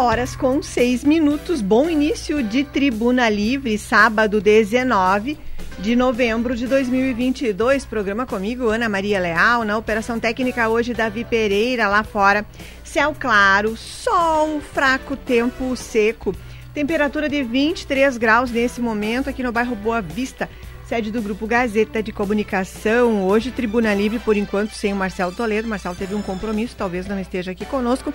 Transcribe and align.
10 0.00 0.06
horas 0.06 0.34
com 0.34 0.62
6 0.62 1.04
minutos. 1.04 1.60
Bom 1.60 1.90
início 1.90 2.42
de 2.42 2.64
Tribuna 2.64 3.28
Livre, 3.28 3.76
sábado 3.76 4.40
19 4.40 5.38
de 5.78 5.94
novembro 5.94 6.56
de 6.56 6.66
2022. 6.66 7.84
Programa 7.84 8.24
comigo, 8.24 8.70
Ana 8.70 8.88
Maria 8.88 9.20
Leal. 9.20 9.62
Na 9.62 9.76
operação 9.76 10.18
técnica 10.18 10.70
hoje, 10.70 10.94
Davi 10.94 11.22
Pereira, 11.22 11.86
lá 11.86 12.02
fora. 12.02 12.46
Céu 12.82 13.14
claro, 13.18 13.76
sol, 13.76 14.62
fraco 14.72 15.16
tempo 15.16 15.76
seco. 15.76 16.34
Temperatura 16.72 17.28
de 17.28 17.42
23 17.42 18.16
graus 18.16 18.50
nesse 18.50 18.80
momento 18.80 19.28
aqui 19.28 19.42
no 19.42 19.52
bairro 19.52 19.76
Boa 19.76 20.00
Vista 20.00 20.48
sede 20.90 21.12
do 21.12 21.22
Grupo 21.22 21.46
Gazeta 21.46 22.02
de 22.02 22.10
Comunicação. 22.10 23.24
Hoje, 23.24 23.52
Tribuna 23.52 23.94
Livre, 23.94 24.18
por 24.18 24.36
enquanto, 24.36 24.72
sem 24.72 24.92
o 24.92 24.96
Marcelo 24.96 25.30
Toledo. 25.30 25.68
Marcelo 25.68 25.94
teve 25.94 26.16
um 26.16 26.20
compromisso, 26.20 26.74
talvez 26.76 27.06
não 27.06 27.20
esteja 27.20 27.52
aqui 27.52 27.64
conosco, 27.64 28.12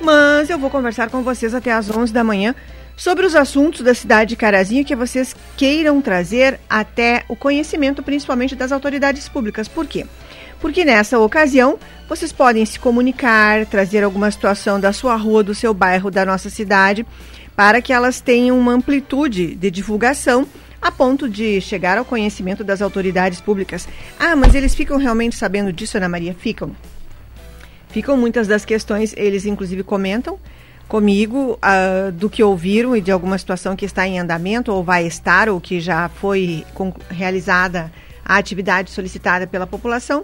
mas 0.00 0.50
eu 0.50 0.58
vou 0.58 0.68
conversar 0.68 1.08
com 1.08 1.22
vocês 1.22 1.54
até 1.54 1.70
às 1.70 1.88
11 1.88 2.12
da 2.12 2.24
manhã 2.24 2.52
sobre 2.96 3.24
os 3.24 3.36
assuntos 3.36 3.82
da 3.82 3.94
cidade 3.94 4.30
de 4.30 4.36
Carazinho 4.36 4.84
que 4.84 4.96
vocês 4.96 5.36
queiram 5.56 6.02
trazer 6.02 6.58
até 6.68 7.24
o 7.28 7.36
conhecimento, 7.36 8.02
principalmente 8.02 8.56
das 8.56 8.72
autoridades 8.72 9.28
públicas. 9.28 9.68
Por 9.68 9.86
quê? 9.86 10.04
Porque 10.60 10.84
nessa 10.84 11.20
ocasião 11.20 11.78
vocês 12.08 12.32
podem 12.32 12.66
se 12.66 12.80
comunicar, 12.80 13.66
trazer 13.66 14.02
alguma 14.02 14.32
situação 14.32 14.80
da 14.80 14.92
sua 14.92 15.14
rua, 15.14 15.44
do 15.44 15.54
seu 15.54 15.72
bairro, 15.72 16.10
da 16.10 16.26
nossa 16.26 16.50
cidade, 16.50 17.06
para 17.54 17.80
que 17.80 17.92
elas 17.92 18.20
tenham 18.20 18.58
uma 18.58 18.72
amplitude 18.72 19.54
de 19.54 19.70
divulgação 19.70 20.44
a 20.80 20.90
ponto 20.90 21.28
de 21.28 21.60
chegar 21.60 21.98
ao 21.98 22.04
conhecimento 22.04 22.62
das 22.62 22.82
autoridades 22.82 23.40
públicas. 23.40 23.88
Ah, 24.18 24.36
mas 24.36 24.54
eles 24.54 24.74
ficam 24.74 24.98
realmente 24.98 25.36
sabendo 25.36 25.72
disso, 25.72 25.96
Ana 25.96 26.08
Maria? 26.08 26.34
Ficam. 26.34 26.74
Ficam 27.88 28.16
muitas 28.16 28.46
das 28.46 28.64
questões, 28.64 29.14
eles 29.16 29.46
inclusive 29.46 29.82
comentam 29.82 30.38
comigo 30.86 31.58
uh, 31.58 32.12
do 32.12 32.30
que 32.30 32.42
ouviram 32.42 32.94
e 32.94 33.00
de 33.00 33.10
alguma 33.10 33.36
situação 33.38 33.74
que 33.74 33.84
está 33.84 34.06
em 34.06 34.20
andamento 34.20 34.72
ou 34.72 34.84
vai 34.84 35.04
estar 35.04 35.48
ou 35.48 35.60
que 35.60 35.80
já 35.80 36.08
foi 36.08 36.64
realizada 37.10 37.90
a 38.24 38.36
atividade 38.36 38.90
solicitada 38.92 39.46
pela 39.48 39.66
população 39.66 40.22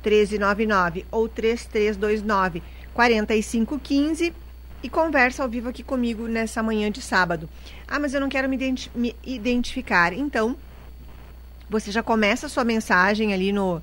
1399 0.04 1.06
ou 1.10 1.30
3329 1.30 2.62
4515 2.94 4.34
e 4.84 4.90
conversa 4.90 5.42
ao 5.42 5.50
vivo 5.50 5.70
aqui 5.70 5.82
comigo 5.82 6.28
nessa 6.28 6.62
manhã 6.62 6.92
de 6.92 7.02
sábado. 7.02 7.50
Ah, 7.88 7.98
mas 8.00 8.14
eu 8.14 8.20
não 8.20 8.28
quero 8.28 8.50
me, 8.50 8.58
identi 8.58 8.92
me 8.94 9.16
identificar. 9.24 10.12
Então, 10.12 10.58
você 11.70 11.90
já 11.90 12.04
começa 12.04 12.48
a 12.48 12.50
sua 12.50 12.66
mensagem 12.66 13.34
ali 13.34 13.54
no, 13.54 13.82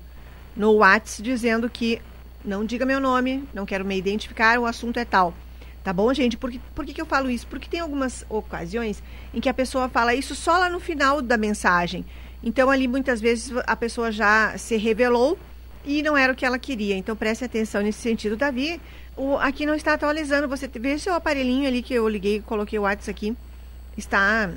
no 0.55 0.73
WhatsApp 0.75 1.23
dizendo 1.23 1.67
que 1.67 1.99
não 2.45 2.63
diga 2.63 2.85
meu 2.85 2.99
nome, 2.99 3.43
não 3.51 3.65
quero 3.65 3.83
me 3.83 3.97
identificar, 3.97 4.59
o 4.59 4.65
assunto 4.67 4.97
é 4.97 5.05
tal. 5.05 5.33
Tá 5.83 5.91
bom, 5.91 6.13
gente? 6.13 6.37
Por, 6.37 6.51
que, 6.51 6.59
por 6.75 6.85
que, 6.85 6.93
que 6.93 7.01
eu 7.01 7.05
falo 7.07 7.29
isso? 7.31 7.47
Porque 7.47 7.67
tem 7.67 7.79
algumas 7.79 8.23
ocasiões 8.29 9.01
em 9.33 9.41
que 9.41 9.49
a 9.49 9.53
pessoa 9.53 9.89
fala 9.89 10.13
isso 10.13 10.35
só 10.35 10.59
lá 10.59 10.69
no 10.69 10.79
final 10.79 11.23
da 11.23 11.37
mensagem. 11.37 12.05
Então, 12.43 12.69
ali 12.69 12.87
muitas 12.87 13.19
vezes 13.19 13.51
a 13.65 13.75
pessoa 13.75 14.11
já 14.11 14.55
se 14.57 14.77
revelou 14.77 15.39
e 15.85 16.01
não 16.01 16.15
era 16.17 16.33
o 16.33 16.35
que 16.35 16.45
ela 16.45 16.59
queria. 16.59 16.95
Então, 16.95 17.15
preste 17.15 17.43
atenção 17.43 17.81
nesse 17.81 17.99
sentido. 17.99 18.37
Davi, 18.37 18.79
o, 19.15 19.37
aqui 19.37 19.65
não 19.65 19.75
está 19.75 19.93
atualizando. 19.93 20.47
Você 20.47 20.67
vê 20.67 20.97
seu 20.97 21.13
aparelhinho 21.13 21.67
ali 21.67 21.81
que 21.81 21.93
eu 21.93 22.07
liguei, 22.07 22.41
coloquei 22.41 22.77
o 22.79 22.83
WhatsApp 22.83 23.11
aqui. 23.11 23.37
Está 23.97 24.51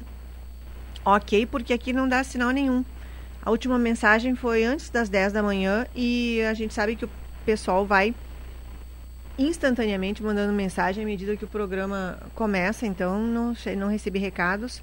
ok, 1.04 1.46
porque 1.46 1.72
aqui 1.72 1.92
não 1.92 2.08
dá 2.08 2.22
sinal 2.24 2.50
nenhum. 2.50 2.84
A 3.42 3.50
última 3.50 3.78
mensagem 3.78 4.34
foi 4.34 4.64
antes 4.64 4.88
das 4.88 5.08
10 5.08 5.32
da 5.32 5.42
manhã 5.42 5.86
e 5.94 6.40
a 6.42 6.54
gente 6.54 6.72
sabe 6.72 6.96
que 6.96 7.04
o 7.04 7.10
pessoal 7.44 7.84
vai 7.84 8.14
instantaneamente 9.38 10.22
mandando 10.22 10.52
mensagem 10.52 11.02
à 11.02 11.06
medida 11.06 11.36
que 11.36 11.44
o 11.44 11.48
programa 11.48 12.18
começa, 12.34 12.86
então 12.86 13.18
não, 13.20 13.54
não 13.76 13.88
recebi 13.88 14.18
recados, 14.18 14.80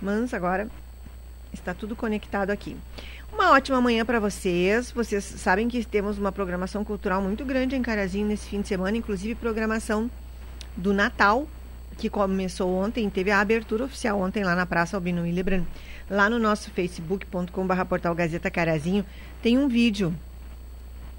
mas 0.00 0.32
agora 0.34 0.68
está 1.52 1.72
tudo 1.72 1.96
conectado 1.96 2.50
aqui. 2.50 2.76
Uma 3.34 3.50
ótima 3.50 3.80
manhã 3.80 4.04
para 4.04 4.20
vocês. 4.20 4.92
Vocês 4.92 5.24
sabem 5.24 5.66
que 5.66 5.84
temos 5.84 6.18
uma 6.18 6.30
programação 6.30 6.84
cultural 6.84 7.20
muito 7.20 7.44
grande 7.44 7.74
em 7.74 7.82
Carazinho 7.82 8.28
nesse 8.28 8.46
fim 8.46 8.60
de 8.60 8.68
semana, 8.68 8.96
inclusive 8.96 9.34
programação 9.34 10.08
do 10.76 10.92
Natal, 10.94 11.48
que 11.98 12.08
começou 12.08 12.72
ontem, 12.72 13.10
teve 13.10 13.32
a 13.32 13.40
abertura 13.40 13.86
oficial 13.86 14.20
ontem 14.20 14.44
lá 14.44 14.54
na 14.54 14.64
Praça 14.64 14.96
Albino 14.96 15.22
Willebrand. 15.22 15.64
Lá 16.08 16.30
no 16.30 16.38
nosso 16.38 16.70
facebook.com.br 16.70 17.84
portal 17.88 18.14
Gazeta 18.14 18.52
Carazinho 18.52 19.04
tem 19.42 19.58
um 19.58 19.66
vídeo. 19.66 20.14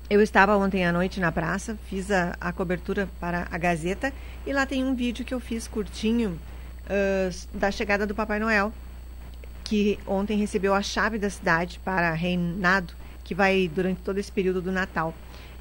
Eu 0.10 0.22
estava 0.22 0.56
ontem 0.56 0.86
à 0.86 0.94
noite 0.94 1.20
na 1.20 1.34
praça, 1.34 1.78
fiz 1.90 2.10
a, 2.12 2.34
a 2.40 2.54
cobertura 2.54 3.10
para 3.20 3.46
a 3.52 3.58
Gazeta 3.58 4.14
e 4.48 4.54
lá 4.54 4.66
tem 4.66 4.86
um 4.86 4.96
vídeo 4.96 5.26
que 5.26 5.34
eu 5.34 5.40
fiz 5.42 5.68
curtinho 5.68 6.40
uh, 6.86 7.58
da 7.58 7.70
chegada 7.72 8.08
do 8.08 8.16
Papai 8.16 8.40
Noel 8.40 8.72
que 9.66 10.00
ontem 10.08 10.38
recebeu 10.38 10.74
a 10.74 10.82
chave 10.82 11.20
da 11.20 11.30
cidade 11.30 11.82
para 11.84 12.14
reinado, 12.14 12.94
que 13.26 13.36
vai 13.36 13.68
durante 13.68 14.00
todo 14.02 14.18
esse 14.18 14.32
período 14.32 14.62
do 14.62 14.72
Natal. 14.72 15.14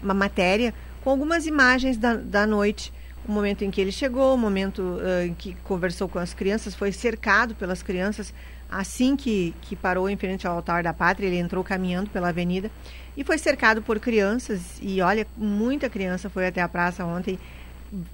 uma 0.00 0.14
matéria 0.14 0.72
com 1.02 1.10
algumas 1.10 1.44
imagens 1.44 1.96
da, 1.96 2.14
da 2.14 2.46
noite, 2.46 2.92
o 3.26 3.32
momento 3.32 3.64
em 3.64 3.70
que 3.70 3.80
ele 3.80 3.90
chegou, 3.90 4.34
o 4.34 4.38
momento 4.38 4.80
uh, 4.80 5.26
em 5.26 5.34
que 5.34 5.56
conversou 5.64 6.08
com 6.08 6.20
as 6.20 6.32
crianças, 6.32 6.72
foi 6.72 6.92
cercado 6.92 7.52
pelas 7.56 7.82
crianças. 7.82 8.32
Assim 8.70 9.16
que, 9.16 9.52
que 9.60 9.74
parou 9.74 10.08
em 10.08 10.16
frente 10.16 10.46
ao 10.46 10.54
altar 10.54 10.84
da 10.84 10.92
pátria, 10.92 11.26
ele 11.26 11.38
entrou 11.38 11.64
caminhando 11.64 12.10
pela 12.10 12.28
avenida 12.28 12.70
e 13.16 13.24
foi 13.24 13.38
cercado 13.38 13.82
por 13.82 13.98
crianças. 14.00 14.78
E 14.80 15.00
olha, 15.00 15.26
muita 15.36 15.88
criança 15.88 16.28
foi 16.28 16.46
até 16.46 16.60
a 16.60 16.68
praça 16.68 17.04
ontem 17.04 17.38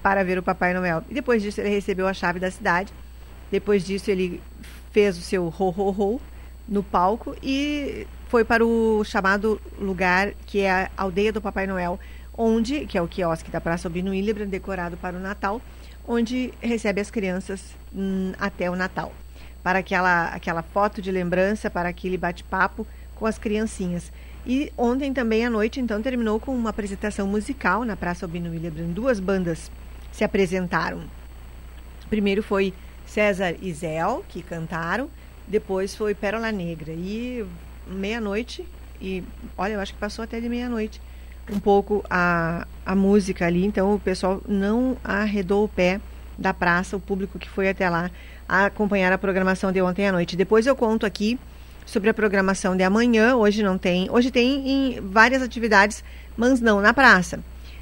para 0.01 0.23
ver 0.23 0.37
o 0.37 0.43
Papai 0.43 0.73
Noel. 0.73 1.03
E 1.09 1.13
depois 1.13 1.41
disso 1.41 1.61
ele 1.61 1.69
recebeu 1.69 2.07
a 2.07 2.13
chave 2.13 2.39
da 2.39 2.51
cidade. 2.51 2.93
Depois 3.51 3.85
disso 3.85 4.11
ele 4.11 4.41
fez 4.91 5.17
o 5.17 5.21
seu 5.21 5.45
ho 5.47 5.73
ho 5.75 5.89
ho 5.89 6.21
no 6.67 6.83
palco 6.83 7.35
e 7.41 8.07
foi 8.29 8.45
para 8.45 8.65
o 8.65 9.03
chamado 9.03 9.59
lugar 9.79 10.31
que 10.45 10.59
é 10.61 10.71
a 10.71 10.89
aldeia 10.95 11.33
do 11.33 11.41
Papai 11.41 11.67
Noel, 11.67 11.99
onde, 12.37 12.85
que 12.85 12.97
é 12.97 13.01
o 13.01 13.07
quiosque 13.07 13.51
da 13.51 13.59
Praça 13.59 13.87
Albino 13.87 14.13
Hildebrand, 14.13 14.47
decorado 14.47 14.95
para 14.95 15.17
o 15.17 15.19
Natal, 15.19 15.61
onde 16.07 16.53
recebe 16.61 17.01
as 17.01 17.11
crianças 17.11 17.75
hum, 17.93 18.31
até 18.39 18.69
o 18.69 18.75
Natal. 18.75 19.13
para 19.63 19.79
aquela, 19.79 20.27
aquela 20.29 20.63
foto 20.63 21.01
de 21.01 21.11
lembrança, 21.11 21.69
para 21.69 21.89
aquele 21.89 22.17
bate-papo 22.17 22.87
com 23.15 23.25
as 23.25 23.37
criancinhas. 23.37 24.11
E 24.45 24.71
ontem 24.77 25.13
também 25.13 25.45
à 25.45 25.49
noite, 25.49 25.79
então, 25.79 26.01
terminou 26.01 26.39
com 26.39 26.55
uma 26.55 26.71
apresentação 26.71 27.27
musical 27.27 27.85
na 27.85 27.95
Praça 27.95 28.25
Albino 28.25 28.49
Willebrand. 28.49 28.93
Duas 28.93 29.19
bandas 29.19 29.71
se 30.11 30.23
apresentaram. 30.23 31.03
Primeiro 32.09 32.41
foi 32.41 32.73
César 33.05 33.55
e 33.61 33.71
Zéu, 33.71 34.25
que 34.27 34.41
cantaram. 34.41 35.09
Depois 35.47 35.95
foi 35.95 36.15
Pérola 36.15 36.51
Negra. 36.51 36.91
E 36.91 37.45
meia-noite, 37.87 38.65
e 38.99 39.23
olha, 39.57 39.73
eu 39.73 39.79
acho 39.79 39.93
que 39.93 39.99
passou 39.99 40.23
até 40.23 40.39
de 40.39 40.49
meia-noite, 40.49 41.01
um 41.51 41.59
pouco 41.59 42.03
a, 42.09 42.67
a 42.85 42.95
música 42.95 43.45
ali. 43.45 43.65
Então 43.65 43.93
o 43.93 43.99
pessoal 43.99 44.41
não 44.47 44.97
arredou 45.03 45.65
o 45.65 45.69
pé 45.69 45.99
da 46.37 46.53
praça, 46.53 46.95
o 46.95 46.99
público 46.99 47.37
que 47.37 47.49
foi 47.49 47.69
até 47.69 47.89
lá 47.89 48.09
acompanhar 48.47 49.13
a 49.13 49.17
programação 49.17 49.71
de 49.71 49.81
ontem 49.81 50.07
à 50.07 50.11
noite. 50.11 50.35
Depois 50.35 50.65
eu 50.65 50.75
conto 50.75 51.05
aqui 51.05 51.39
sobre 51.85 52.09
a 52.09 52.13
programação 52.13 52.75
de 52.75 52.83
amanhã. 52.83 53.35
Hoje 53.35 53.63
não 53.63 53.77
tem. 53.77 54.09
Hoje 54.09 54.31
tem 54.31 54.69
em 54.69 55.01
várias 55.01 55.41
atividades, 55.41 56.03
mas 56.37 56.61
não 56.61 56.81
na 56.81 56.93
praça. 56.93 57.37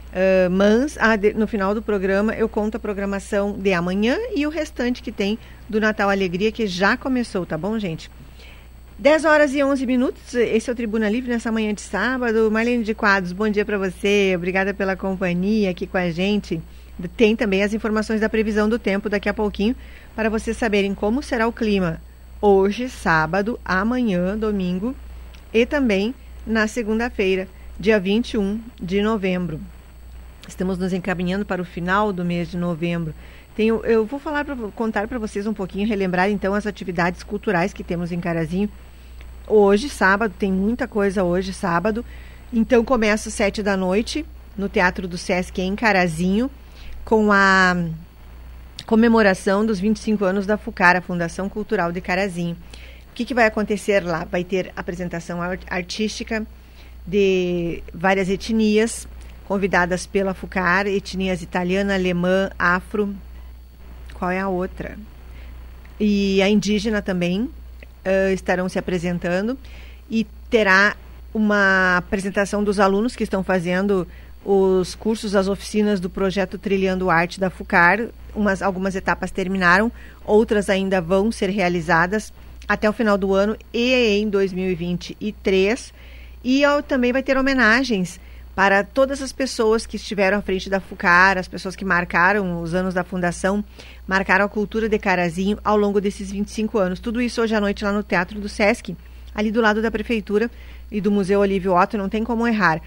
Uh, 0.09 0.49
mas 0.49 0.97
ah, 0.99 1.15
no 1.35 1.45
final 1.45 1.75
do 1.75 1.83
programa 1.83 2.33
eu 2.33 2.49
conto 2.49 2.75
a 2.75 2.79
programação 2.79 3.53
de 3.53 3.71
amanhã 3.73 4.17
e 4.35 4.47
o 4.47 4.49
restante 4.49 5.03
que 5.03 5.11
tem 5.11 5.37
do 5.69 5.79
Natal 5.79 6.09
Alegria, 6.09 6.51
que 6.51 6.65
já 6.65 6.97
começou, 6.97 7.45
tá 7.45 7.55
bom, 7.55 7.77
gente? 7.77 8.09
10 8.97 9.23
horas 9.25 9.53
e 9.53 9.63
11 9.63 9.85
minutos, 9.85 10.33
esse 10.33 10.67
é 10.69 10.73
o 10.73 10.75
Tribuna 10.75 11.07
Livre 11.07 11.29
nessa 11.29 11.51
manhã 11.51 11.73
de 11.73 11.81
sábado. 11.81 12.49
Marlene 12.51 12.83
de 12.83 12.95
Quadros, 12.95 13.31
bom 13.31 13.47
dia 13.47 13.63
para 13.63 13.77
você, 13.77 14.33
obrigada 14.35 14.73
pela 14.73 14.95
companhia 14.95 15.69
aqui 15.69 15.85
com 15.85 15.97
a 15.97 16.09
gente. 16.09 16.59
Tem 17.15 17.35
também 17.35 17.63
as 17.63 17.73
informações 17.73 18.19
da 18.19 18.27
previsão 18.27 18.67
do 18.67 18.79
tempo 18.79 19.09
daqui 19.09 19.29
a 19.29 19.33
pouquinho, 19.33 19.75
para 20.15 20.27
vocês 20.27 20.57
saberem 20.57 20.95
como 20.95 21.21
será 21.21 21.47
o 21.47 21.53
clima 21.53 22.01
hoje, 22.41 22.89
sábado, 22.89 23.59
amanhã, 23.63 24.37
domingo 24.37 24.95
e 25.53 25.65
também 25.65 26.13
na 26.45 26.67
segunda-feira, 26.67 27.47
dia 27.79 27.99
21 27.99 28.61
de 28.81 29.01
novembro. 29.01 29.59
Estamos 30.47 30.77
nos 30.77 30.93
encaminhando 30.93 31.45
para 31.45 31.61
o 31.61 31.65
final 31.65 32.11
do 32.11 32.25
mês 32.25 32.49
de 32.49 32.57
novembro. 32.57 33.13
Tenho, 33.55 33.83
eu 33.85 34.05
vou 34.05 34.19
falar 34.19 34.45
pra, 34.45 34.55
contar 34.75 35.07
para 35.07 35.19
vocês 35.19 35.45
um 35.45 35.53
pouquinho, 35.53 35.87
relembrar 35.87 36.29
então 36.29 36.53
as 36.53 36.65
atividades 36.65 37.23
culturais 37.23 37.73
que 37.73 37.83
temos 37.83 38.11
em 38.11 38.19
Carazinho. 38.19 38.69
Hoje, 39.45 39.89
sábado, 39.89 40.33
tem 40.37 40.51
muita 40.51 40.87
coisa 40.87 41.23
hoje, 41.23 41.53
sábado. 41.53 42.05
Então 42.53 42.83
começa 42.83 43.29
às 43.29 43.35
sete 43.35 43.61
da 43.61 43.75
noite 43.75 44.25
no 44.57 44.69
Teatro 44.69 45.07
do 45.07 45.17
Sesc 45.17 45.61
em 45.61 45.75
Carazinho 45.75 46.49
com 47.05 47.31
a 47.31 47.75
comemoração 48.89 49.63
dos 49.63 49.79
25 49.79 50.25
anos 50.25 50.47
da 50.47 50.57
FUCAR, 50.57 50.95
a 50.95 51.01
Fundação 51.01 51.47
Cultural 51.47 51.91
de 51.91 52.01
Carazinho. 52.01 52.57
O 53.11 53.13
que, 53.13 53.23
que 53.23 53.35
vai 53.35 53.45
acontecer 53.45 54.03
lá? 54.03 54.25
Vai 54.25 54.43
ter 54.43 54.73
apresentação 54.75 55.39
artística 55.69 56.43
de 57.05 57.83
várias 57.93 58.27
etnias, 58.29 59.07
convidadas 59.47 60.07
pela 60.07 60.33
FUCAR, 60.33 60.87
etnias 60.87 61.43
italiana, 61.43 61.93
alemã, 61.93 62.49
afro. 62.57 63.15
Qual 64.15 64.31
é 64.31 64.39
a 64.39 64.49
outra? 64.49 64.97
E 65.99 66.41
a 66.41 66.49
indígena 66.49 66.99
também 66.99 67.41
uh, 67.43 68.33
estarão 68.33 68.67
se 68.67 68.79
apresentando. 68.79 69.55
E 70.09 70.25
terá 70.49 70.97
uma 71.31 71.97
apresentação 71.97 72.63
dos 72.63 72.79
alunos 72.79 73.15
que 73.15 73.21
estão 73.21 73.43
fazendo 73.43 74.07
os 74.51 74.95
cursos, 74.95 75.35
as 75.35 75.47
oficinas 75.47 75.99
do 75.99 76.09
projeto 76.09 76.57
Trilhando 76.57 77.11
Arte 77.11 77.39
da 77.39 77.51
FUCAR. 77.51 78.07
Umas, 78.33 78.63
algumas 78.63 78.95
etapas 78.95 79.29
terminaram, 79.29 79.91
outras 80.25 80.71
ainda 80.71 80.99
vão 80.99 81.31
ser 81.31 81.51
realizadas 81.51 82.33
até 82.67 82.89
o 82.89 82.93
final 82.93 83.15
do 83.15 83.35
ano 83.35 83.55
e 83.71 83.93
em 83.93 84.27
2023. 84.27 85.93
E 86.43 86.65
ó, 86.65 86.81
também 86.81 87.13
vai 87.13 87.21
ter 87.21 87.37
homenagens 87.37 88.19
para 88.55 88.83
todas 88.83 89.21
as 89.21 89.31
pessoas 89.31 89.85
que 89.85 89.97
estiveram 89.97 90.39
à 90.39 90.41
frente 90.41 90.67
da 90.67 90.79
FUCAR, 90.79 91.37
as 91.37 91.47
pessoas 91.47 91.75
que 91.75 91.85
marcaram 91.85 92.59
os 92.59 92.73
anos 92.73 92.95
da 92.95 93.03
fundação, 93.03 93.63
marcaram 94.07 94.45
a 94.45 94.49
cultura 94.49 94.89
de 94.89 94.97
Carazinho 94.97 95.59
ao 95.63 95.77
longo 95.77 96.01
desses 96.01 96.31
25 96.31 96.79
anos. 96.79 96.99
Tudo 96.99 97.21
isso 97.21 97.39
hoje 97.39 97.53
à 97.53 97.61
noite 97.61 97.83
lá 97.83 97.91
no 97.91 98.01
Teatro 98.01 98.39
do 98.39 98.49
Sesc, 98.49 98.97
ali 99.35 99.51
do 99.51 99.61
lado 99.61 99.79
da 99.79 99.91
Prefeitura 99.91 100.49
e 100.91 100.99
do 100.99 101.11
Museu 101.11 101.39
Olívio 101.39 101.75
Otto, 101.75 101.99
não 101.99 102.09
tem 102.09 102.23
como 102.23 102.47
errar. 102.47 102.81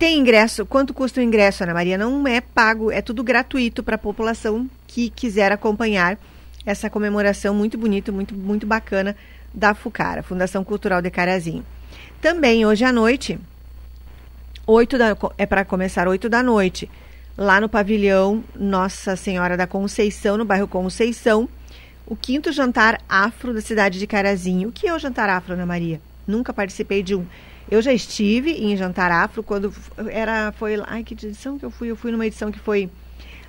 Tem 0.00 0.18
ingresso? 0.18 0.64
Quanto 0.64 0.94
custa 0.94 1.20
o 1.20 1.22
ingresso, 1.22 1.62
Ana 1.62 1.74
Maria? 1.74 1.98
Não 1.98 2.26
é 2.26 2.40
pago, 2.40 2.90
é 2.90 3.02
tudo 3.02 3.22
gratuito 3.22 3.82
para 3.82 3.96
a 3.96 3.98
população 3.98 4.66
que 4.86 5.10
quiser 5.10 5.52
acompanhar 5.52 6.18
essa 6.64 6.88
comemoração 6.88 7.54
muito 7.54 7.76
bonita, 7.76 8.10
muito, 8.10 8.34
muito 8.34 8.66
bacana 8.66 9.14
da 9.52 9.74
FUCARA, 9.74 10.22
Fundação 10.22 10.64
Cultural 10.64 11.02
de 11.02 11.10
Carazinho. 11.10 11.66
Também 12.18 12.64
hoje 12.64 12.82
à 12.82 12.90
noite, 12.90 13.38
8 14.66 14.96
da, 14.96 15.14
é 15.36 15.44
para 15.44 15.66
começar 15.66 16.08
8 16.08 16.30
da 16.30 16.42
noite, 16.42 16.90
lá 17.36 17.60
no 17.60 17.68
pavilhão 17.68 18.42
Nossa 18.58 19.16
Senhora 19.16 19.54
da 19.54 19.66
Conceição, 19.66 20.38
no 20.38 20.46
bairro 20.46 20.66
Conceição, 20.66 21.46
o 22.06 22.16
quinto 22.16 22.50
jantar 22.52 23.02
afro 23.06 23.52
da 23.52 23.60
cidade 23.60 23.98
de 23.98 24.06
Carazinho. 24.06 24.70
O 24.70 24.72
que 24.72 24.88
é 24.88 24.94
o 24.94 24.98
jantar 24.98 25.28
afro, 25.28 25.52
Ana 25.52 25.66
Maria? 25.66 26.00
Nunca 26.26 26.54
participei 26.54 27.02
de 27.02 27.14
um. 27.14 27.26
Eu 27.70 27.80
já 27.80 27.92
estive 27.92 28.50
em 28.50 28.76
Jantar 28.76 29.12
Afro 29.12 29.44
quando 29.44 29.72
era 30.08 30.50
foi 30.52 30.76
ai 30.86 31.04
que 31.04 31.14
edição 31.14 31.56
que 31.56 31.64
eu 31.64 31.70
fui? 31.70 31.88
Eu 31.88 31.94
fui 31.94 32.10
numa 32.10 32.26
edição 32.26 32.50
que 32.50 32.58
foi 32.58 32.90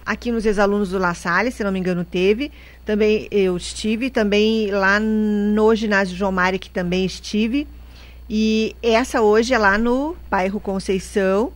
aqui 0.05 0.31
nos 0.31 0.45
ex-alunos 0.45 0.89
do 0.89 0.99
La 0.99 1.15
Salle, 1.15 1.51
se 1.51 1.63
não 1.63 1.71
me 1.71 1.79
engano, 1.79 2.05
teve. 2.05 2.51
Também 2.85 3.27
eu 3.31 3.57
estive, 3.57 4.11
também 4.11 4.69
lá 4.69 4.99
no 4.99 5.73
ginásio 5.73 6.15
João 6.15 6.31
Mário, 6.31 6.59
que 6.59 6.69
também 6.69 7.03
estive. 7.03 7.67
E 8.29 8.75
essa 8.83 9.21
hoje 9.21 9.55
é 9.55 9.57
lá 9.57 9.75
no 9.75 10.15
bairro 10.29 10.59
Conceição, 10.59 11.51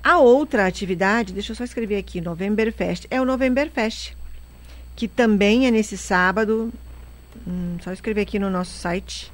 A 0.03 0.19
outra 0.19 0.67
atividade, 0.67 1.33
deixa 1.33 1.53
eu 1.53 1.57
só 1.57 1.65
escrever 1.65 1.97
aqui, 1.97 2.21
Novemberfest, 2.21 3.07
é 3.11 3.21
o 3.21 3.25
Novemberfest, 3.25 4.15
que 4.95 5.09
também 5.09 5.67
é 5.67 5.71
nesse 5.71 5.99
sábado. 5.99 6.73
Hum, 7.49 7.79
só 7.83 7.93
escrever 7.93 8.21
aqui 8.21 8.39
no 8.39 8.49
nosso 8.49 8.79
site 8.79 9.33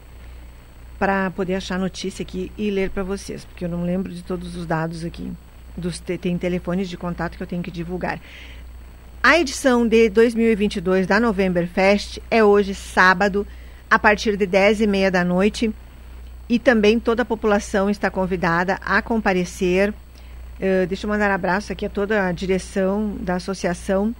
para 1.00 1.30
poder 1.30 1.54
achar 1.54 1.78
notícia 1.78 2.22
aqui 2.22 2.52
e 2.58 2.70
ler 2.70 2.90
para 2.90 3.02
vocês, 3.02 3.42
porque 3.42 3.64
eu 3.64 3.70
não 3.70 3.84
lembro 3.84 4.12
de 4.12 4.22
todos 4.22 4.54
os 4.54 4.66
dados 4.66 5.02
aqui. 5.02 5.32
Dos, 5.74 5.98
tem 5.98 6.36
telefones 6.36 6.90
de 6.90 6.96
contato 6.98 7.38
que 7.38 7.42
eu 7.42 7.46
tenho 7.46 7.62
que 7.62 7.70
divulgar. 7.70 8.20
A 9.22 9.38
edição 9.38 9.88
de 9.88 10.10
2022 10.10 11.06
da 11.06 11.18
Novemberfest 11.18 12.18
é 12.30 12.44
hoje, 12.44 12.74
sábado, 12.74 13.46
a 13.88 13.98
partir 13.98 14.36
de 14.36 14.44
10 14.44 14.82
e 14.82 14.86
meia 14.86 15.10
da 15.10 15.24
noite. 15.24 15.74
E 16.50 16.58
também 16.58 17.00
toda 17.00 17.22
a 17.22 17.24
população 17.24 17.88
está 17.88 18.10
convidada 18.10 18.74
a 18.84 19.00
comparecer. 19.00 19.90
Uh, 19.90 20.86
deixa 20.86 21.06
eu 21.06 21.10
mandar 21.10 21.30
um 21.30 21.34
abraço 21.34 21.72
aqui 21.72 21.86
a 21.86 21.88
toda 21.88 22.26
a 22.26 22.32
direção 22.32 23.16
da 23.20 23.36
associação. 23.36 24.14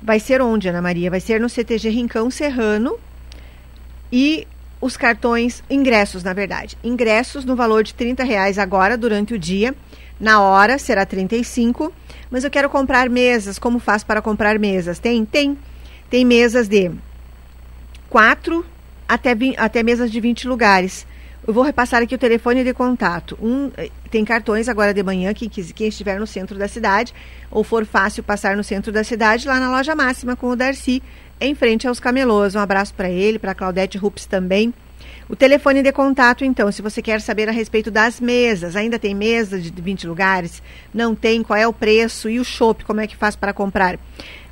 Vai 0.00 0.20
ser 0.20 0.40
onde, 0.40 0.68
Ana 0.68 0.82
Maria? 0.82 1.10
Vai 1.10 1.20
ser 1.20 1.40
no 1.40 1.48
CTG 1.48 1.88
Rincão 1.88 2.30
Serrano. 2.30 2.96
E 4.12 4.46
os 4.82 4.96
cartões, 4.96 5.62
ingressos, 5.70 6.24
na 6.24 6.32
verdade. 6.32 6.76
Ingressos 6.82 7.44
no 7.44 7.54
valor 7.54 7.84
de 7.84 7.94
30 7.94 8.24
reais 8.24 8.58
agora, 8.58 8.98
durante 8.98 9.32
o 9.32 9.38
dia. 9.38 9.72
Na 10.18 10.40
hora 10.42 10.76
será 10.76 11.06
35. 11.06 11.92
Mas 12.28 12.42
eu 12.42 12.50
quero 12.50 12.68
comprar 12.68 13.08
mesas. 13.08 13.60
Como 13.60 13.78
faz 13.78 14.02
para 14.02 14.20
comprar 14.20 14.58
mesas? 14.58 14.98
Tem? 14.98 15.24
Tem. 15.24 15.56
Tem 16.10 16.24
mesas 16.24 16.66
de 16.66 16.90
4 18.10 18.66
até, 19.08 19.36
20, 19.36 19.56
até 19.56 19.84
mesas 19.84 20.10
de 20.10 20.20
20 20.20 20.48
lugares. 20.48 21.06
Eu 21.46 21.54
vou 21.54 21.62
repassar 21.62 22.02
aqui 22.02 22.16
o 22.16 22.18
telefone 22.18 22.64
de 22.64 22.74
contato. 22.74 23.38
Um, 23.40 23.70
eh, 23.76 23.88
tem 24.10 24.24
cartões 24.24 24.68
agora 24.68 24.92
de 24.92 25.02
manhã, 25.02 25.32
quem, 25.32 25.48
quem 25.48 25.88
estiver 25.88 26.18
no 26.18 26.26
centro 26.26 26.58
da 26.58 26.68
cidade, 26.68 27.14
ou 27.50 27.64
for 27.64 27.84
fácil 27.84 28.22
passar 28.22 28.56
no 28.56 28.62
centro 28.62 28.92
da 28.92 29.02
cidade, 29.02 29.48
lá 29.48 29.58
na 29.58 29.70
loja 29.70 29.94
máxima 29.94 30.36
com 30.36 30.48
o 30.48 30.56
Darcy, 30.56 31.02
em 31.44 31.54
frente 31.54 31.86
aos 31.86 32.00
camelôs. 32.00 32.54
Um 32.54 32.60
abraço 32.60 32.94
para 32.94 33.10
ele, 33.10 33.38
para 33.38 33.54
Claudete 33.54 33.98
Rups 33.98 34.26
também. 34.26 34.72
O 35.28 35.36
telefone 35.36 35.82
de 35.82 35.92
contato, 35.92 36.44
então, 36.44 36.70
se 36.70 36.82
você 36.82 37.00
quer 37.00 37.20
saber 37.20 37.48
a 37.48 37.52
respeito 37.52 37.90
das 37.90 38.20
mesas, 38.20 38.76
ainda 38.76 38.98
tem 38.98 39.14
mesa 39.14 39.58
de 39.58 39.70
20 39.70 40.06
lugares? 40.06 40.62
Não 40.92 41.14
tem? 41.14 41.42
Qual 41.42 41.58
é 41.58 41.66
o 41.66 41.72
preço? 41.72 42.28
E 42.28 42.38
o 42.38 42.44
chopp, 42.44 42.84
como 42.84 43.00
é 43.00 43.06
que 43.06 43.16
faz 43.16 43.34
para 43.34 43.52
comprar? 43.52 43.98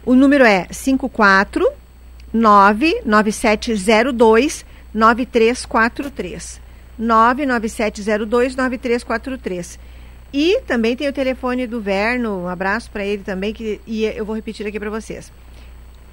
O 0.04 0.14
número 0.14 0.44
é 0.44 0.66
54 0.70 1.70
99702 2.32 4.64
9343. 4.94 6.60
997029343. 7.00 9.78
E 10.32 10.60
também 10.60 10.94
tem 10.94 11.08
o 11.08 11.12
telefone 11.12 11.66
do 11.66 11.80
Verno, 11.80 12.42
um 12.42 12.48
abraço 12.48 12.88
para 12.90 13.04
ele 13.04 13.24
também, 13.24 13.52
que 13.52 13.80
e 13.86 14.04
eu 14.04 14.24
vou 14.24 14.36
repetir 14.36 14.64
aqui 14.66 14.78
para 14.78 14.90
vocês. 14.90 15.32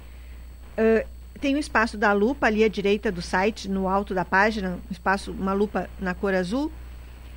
Uh, 0.80 1.06
tem 1.42 1.56
o 1.56 1.58
espaço 1.58 1.98
da 1.98 2.14
lupa 2.14 2.48
ali 2.48 2.64
à 2.64 2.70
direita 2.70 3.12
do 3.12 3.22
site, 3.22 3.68
no 3.68 3.88
alto 3.88 4.14
da 4.14 4.24
página, 4.24 4.80
um 4.90 4.92
espaço, 4.92 5.32
uma 5.32 5.54
lupa 5.54 5.90
na 6.00 6.14
cor 6.14 6.34
azul. 6.34 6.72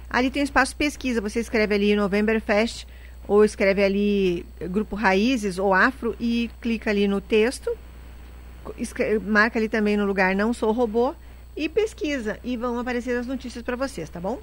Ali 0.09 0.31
tem 0.31 0.43
o 0.43 0.45
espaço 0.45 0.77
pesquisa, 0.77 1.21
você 1.21 1.41
escreve 1.41 1.75
ali 1.75 1.97
Novemberfest 1.97 2.87
ou 3.27 3.45
escreve 3.45 3.83
ali 3.83 4.47
Grupo 4.71 4.97
Raízes 4.97 5.59
ou 5.59 5.73
Afro 5.73 6.15
e 6.21 6.51
clica 6.61 6.91
ali 6.91 7.09
no 7.09 7.21
texto. 7.21 7.71
Marca 9.23 9.59
ali 9.59 9.69
também 9.69 9.97
no 9.97 10.05
lugar 10.05 10.35
Não 10.35 10.53
Sou 10.53 10.73
Robô 10.73 11.15
e 11.57 11.69
pesquisa 11.69 12.39
e 12.45 12.57
vão 12.57 12.79
aparecer 12.79 13.17
as 13.17 13.27
notícias 13.27 13.63
para 13.65 13.77
vocês, 13.77 14.09
tá 14.09 14.21
bom? 14.21 14.41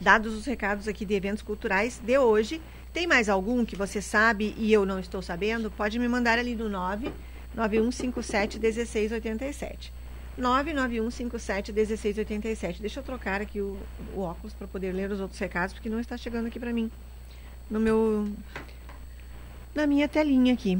Dados 0.00 0.34
os 0.34 0.44
recados 0.44 0.88
aqui 0.88 1.04
de 1.04 1.14
eventos 1.14 1.42
culturais 1.42 2.00
de 2.04 2.18
hoje, 2.18 2.60
tem 2.92 3.06
mais 3.06 3.28
algum 3.28 3.64
que 3.64 3.76
você 3.76 4.02
sabe 4.02 4.54
e 4.58 4.72
eu 4.72 4.84
não 4.84 4.98
estou 4.98 5.22
sabendo? 5.22 5.70
Pode 5.70 5.98
me 5.98 6.08
mandar 6.08 6.38
ali 6.38 6.54
no 6.54 6.68
99157 7.54 8.58
1687. 8.58 9.92
99157 10.36 11.72
1687. 11.72 12.80
Deixa 12.80 13.00
eu 13.00 13.04
trocar 13.04 13.40
aqui 13.42 13.60
o, 13.60 13.78
o 14.14 14.20
óculos 14.20 14.54
para 14.54 14.66
poder 14.66 14.92
ler 14.92 15.10
os 15.10 15.20
outros 15.20 15.38
recados, 15.38 15.74
porque 15.74 15.88
não 15.88 16.00
está 16.00 16.16
chegando 16.16 16.46
aqui 16.46 16.58
para 16.58 16.72
mim. 16.72 16.90
No 17.70 17.78
meu. 17.78 18.28
Na 19.74 19.86
minha 19.86 20.08
telinha 20.08 20.54
aqui. 20.54 20.78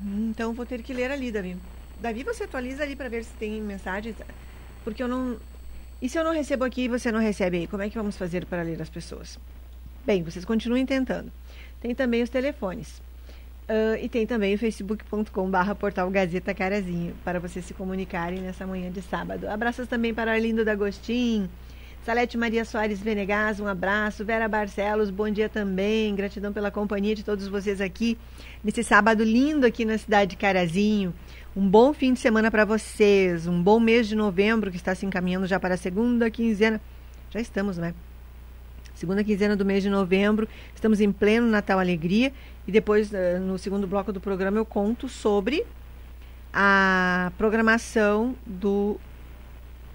Então 0.00 0.52
vou 0.52 0.66
ter 0.66 0.82
que 0.82 0.92
ler 0.92 1.10
ali, 1.10 1.30
Davi. 1.30 1.56
Davi, 2.00 2.24
você 2.24 2.44
atualiza 2.44 2.82
ali 2.82 2.96
para 2.96 3.08
ver 3.08 3.24
se 3.24 3.32
tem 3.34 3.60
mensagens, 3.60 4.16
porque 4.82 5.02
eu 5.02 5.08
não. 5.08 5.38
E 6.00 6.08
se 6.08 6.18
eu 6.18 6.24
não 6.24 6.32
recebo 6.32 6.64
aqui 6.64 6.82
e 6.82 6.88
você 6.88 7.12
não 7.12 7.20
recebe 7.20 7.58
aí? 7.58 7.66
Como 7.68 7.82
é 7.82 7.88
que 7.88 7.96
vamos 7.96 8.16
fazer 8.16 8.44
para 8.46 8.62
ler 8.62 8.82
as 8.82 8.90
pessoas? 8.90 9.38
Bem, 10.04 10.24
vocês 10.24 10.44
continuem 10.44 10.84
tentando. 10.84 11.30
Tem 11.80 11.94
também 11.94 12.22
os 12.24 12.30
telefones. 12.30 13.00
Uh, 13.68 13.96
e 14.02 14.08
tem 14.08 14.26
também 14.26 14.54
o 14.54 14.58
facebook.com.br 14.58 15.74
portal 15.78 16.10
Gazeta 16.10 16.52
Carazinho, 16.52 17.14
para 17.24 17.38
vocês 17.38 17.64
se 17.64 17.72
comunicarem 17.72 18.40
nessa 18.40 18.66
manhã 18.66 18.90
de 18.90 19.00
sábado. 19.00 19.48
Abraços 19.48 19.86
também 19.86 20.12
para 20.12 20.32
Arlindo 20.32 20.64
D'Agostin, 20.64 21.48
Salete 22.04 22.36
Maria 22.36 22.64
Soares 22.64 23.00
Venegas, 23.00 23.60
um 23.60 23.66
abraço. 23.68 24.24
Vera 24.24 24.48
Barcelos, 24.48 25.08
bom 25.08 25.30
dia 25.30 25.48
também. 25.48 26.12
Gratidão 26.16 26.52
pela 26.52 26.68
companhia 26.68 27.14
de 27.14 27.22
todos 27.22 27.46
vocês 27.46 27.80
aqui 27.80 28.18
nesse 28.64 28.82
sábado 28.82 29.22
lindo 29.22 29.64
aqui 29.64 29.84
na 29.84 29.96
cidade 29.96 30.32
de 30.32 30.36
Carazinho. 30.36 31.14
Um 31.54 31.64
bom 31.68 31.92
fim 31.92 32.12
de 32.12 32.18
semana 32.18 32.50
para 32.50 32.64
vocês, 32.64 33.46
um 33.46 33.62
bom 33.62 33.78
mês 33.78 34.08
de 34.08 34.16
novembro 34.16 34.68
que 34.68 34.76
está 34.76 34.96
se 34.96 35.06
encaminhando 35.06 35.46
já 35.46 35.60
para 35.60 35.74
a 35.74 35.76
segunda 35.78 36.28
quinzena. 36.28 36.80
Já 37.30 37.38
estamos, 37.38 37.78
né? 37.78 37.94
Segunda 38.96 39.22
quinzena 39.22 39.54
do 39.54 39.64
mês 39.64 39.84
de 39.84 39.88
novembro, 39.88 40.48
estamos 40.74 41.00
em 41.00 41.12
pleno 41.12 41.46
Natal 41.46 41.78
Alegria 41.78 42.32
e 42.66 42.72
depois 42.72 43.12
eh, 43.12 43.38
no 43.38 43.58
segundo 43.58 43.86
bloco 43.86 44.12
do 44.12 44.20
programa 44.20 44.58
eu 44.58 44.64
conto 44.64 45.08
sobre 45.08 45.64
a 46.52 47.32
programação 47.38 48.36
do 48.44 49.00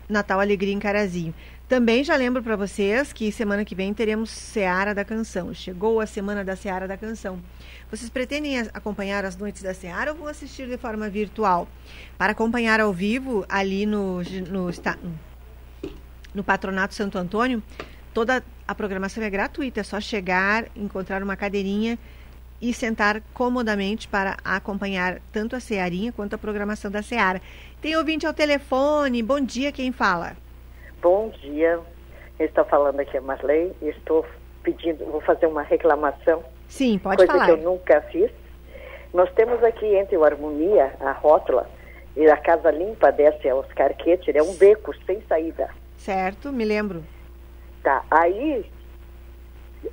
Natal 0.09 0.39
Alegria 0.39 0.73
em 0.73 0.79
Carazinho. 0.79 1.33
Também 1.67 2.01
já 2.01 2.15
lembro 2.15 2.41
para 2.41 2.55
vocês 2.55 3.11
que 3.11 3.29
semana 3.29 3.65
que 3.65 3.75
vem 3.75 3.93
teremos 3.93 4.29
Seara 4.29 4.95
da 4.95 5.03
Canção. 5.03 5.53
Chegou 5.53 5.99
a 5.99 6.05
semana 6.05 6.41
da 6.43 6.55
Seara 6.55 6.87
da 6.87 6.95
Canção. 6.95 7.39
Vocês 7.91 8.09
pretendem 8.09 8.57
acompanhar 8.73 9.25
as 9.25 9.35
noites 9.35 9.61
da 9.61 9.73
Seara 9.73 10.13
ou 10.13 10.17
vão 10.17 10.27
assistir 10.27 10.65
de 10.67 10.77
forma 10.77 11.09
virtual? 11.09 11.67
Para 12.17 12.31
acompanhar 12.31 12.79
ao 12.79 12.93
vivo, 12.93 13.45
ali 13.49 13.85
no, 13.85 14.21
no, 14.49 14.69
no 16.33 16.43
Patronato 16.43 16.95
Santo 16.95 17.17
Antônio, 17.17 17.61
toda 18.13 18.41
a 18.65 18.73
programação 18.73 19.21
é 19.21 19.29
gratuita. 19.29 19.81
É 19.81 19.83
só 19.83 19.99
chegar, 19.99 20.67
encontrar 20.73 21.21
uma 21.21 21.35
cadeirinha 21.35 21.99
e 22.61 22.73
sentar 22.73 23.21
comodamente 23.33 24.07
para 24.07 24.37
acompanhar 24.43 25.19
tanto 25.31 25.55
a 25.55 25.59
Searinha 25.59 26.11
quanto 26.11 26.33
a 26.33 26.37
programação 26.37 26.89
da 26.89 27.01
Seara. 27.01 27.41
Tem 27.81 27.95
ouvinte 27.95 28.25
ao 28.25 28.33
telefone. 28.33 29.21
Bom 29.21 29.39
dia, 29.39 29.71
quem 29.71 29.91
fala? 29.91 30.35
Bom 31.01 31.29
dia, 31.41 31.79
estou 32.39 32.65
falando 32.65 32.99
aqui 32.99 33.17
a 33.17 33.21
Marley, 33.21 33.71
estou 33.81 34.25
pedindo, 34.63 35.05
vou 35.05 35.21
fazer 35.21 35.45
uma 35.45 35.61
reclamação. 35.61 36.43
Sim, 36.67 36.97
pode 36.97 37.17
coisa 37.17 37.31
falar. 37.31 37.45
Coisa 37.45 37.61
que 37.61 37.65
eu 37.65 37.71
nunca 37.71 38.01
fiz. 38.11 38.31
Nós 39.13 39.31
temos 39.33 39.63
aqui 39.63 39.85
entre 39.85 40.17
o 40.17 40.23
Harmonia, 40.23 40.93
a 40.99 41.11
rótula, 41.11 41.69
e 42.15 42.27
a 42.29 42.35
Casa 42.35 42.71
Limpa 42.71 43.11
desce 43.11 43.47
aos 43.47 43.67
Carquetes, 43.73 44.35
é 44.35 44.41
um 44.41 44.55
beco 44.55 44.93
sem 45.05 45.21
saída. 45.29 45.69
Certo, 45.97 46.51
me 46.51 46.65
lembro. 46.65 47.03
Tá, 47.83 48.03
aí 48.09 48.65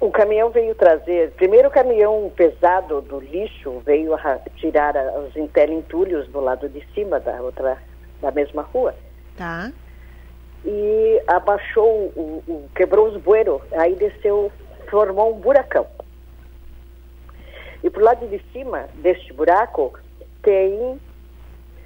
o 0.00 0.10
caminhão 0.10 0.50
veio 0.50 0.74
trazer, 0.74 1.30
primeiro 1.32 1.68
o 1.68 1.70
caminhão 1.70 2.32
pesado 2.34 3.00
do 3.00 3.20
lixo 3.20 3.82
veio 3.84 4.16
tirar 4.56 4.94
os 5.18 5.36
interentulhos 5.36 6.28
do 6.28 6.40
lado 6.40 6.68
de 6.68 6.84
cima 6.94 7.20
da 7.20 7.40
outra, 7.40 7.78
da 8.20 8.30
mesma 8.30 8.62
rua. 8.62 8.94
Tá 9.36 9.70
e 10.64 11.22
abaixou, 11.26 12.12
o, 12.16 12.42
o, 12.48 12.68
quebrou 12.74 13.08
os 13.08 13.20
bueiros, 13.20 13.60
aí 13.72 13.94
desceu, 13.94 14.50
formou 14.88 15.34
um 15.34 15.38
buracão. 15.38 15.86
E 17.82 17.90
pro 17.90 18.02
lado 18.02 18.26
de 18.26 18.42
cima 18.50 18.88
deste 18.94 19.32
buraco 19.32 19.92
tem 20.42 20.98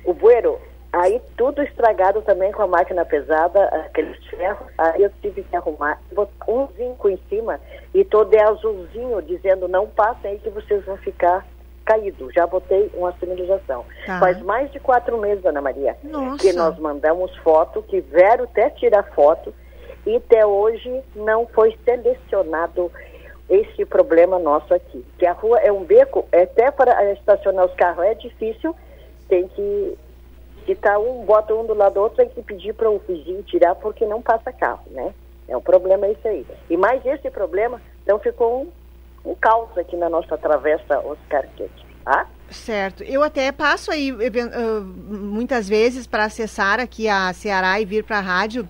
o 0.05 0.15
bueiro 0.15 0.61
Aí 0.93 1.21
tudo 1.37 1.63
estragado 1.63 2.23
também 2.23 2.51
com 2.51 2.63
a 2.63 2.67
máquina 2.67 3.05
pesada, 3.05 3.65
aqueles 3.65 4.25
ferros. 4.27 4.67
Aí 4.79 5.03
eu 5.03 5.11
tive 5.21 5.43
que 5.43 5.55
arrumar, 5.55 6.01
botar 6.13 6.51
um 6.51 6.67
zinco 6.77 7.11
em 7.11 7.19
cima 7.29 7.61
e 7.93 8.05
todo 8.05 8.33
é 8.35 8.43
azulzinho, 8.43 9.21
dizendo 9.23 9.69
não 9.69 9.87
passem 9.87 10.33
aí 10.33 10.39
que 10.39 10.49
vocês 10.49 10.85
vão 10.87 10.97
ficar 10.97 11.47
caídos. 11.85 12.33
Já 12.33 12.47
botei 12.47 12.91
uma 12.95 13.13
sinalização. 13.19 13.85
Tá. 14.07 14.19
Faz 14.19 14.41
mais 14.41 14.71
de 14.73 14.81
quatro 14.81 15.19
meses, 15.19 15.45
Ana 15.45 15.61
Maria, 15.61 15.97
Nossa. 16.03 16.39
que 16.39 16.53
nós 16.55 16.79
mandamos 16.79 17.37
foto, 17.39 17.83
que 17.83 18.01
vieram 18.01 18.45
até 18.45 18.71
tirar 18.71 19.03
foto 19.15 19.53
e 20.07 20.17
até 20.17 20.45
hoje 20.47 21.03
não 21.15 21.47
foi 21.47 21.77
selecionado 21.85 22.91
esse 23.49 23.85
problema 23.85 24.39
nosso 24.39 24.73
aqui. 24.73 25.05
Que 25.19 25.27
a 25.27 25.33
rua 25.33 25.59
é 25.61 25.71
um 25.71 25.85
beco, 25.85 26.27
até 26.33 26.71
para 26.71 27.13
estacionar 27.13 27.67
os 27.67 27.75
carros 27.75 28.05
é 28.05 28.15
difícil, 28.15 28.75
tem 29.29 29.49
que 29.49 29.99
se 30.69 30.75
tá 30.75 30.99
um, 30.99 31.25
bota 31.25 31.55
um 31.55 31.65
do 31.67 31.73
lado 31.73 31.95
do 31.95 32.01
outro, 32.03 32.19
tem 32.19 32.29
que 32.29 32.43
pedir 32.43 32.75
para 32.75 32.91
o 32.91 32.99
vizinho 32.99 33.43
tirar 33.43 33.75
porque 33.77 34.05
não 34.05 34.21
passa 34.21 34.53
carro, 34.53 34.85
né? 34.91 35.15
É 35.49 35.57
um 35.57 35.63
problema 35.63 36.07
isso 36.09 36.29
aí. 36.29 36.47
E 36.69 36.77
mais 36.77 37.05
esse 37.07 37.31
problema, 37.31 37.81
então 38.03 38.19
ficou 38.19 38.63
um, 39.25 39.31
um 39.31 39.35
caos 39.35 39.77
aqui 39.79 39.97
na 39.97 40.11
nossa 40.11 40.37
travessa 40.37 40.99
Oscar 40.99 41.47
Quete, 41.57 41.87
tá? 42.05 42.27
Certo. 42.51 43.03
Eu 43.03 43.23
até 43.23 43.51
passo 43.51 43.91
aí 43.91 44.11
even- 44.11 44.51
ah, 44.53 44.81
muitas 44.81 45.67
vezes 45.67 46.07
para 46.07 46.25
acessar 46.25 46.81
aqui 46.81 47.09
a 47.09 47.33
Ceará 47.33 47.81
e 47.81 47.87
vir 47.87 48.05
para 48.05 48.19
a 48.19 48.23
rádio, 48.23 48.69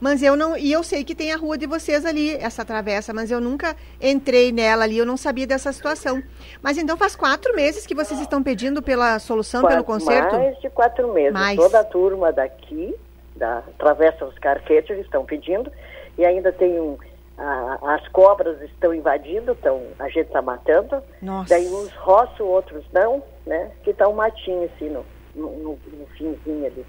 mas 0.00 0.22
eu 0.22 0.36
não. 0.36 0.56
E 0.56 0.70
eu 0.72 0.82
sei 0.82 1.02
que 1.04 1.14
tem 1.14 1.32
a 1.32 1.36
rua 1.36 1.56
de 1.58 1.66
vocês 1.66 2.04
ali, 2.06 2.34
essa 2.36 2.64
travessa, 2.64 3.12
mas 3.12 3.30
eu 3.30 3.40
nunca 3.40 3.74
entrei 4.00 4.52
nela 4.52 4.84
ali, 4.84 4.98
eu 4.98 5.06
não 5.06 5.16
sabia 5.16 5.46
dessa 5.46 5.72
situação. 5.72 6.22
Mas 6.62 6.78
então 6.78 6.96
faz 6.96 7.16
quatro 7.16 7.54
meses 7.54 7.86
que 7.86 7.94
vocês 7.94 8.20
estão 8.20 8.42
pedindo 8.42 8.82
pela 8.82 9.18
solução, 9.18 9.60
pelo 9.62 9.84
Faz 9.84 9.86
conserto? 9.86 10.36
Mais 10.36 10.58
de 10.60 10.70
quatro 10.70 11.12
meses. 11.12 11.32
Mais. 11.32 11.56
Toda 11.56 11.80
a 11.80 11.84
turma 11.84 12.32
daqui, 12.32 12.94
da 13.36 13.62
Travessa 13.78 14.24
Oscar 14.24 14.62
Quete, 14.64 14.92
estão 14.94 15.24
pedindo. 15.24 15.70
E 16.16 16.24
ainda 16.24 16.52
tem 16.52 16.80
um. 16.80 16.96
a- 17.36 17.78
as 17.94 18.08
cobras 18.08 18.60
estão 18.62 18.92
invadindo, 18.92 19.52
então 19.52 19.80
a 19.98 20.08
gente 20.08 20.26
está 20.26 20.42
matando. 20.42 21.00
Nossa. 21.22 21.50
Daí 21.50 21.66
uns 21.68 21.92
roçam, 21.94 22.46
outros 22.46 22.84
não, 22.92 23.22
né? 23.46 23.70
Que 23.84 23.92
tá 23.94 24.08
um 24.08 24.14
matinho 24.14 24.64
assim 24.74 24.88
no, 24.88 25.04
no, 25.34 25.50
no- 25.58 25.78
no 25.92 26.06
finzinho 26.16 26.66
ali. 26.66 26.84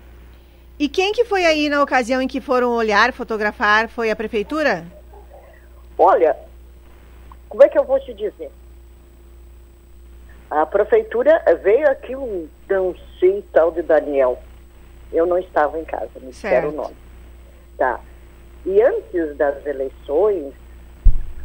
E 0.79 0.87
quem 0.87 1.11
que 1.11 1.25
foi 1.25 1.45
aí 1.45 1.67
na 1.67 1.83
ocasião 1.83 2.21
em 2.21 2.27
que 2.27 2.39
foram 2.39 2.71
olhar, 2.71 3.11
fotografar? 3.11 3.89
Foi 3.89 4.09
a 4.09 4.15
prefeitura? 4.15 4.85
Olha, 5.97 6.37
como 7.49 7.61
é 7.61 7.67
que 7.67 7.77
eu 7.77 7.83
vou 7.83 7.99
te 7.99 8.13
dizer? 8.13 8.49
A 10.49 10.65
prefeitura 10.65 11.43
veio 11.61 11.89
aqui 11.89 12.15
um 12.15 12.47
não 12.69 12.95
sei 13.19 13.43
tal 13.51 13.71
de 13.71 13.81
Daniel. 13.81 14.41
Eu 15.11 15.25
não 15.25 15.37
estava 15.37 15.77
em 15.77 15.83
casa, 15.83 16.09
me 16.21 16.27
disseram 16.27 16.69
o 16.69 16.71
nome. 16.71 16.95
Tá. 17.77 17.99
E 18.65 18.81
antes 18.81 19.35
das 19.35 19.65
eleições, 19.65 20.53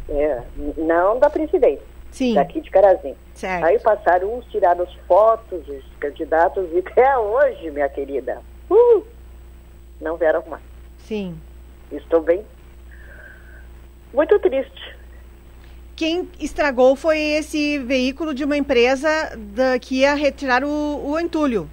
é, 0.07 0.41
não 0.77 1.19
da 1.19 1.29
presidência, 1.29 1.85
Sim, 2.11 2.35
daqui 2.35 2.61
de 2.61 2.69
Carazinho. 2.69 3.17
certo. 3.33 3.65
Aí 3.65 3.79
passaram 3.79 4.37
uns, 4.37 4.45
tiraram 4.45 4.83
as 4.83 4.93
fotos, 5.07 5.67
os 5.67 5.83
candidatos, 5.99 6.69
e 6.71 6.79
até 6.79 7.17
hoje, 7.17 7.71
minha 7.71 7.89
querida, 7.89 8.41
uh, 8.69 9.14
não 10.01 10.17
vieram 10.17 10.43
mais. 10.47 10.61
Sim. 10.99 11.37
Estou 11.91 12.21
bem 12.21 12.45
muito 14.13 14.37
triste. 14.39 14.95
Quem 15.95 16.29
estragou 16.39 16.95
foi 16.95 17.17
esse 17.19 17.79
veículo 17.79 18.33
de 18.33 18.43
uma 18.43 18.57
empresa 18.57 19.07
da- 19.37 19.79
que 19.79 19.99
ia 20.01 20.13
retirar 20.13 20.63
o, 20.63 21.09
o 21.11 21.19
entulho. 21.19 21.69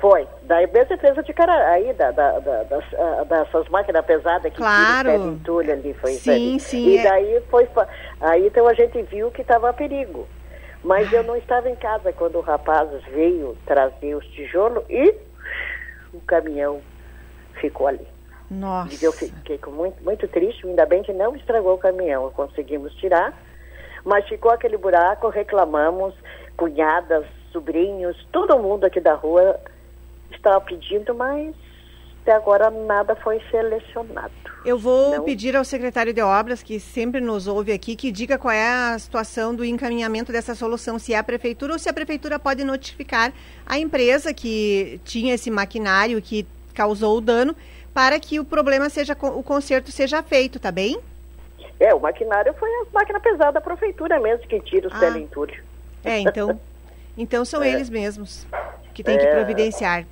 Foi, 0.00 0.26
da 0.42 0.56
mesma 0.66 0.94
empresa 0.96 1.22
de 1.22 1.32
cara 1.32 1.70
aí, 1.70 1.92
da, 1.94 2.10
da, 2.10 2.38
da- 2.40 2.62
das, 2.64 2.84
ah, 2.94 3.24
dessas 3.24 3.68
máquinas 3.68 4.04
pesadas 4.04 4.52
que 4.52 4.58
Claro. 4.58 5.10
pedra, 5.10 5.28
entulho 5.28 5.72
ali, 5.72 5.94
foi 5.94 6.12
isso 6.12 6.24
Sim, 6.30 6.54
aí. 6.54 6.60
sim, 6.60 6.88
E 6.90 6.98
é. 6.98 7.02
daí 7.04 7.40
foi, 7.48 7.68
aí 8.20 8.46
então 8.46 8.66
a 8.66 8.74
gente 8.74 9.00
viu 9.02 9.30
que 9.30 9.42
estava 9.42 9.70
a 9.70 9.72
perigo. 9.72 10.28
Mas 10.82 11.10
eu 11.12 11.22
não 11.22 11.36
estava 11.36 11.70
em 11.70 11.76
casa 11.76 12.12
quando 12.12 12.36
o 12.36 12.42
rapaz 12.42 12.88
veio 13.12 13.56
trazer 13.64 14.14
os 14.16 14.26
tijolos 14.26 14.84
e 14.90 15.14
o 16.12 16.20
caminhão 16.20 16.82
ficou 17.60 17.86
ali. 17.86 18.06
Nossa. 18.50 18.94
E 18.94 19.04
eu 19.04 19.12
fiquei 19.12 19.58
com 19.58 19.70
muito, 19.70 20.02
muito 20.04 20.28
triste, 20.28 20.66
ainda 20.66 20.86
bem 20.86 21.02
que 21.02 21.12
não 21.12 21.34
estragou 21.34 21.74
o 21.74 21.78
caminhão, 21.78 22.30
conseguimos 22.30 22.94
tirar, 22.94 23.36
mas 24.04 24.28
ficou 24.28 24.50
aquele 24.50 24.76
buraco, 24.76 25.28
reclamamos, 25.28 26.14
cunhadas, 26.56 27.24
sobrinhos, 27.52 28.16
todo 28.30 28.58
mundo 28.58 28.84
aqui 28.84 29.00
da 29.00 29.14
rua 29.14 29.58
estava 30.30 30.60
pedindo, 30.60 31.14
mas 31.14 31.54
até 32.22 32.32
agora 32.32 32.70
nada 32.70 33.14
foi 33.16 33.40
selecionado. 33.50 34.32
Eu 34.64 34.78
vou 34.78 35.16
Não. 35.18 35.24
pedir 35.24 35.54
ao 35.54 35.64
secretário 35.64 36.12
de 36.12 36.22
obras, 36.22 36.62
que 36.62 36.80
sempre 36.80 37.20
nos 37.20 37.46
ouve 37.46 37.70
aqui, 37.70 37.94
que 37.94 38.10
diga 38.10 38.38
qual 38.38 38.52
é 38.52 38.66
a 38.66 38.98
situação 38.98 39.54
do 39.54 39.62
encaminhamento 39.62 40.32
dessa 40.32 40.54
solução, 40.54 40.98
se 40.98 41.12
é 41.12 41.18
a 41.18 41.22
prefeitura 41.22 41.74
ou 41.74 41.78
se 41.78 41.86
a 41.88 41.92
prefeitura 41.92 42.38
pode 42.38 42.64
notificar 42.64 43.30
a 43.66 43.78
empresa 43.78 44.32
que 44.32 45.00
tinha 45.04 45.34
esse 45.34 45.50
maquinário 45.50 46.20
que 46.22 46.46
causou 46.74 47.16
o 47.16 47.20
dano, 47.20 47.54
para 47.94 48.18
que 48.18 48.38
o 48.40 48.44
problema 48.44 48.90
seja, 48.90 49.16
o 49.20 49.42
conserto 49.42 49.90
seja 49.92 50.22
feito, 50.22 50.58
tá 50.58 50.70
bem? 50.72 50.98
É, 51.80 51.94
o 51.94 52.00
maquinário 52.00 52.52
foi 52.54 52.68
a 52.70 52.84
máquina 52.92 53.20
pesada 53.20 53.52
da 53.52 53.60
prefeitura 53.60 54.18
mesmo 54.20 54.46
que 54.46 54.60
tira 54.60 54.88
os 54.88 54.94
Ah. 54.94 54.98
teleentulhos. 55.00 55.58
É, 56.04 56.18
então, 56.18 56.58
então 57.16 57.44
são 57.44 57.62
É. 57.62 57.70
eles 57.72 57.88
mesmos 57.88 58.46
que 58.92 59.02
têm 59.02 59.18
que 59.18 59.24
É. 59.24 59.34
providenciar. 59.34 60.04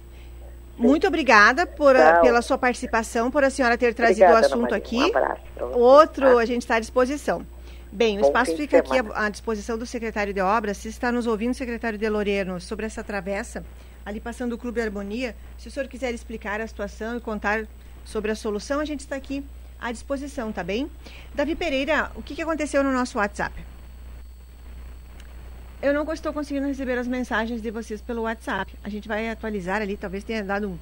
Muito 0.79 1.07
obrigada 1.07 1.67
por 1.67 1.95
a- 1.95 2.21
pela 2.21 2.41
sua 2.43 2.57
participação, 2.59 3.31
por 3.31 3.45
a 3.45 3.51
senhora 3.51 3.77
ter 3.77 3.95
trazido 3.95 4.25
Obrigada, 4.25 4.47
o 4.49 4.51
assunto 4.55 4.75
aqui. 4.75 4.97
Um 4.99 5.07
abraço 5.09 5.41
Outro, 5.75 6.35
tá? 6.37 6.41
a 6.41 6.45
gente 6.47 6.63
está 6.63 6.77
à 6.77 6.81
disposição. 6.81 7.45
Bem, 7.93 8.17
o 8.17 8.23
Bom 8.23 8.27
espaço 8.29 8.53
fim 8.53 8.57
de 8.57 8.63
fica 8.63 8.79
aqui 8.79 8.99
à, 8.99 9.27
à 9.27 9.29
disposição 9.29 9.77
do 9.77 9.85
secretário 9.85 10.33
de 10.33 10.41
obras. 10.41 10.79
Se 10.79 10.89
está 10.89 11.13
nos 11.13 11.27
ouvindo, 11.27 11.53
secretário 11.55 11.99
de 11.99 12.09
Loreno, 12.09 12.59
sobre 12.59 12.87
essa 12.87 13.05
travessa, 13.05 13.63
ali 14.05 14.21
passando 14.21 14.53
o 14.55 14.59
Clube 14.59 14.81
Harmonia, 14.81 15.35
se 15.59 15.69
o 15.69 15.71
senhor 15.71 15.89
quiser 15.89 16.13
explicar 16.13 16.61
a 16.61 16.67
situação 16.67 17.17
e 17.17 17.21
contar 17.21 17.67
sobre 18.05 18.31
a 18.31 18.35
solução, 18.35 18.81
a 18.81 18.85
gente 18.85 19.01
está 19.01 19.17
aqui 19.17 19.45
à 19.81 19.93
disposição, 19.93 20.53
tá 20.53 20.63
bem? 20.63 20.91
Davi 21.35 21.55
Pereira, 21.55 22.11
o 22.15 22.23
que, 22.23 22.35
que 22.35 22.43
aconteceu 22.43 22.83
no 22.83 22.93
nosso 22.93 23.19
WhatsApp? 23.19 23.55
Eu 25.81 25.93
não 25.93 26.11
estou 26.13 26.33
conseguindo 26.33 26.67
receber 26.69 26.97
as 26.97 27.09
mensagens 27.09 27.61
de 27.61 27.71
vocês 27.71 28.01
pelo 28.01 28.23
WhatsApp. 28.23 28.73
A 28.85 28.89
gente 28.89 29.09
vai 29.09 29.29
atualizar 29.29 29.83
ali, 29.83 29.97
talvez 29.97 30.23
tenha 30.23 30.43
dado 30.45 30.69
um, 30.69 30.79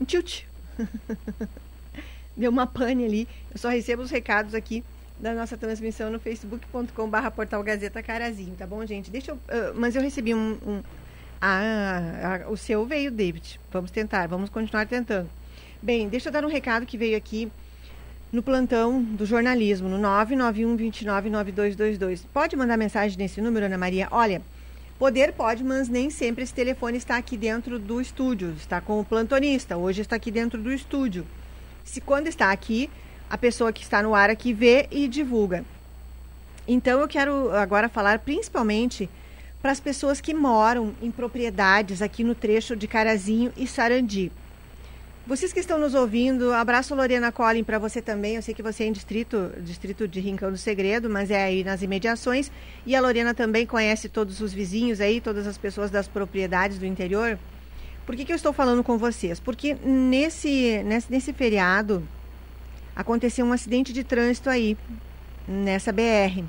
um 0.00 0.04
tilt. 0.04 0.42
Deu 2.36 2.50
uma 2.50 2.66
pane 2.66 3.04
ali. 3.04 3.28
Eu 3.50 3.58
só 3.58 3.70
recebo 3.70 4.02
os 4.02 4.10
recados 4.10 4.54
aqui 4.54 4.84
da 5.18 5.32
nossa 5.32 5.56
transmissão 5.56 6.10
no 6.10 6.18
facebook.com.br 6.18 7.30
portal 7.34 7.62
Gazeta 7.62 8.02
Carazinho, 8.02 8.54
tá 8.56 8.66
bom, 8.66 8.84
gente? 8.84 9.10
Deixa 9.10 9.30
eu. 9.30 9.38
ah, 9.48 9.72
mas 9.74 9.96
eu 9.96 10.02
recebi 10.02 10.34
um. 10.34 10.58
um- 10.66 10.82
ah, 11.46 12.50
o 12.50 12.56
seu 12.56 12.86
veio, 12.86 13.10
David. 13.10 13.60
Vamos 13.70 13.90
tentar, 13.90 14.26
vamos 14.26 14.48
continuar 14.48 14.86
tentando. 14.86 15.28
Bem, 15.82 16.08
deixa 16.08 16.28
eu 16.28 16.32
dar 16.32 16.44
um 16.44 16.48
recado 16.48 16.86
que 16.86 16.96
veio 16.96 17.16
aqui 17.16 17.52
no 18.32 18.42
plantão 18.42 19.02
do 19.02 19.26
jornalismo, 19.26 19.88
no 19.88 19.98
991 19.98 20.76
29 20.76 21.28
9222. 21.30 22.24
Pode 22.32 22.56
mandar 22.56 22.76
mensagem 22.78 23.18
nesse 23.18 23.42
número, 23.42 23.66
Ana 23.66 23.76
Maria? 23.76 24.08
Olha, 24.10 24.40
poder 24.98 25.34
pode, 25.34 25.62
mas 25.62 25.88
nem 25.88 26.08
sempre 26.08 26.42
esse 26.42 26.54
telefone 26.54 26.96
está 26.96 27.18
aqui 27.18 27.36
dentro 27.36 27.78
do 27.78 28.00
estúdio. 28.00 28.54
Está 28.58 28.80
com 28.80 28.98
o 28.98 29.04
plantonista. 29.04 29.76
Hoje 29.76 30.00
está 30.00 30.16
aqui 30.16 30.30
dentro 30.30 30.60
do 30.60 30.72
estúdio. 30.72 31.26
Se 31.84 32.00
quando 32.00 32.26
está 32.26 32.50
aqui, 32.50 32.88
a 33.28 33.36
pessoa 33.36 33.72
que 33.72 33.82
está 33.82 34.02
no 34.02 34.14
ar 34.14 34.30
aqui 34.30 34.52
vê 34.54 34.88
e 34.90 35.06
divulga. 35.06 35.62
Então 36.66 37.00
eu 37.00 37.06
quero 37.06 37.52
agora 37.52 37.88
falar 37.90 38.20
principalmente 38.20 39.10
para 39.64 39.72
as 39.72 39.80
pessoas 39.80 40.20
que 40.20 40.34
moram 40.34 40.94
em 41.00 41.10
propriedades 41.10 42.02
aqui 42.02 42.22
no 42.22 42.34
trecho 42.34 42.76
de 42.76 42.86
Carazinho 42.86 43.50
e 43.56 43.66
Sarandi. 43.66 44.30
Vocês 45.26 45.54
que 45.54 45.58
estão 45.58 45.78
nos 45.78 45.94
ouvindo, 45.94 46.52
abraço 46.52 46.94
Lorena 46.94 47.32
Collin 47.32 47.64
para 47.64 47.78
você 47.78 48.02
também. 48.02 48.34
Eu 48.36 48.42
sei 48.42 48.52
que 48.52 48.62
você 48.62 48.84
é 48.84 48.88
em 48.88 48.92
distrito, 48.92 49.50
distrito 49.62 50.06
de 50.06 50.20
Rincão 50.20 50.50
do 50.50 50.58
Segredo, 50.58 51.08
mas 51.08 51.30
é 51.30 51.42
aí 51.42 51.64
nas 51.64 51.80
imediações. 51.80 52.52
E 52.84 52.94
a 52.94 53.00
Lorena 53.00 53.32
também 53.32 53.64
conhece 53.64 54.06
todos 54.06 54.42
os 54.42 54.52
vizinhos 54.52 55.00
aí, 55.00 55.18
todas 55.18 55.46
as 55.46 55.56
pessoas 55.56 55.90
das 55.90 56.06
propriedades 56.06 56.76
do 56.76 56.84
interior. 56.84 57.38
Por 58.04 58.16
que, 58.16 58.26
que 58.26 58.32
eu 58.32 58.36
estou 58.36 58.52
falando 58.52 58.84
com 58.84 58.98
vocês? 58.98 59.40
Porque 59.40 59.72
nesse, 59.82 60.82
nesse, 60.84 61.10
nesse 61.10 61.32
feriado 61.32 62.06
aconteceu 62.94 63.46
um 63.46 63.52
acidente 63.54 63.94
de 63.94 64.04
trânsito 64.04 64.50
aí, 64.50 64.76
nessa 65.48 65.90
BR, 65.90 66.44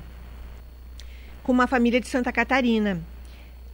com 1.46 1.52
uma 1.52 1.68
família 1.68 2.00
de 2.00 2.08
Santa 2.08 2.32
Catarina. 2.32 3.00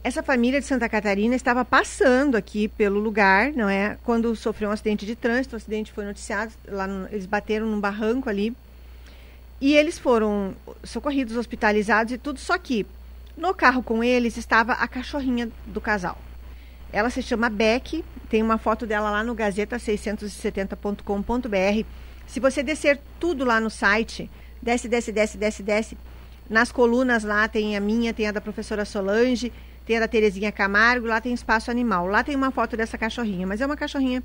Essa 0.03 0.21
família 0.21 0.61
de 0.61 0.67
Santa 0.67 0.87
Catarina 0.87 1.33
estava 1.33 1.65
passando 1.65 2.35
aqui 2.35 2.67
pelo 2.67 2.99
lugar, 2.99 3.51
não 3.53 3.67
é? 3.67 3.97
Quando 4.03 4.35
sofreu 4.35 4.69
um 4.69 4.71
acidente 4.71 5.07
de 5.07 5.15
trânsito, 5.15 5.55
o 5.55 5.57
acidente 5.57 5.91
foi 5.91 6.05
noticiado, 6.05 6.53
lá 6.67 6.85
no- 6.85 7.07
eles 7.07 7.25
bateram 7.25 7.65
num 7.65 7.79
barranco 7.79 8.29
ali. 8.29 8.55
E 9.59 9.73
eles 9.73 9.97
foram 9.97 10.53
socorridos, 10.83 11.35
hospitalizados 11.35 12.13
e 12.13 12.17
tudo, 12.19 12.39
só 12.39 12.59
que 12.59 12.85
no 13.35 13.55
carro 13.55 13.81
com 13.81 14.03
eles 14.03 14.37
estava 14.37 14.73
a 14.73 14.87
cachorrinha 14.87 15.49
do 15.65 15.81
casal. 15.81 16.19
Ela 16.91 17.09
se 17.09 17.23
chama 17.23 17.49
Beck, 17.49 18.05
tem 18.29 18.43
uma 18.43 18.59
foto 18.59 18.85
dela 18.85 19.09
lá 19.09 19.23
no 19.23 19.33
gazeta670.com.br. 19.35 21.85
Se 22.27 22.39
você 22.39 22.61
descer 22.61 22.99
tudo 23.19 23.43
lá 23.43 23.59
no 23.59 23.71
site, 23.71 24.29
desce, 24.61 24.87
desce, 24.87 25.11
desce, 25.11 25.37
desce, 25.39 25.63
desce. 25.63 25.97
Nas 26.53 26.71
colunas 26.71 27.23
lá 27.23 27.47
tem 27.47 27.75
a 27.75 27.79
minha, 27.79 28.13
tem 28.13 28.27
a 28.27 28.31
da 28.31 28.39
professora 28.39 28.85
Solange, 28.85 29.51
tem 29.87 29.97
a 29.97 30.01
da 30.01 30.07
Terezinha 30.07 30.51
Camargo, 30.51 31.07
lá 31.07 31.19
tem 31.19 31.33
espaço 31.33 31.71
animal. 31.71 32.05
Lá 32.05 32.23
tem 32.23 32.35
uma 32.35 32.51
foto 32.51 32.77
dessa 32.77 32.95
cachorrinha, 32.95 33.47
mas 33.47 33.59
é 33.59 33.65
uma 33.65 33.75
cachorrinha 33.75 34.21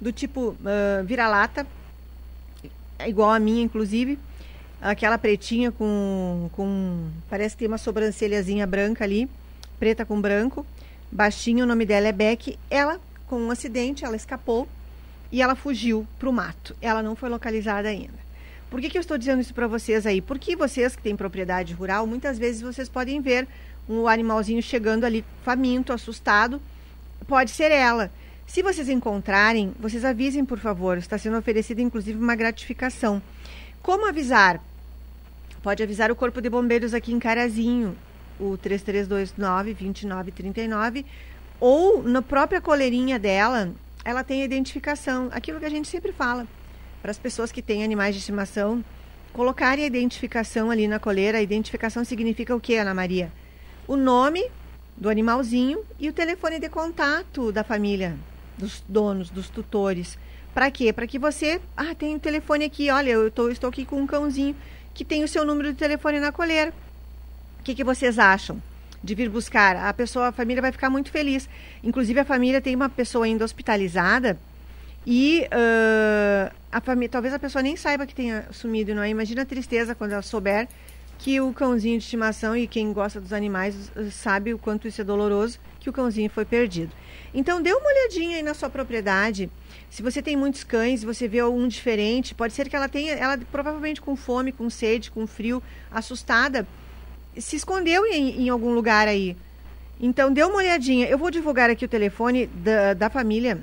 do 0.00 0.10
tipo 0.10 0.56
uh, 0.58 1.04
vira-lata, 1.04 1.64
igual 3.06 3.30
a 3.30 3.38
minha, 3.38 3.62
inclusive. 3.62 4.18
Aquela 4.80 5.16
pretinha 5.18 5.70
com, 5.70 6.50
com. 6.50 7.10
Parece 7.30 7.54
que 7.54 7.60
tem 7.60 7.68
uma 7.68 7.78
sobrancelhazinha 7.78 8.66
branca 8.66 9.04
ali, 9.04 9.30
preta 9.78 10.04
com 10.04 10.20
branco. 10.20 10.66
Baixinho, 11.12 11.62
o 11.62 11.68
nome 11.68 11.86
dela 11.86 12.08
é 12.08 12.12
Beck. 12.12 12.58
Ela, 12.68 13.00
com 13.28 13.40
um 13.40 13.52
acidente, 13.52 14.04
ela 14.04 14.16
escapou 14.16 14.66
e 15.30 15.40
ela 15.40 15.54
fugiu 15.54 16.04
para 16.18 16.28
o 16.28 16.32
mato. 16.32 16.74
Ela 16.82 17.04
não 17.04 17.14
foi 17.14 17.28
localizada 17.28 17.88
ainda. 17.88 18.27
Por 18.70 18.80
que, 18.80 18.88
que 18.90 18.98
eu 18.98 19.00
estou 19.00 19.16
dizendo 19.16 19.40
isso 19.40 19.54
para 19.54 19.66
vocês 19.66 20.06
aí? 20.06 20.20
Porque 20.20 20.54
vocês 20.54 20.94
que 20.94 21.02
têm 21.02 21.16
propriedade 21.16 21.72
rural, 21.72 22.06
muitas 22.06 22.38
vezes 22.38 22.60
vocês 22.60 22.86
podem 22.88 23.20
ver 23.20 23.48
um 23.88 24.06
animalzinho 24.06 24.62
chegando 24.62 25.04
ali 25.04 25.24
faminto, 25.42 25.92
assustado. 25.92 26.60
Pode 27.26 27.50
ser 27.50 27.72
ela. 27.72 28.12
Se 28.46 28.62
vocês 28.62 28.90
encontrarem, 28.90 29.74
vocês 29.80 30.04
avisem, 30.04 30.44
por 30.44 30.58
favor. 30.58 30.98
Está 30.98 31.16
sendo 31.16 31.38
oferecida, 31.38 31.80
inclusive, 31.80 32.18
uma 32.18 32.34
gratificação. 32.34 33.22
Como 33.82 34.06
avisar? 34.06 34.60
Pode 35.62 35.82
avisar 35.82 36.10
o 36.10 36.16
Corpo 36.16 36.42
de 36.42 36.50
Bombeiros 36.50 36.92
aqui 36.92 37.12
em 37.12 37.18
Carazinho, 37.18 37.96
o 38.38 38.58
3329-2939, 38.58 41.04
ou 41.58 42.02
na 42.02 42.20
própria 42.22 42.60
coleirinha 42.60 43.18
dela, 43.18 43.72
ela 44.04 44.22
tem 44.22 44.42
a 44.42 44.44
identificação. 44.44 45.28
Aquilo 45.32 45.58
que 45.58 45.66
a 45.66 45.70
gente 45.70 45.88
sempre 45.88 46.12
fala 46.12 46.46
para 47.00 47.10
as 47.10 47.18
pessoas 47.18 47.52
que 47.52 47.62
têm 47.62 47.84
animais 47.84 48.14
de 48.14 48.20
estimação, 48.20 48.84
colocarem 49.32 49.84
a 49.84 49.86
identificação 49.86 50.70
ali 50.70 50.88
na 50.88 50.98
coleira. 50.98 51.38
A 51.38 51.42
identificação 51.42 52.04
significa 52.04 52.54
o 52.54 52.60
que, 52.60 52.76
Ana 52.76 52.94
Maria? 52.94 53.32
O 53.86 53.96
nome 53.96 54.50
do 54.96 55.08
animalzinho 55.08 55.84
e 55.98 56.08
o 56.08 56.12
telefone 56.12 56.58
de 56.58 56.68
contato 56.68 57.52
da 57.52 57.62
família, 57.62 58.16
dos 58.56 58.82
donos, 58.88 59.30
dos 59.30 59.48
tutores. 59.48 60.18
Para 60.52 60.70
quê? 60.70 60.92
Para 60.92 61.06
que 61.06 61.18
você. 61.18 61.60
Ah, 61.76 61.94
tem 61.94 62.14
um 62.14 62.18
telefone 62.18 62.64
aqui, 62.64 62.90
olha, 62.90 63.10
eu 63.10 63.30
tô, 63.30 63.48
estou 63.48 63.70
aqui 63.70 63.84
com 63.84 64.00
um 64.00 64.06
cãozinho 64.06 64.56
que 64.92 65.04
tem 65.04 65.22
o 65.22 65.28
seu 65.28 65.44
número 65.44 65.72
de 65.72 65.78
telefone 65.78 66.18
na 66.18 66.32
coleira. 66.32 66.72
O 67.60 67.62
que, 67.62 67.74
que 67.74 67.84
vocês 67.84 68.18
acham? 68.18 68.60
de 69.02 69.14
vir 69.14 69.28
buscar, 69.28 69.76
a 69.76 69.92
pessoa, 69.92 70.28
a 70.28 70.32
família 70.32 70.60
vai 70.60 70.72
ficar 70.72 70.90
muito 70.90 71.10
feliz. 71.10 71.48
Inclusive 71.82 72.18
a 72.20 72.24
família 72.24 72.60
tem 72.60 72.74
uma 72.74 72.88
pessoa 72.88 73.24
ainda 73.24 73.44
hospitalizada 73.44 74.38
e 75.06 75.46
uh, 75.46 76.54
a 76.70 76.80
família, 76.80 77.08
talvez 77.08 77.32
a 77.32 77.38
pessoa 77.38 77.62
nem 77.62 77.76
saiba 77.76 78.06
que 78.06 78.14
tenha 78.14 78.46
sumido, 78.52 78.94
não 78.94 79.02
é? 79.02 79.08
Imagina 79.08 79.42
a 79.42 79.46
tristeza 79.46 79.94
quando 79.94 80.12
ela 80.12 80.22
souber 80.22 80.68
que 81.18 81.40
o 81.40 81.52
cãozinho 81.52 81.98
de 81.98 82.04
estimação 82.04 82.56
e 82.56 82.66
quem 82.66 82.92
gosta 82.92 83.20
dos 83.20 83.32
animais 83.32 83.90
sabe 84.12 84.54
o 84.54 84.58
quanto 84.58 84.86
isso 84.86 85.00
é 85.00 85.04
doloroso, 85.04 85.58
que 85.80 85.90
o 85.90 85.92
cãozinho 85.92 86.30
foi 86.30 86.44
perdido. 86.44 86.92
Então 87.34 87.60
dê 87.60 87.72
uma 87.72 87.86
olhadinha 87.86 88.36
aí 88.36 88.42
na 88.42 88.54
sua 88.54 88.70
propriedade. 88.70 89.50
Se 89.90 90.00
você 90.00 90.22
tem 90.22 90.36
muitos 90.36 90.62
cães, 90.62 91.02
você 91.02 91.26
vê 91.26 91.42
um 91.42 91.66
diferente, 91.66 92.34
pode 92.34 92.52
ser 92.52 92.68
que 92.68 92.76
ela 92.76 92.88
tenha, 92.88 93.14
ela 93.14 93.36
provavelmente 93.50 94.00
com 94.00 94.14
fome, 94.14 94.52
com 94.52 94.70
sede, 94.70 95.10
com 95.10 95.26
frio, 95.26 95.62
assustada, 95.90 96.66
se 97.36 97.56
escondeu 97.56 98.06
em, 98.06 98.42
em 98.42 98.48
algum 98.48 98.72
lugar 98.72 99.08
aí. 99.08 99.36
Então 100.00 100.32
dê 100.32 100.44
uma 100.44 100.56
olhadinha. 100.56 101.08
Eu 101.08 101.18
vou 101.18 101.30
divulgar 101.30 101.68
aqui 101.68 101.84
o 101.84 101.88
telefone 101.88 102.46
da, 102.46 102.94
da 102.94 103.10
família 103.10 103.60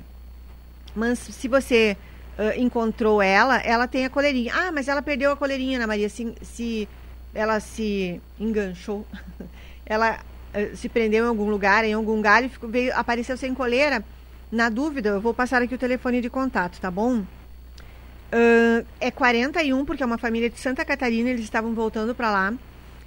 mas 0.96 1.18
se 1.18 1.46
você 1.46 1.96
uh, 2.38 2.58
encontrou 2.58 3.20
ela, 3.20 3.58
ela 3.58 3.86
tem 3.86 4.06
a 4.06 4.10
coleirinha. 4.10 4.52
Ah, 4.54 4.72
mas 4.72 4.88
ela 4.88 5.02
perdeu 5.02 5.30
a 5.30 5.36
coleirinha, 5.36 5.78
Ana 5.78 5.86
Maria. 5.86 6.08
Se, 6.08 6.34
se 6.42 6.88
ela 7.34 7.60
se 7.60 8.20
enganchou, 8.40 9.06
ela 9.84 10.18
uh, 10.54 10.76
se 10.76 10.88
prendeu 10.88 11.26
em 11.26 11.28
algum 11.28 11.50
lugar, 11.50 11.84
em 11.84 11.92
algum 11.92 12.20
galho, 12.20 12.48
ficou, 12.48 12.68
veio, 12.68 12.96
apareceu 12.96 13.36
sem 13.36 13.54
coleira. 13.54 14.02
Na 14.50 14.68
dúvida, 14.68 15.10
eu 15.10 15.20
vou 15.20 15.34
passar 15.34 15.60
aqui 15.60 15.74
o 15.74 15.78
telefone 15.78 16.20
de 16.20 16.30
contato, 16.30 16.80
tá 16.80 16.90
bom? 16.90 17.18
Uh, 17.18 18.86
é 19.00 19.10
41, 19.10 19.84
porque 19.84 20.02
é 20.02 20.06
uma 20.06 20.18
família 20.18 20.48
de 20.48 20.58
Santa 20.58 20.84
Catarina, 20.84 21.30
eles 21.30 21.44
estavam 21.44 21.74
voltando 21.74 22.14
para 22.14 22.30
lá. 22.30 22.54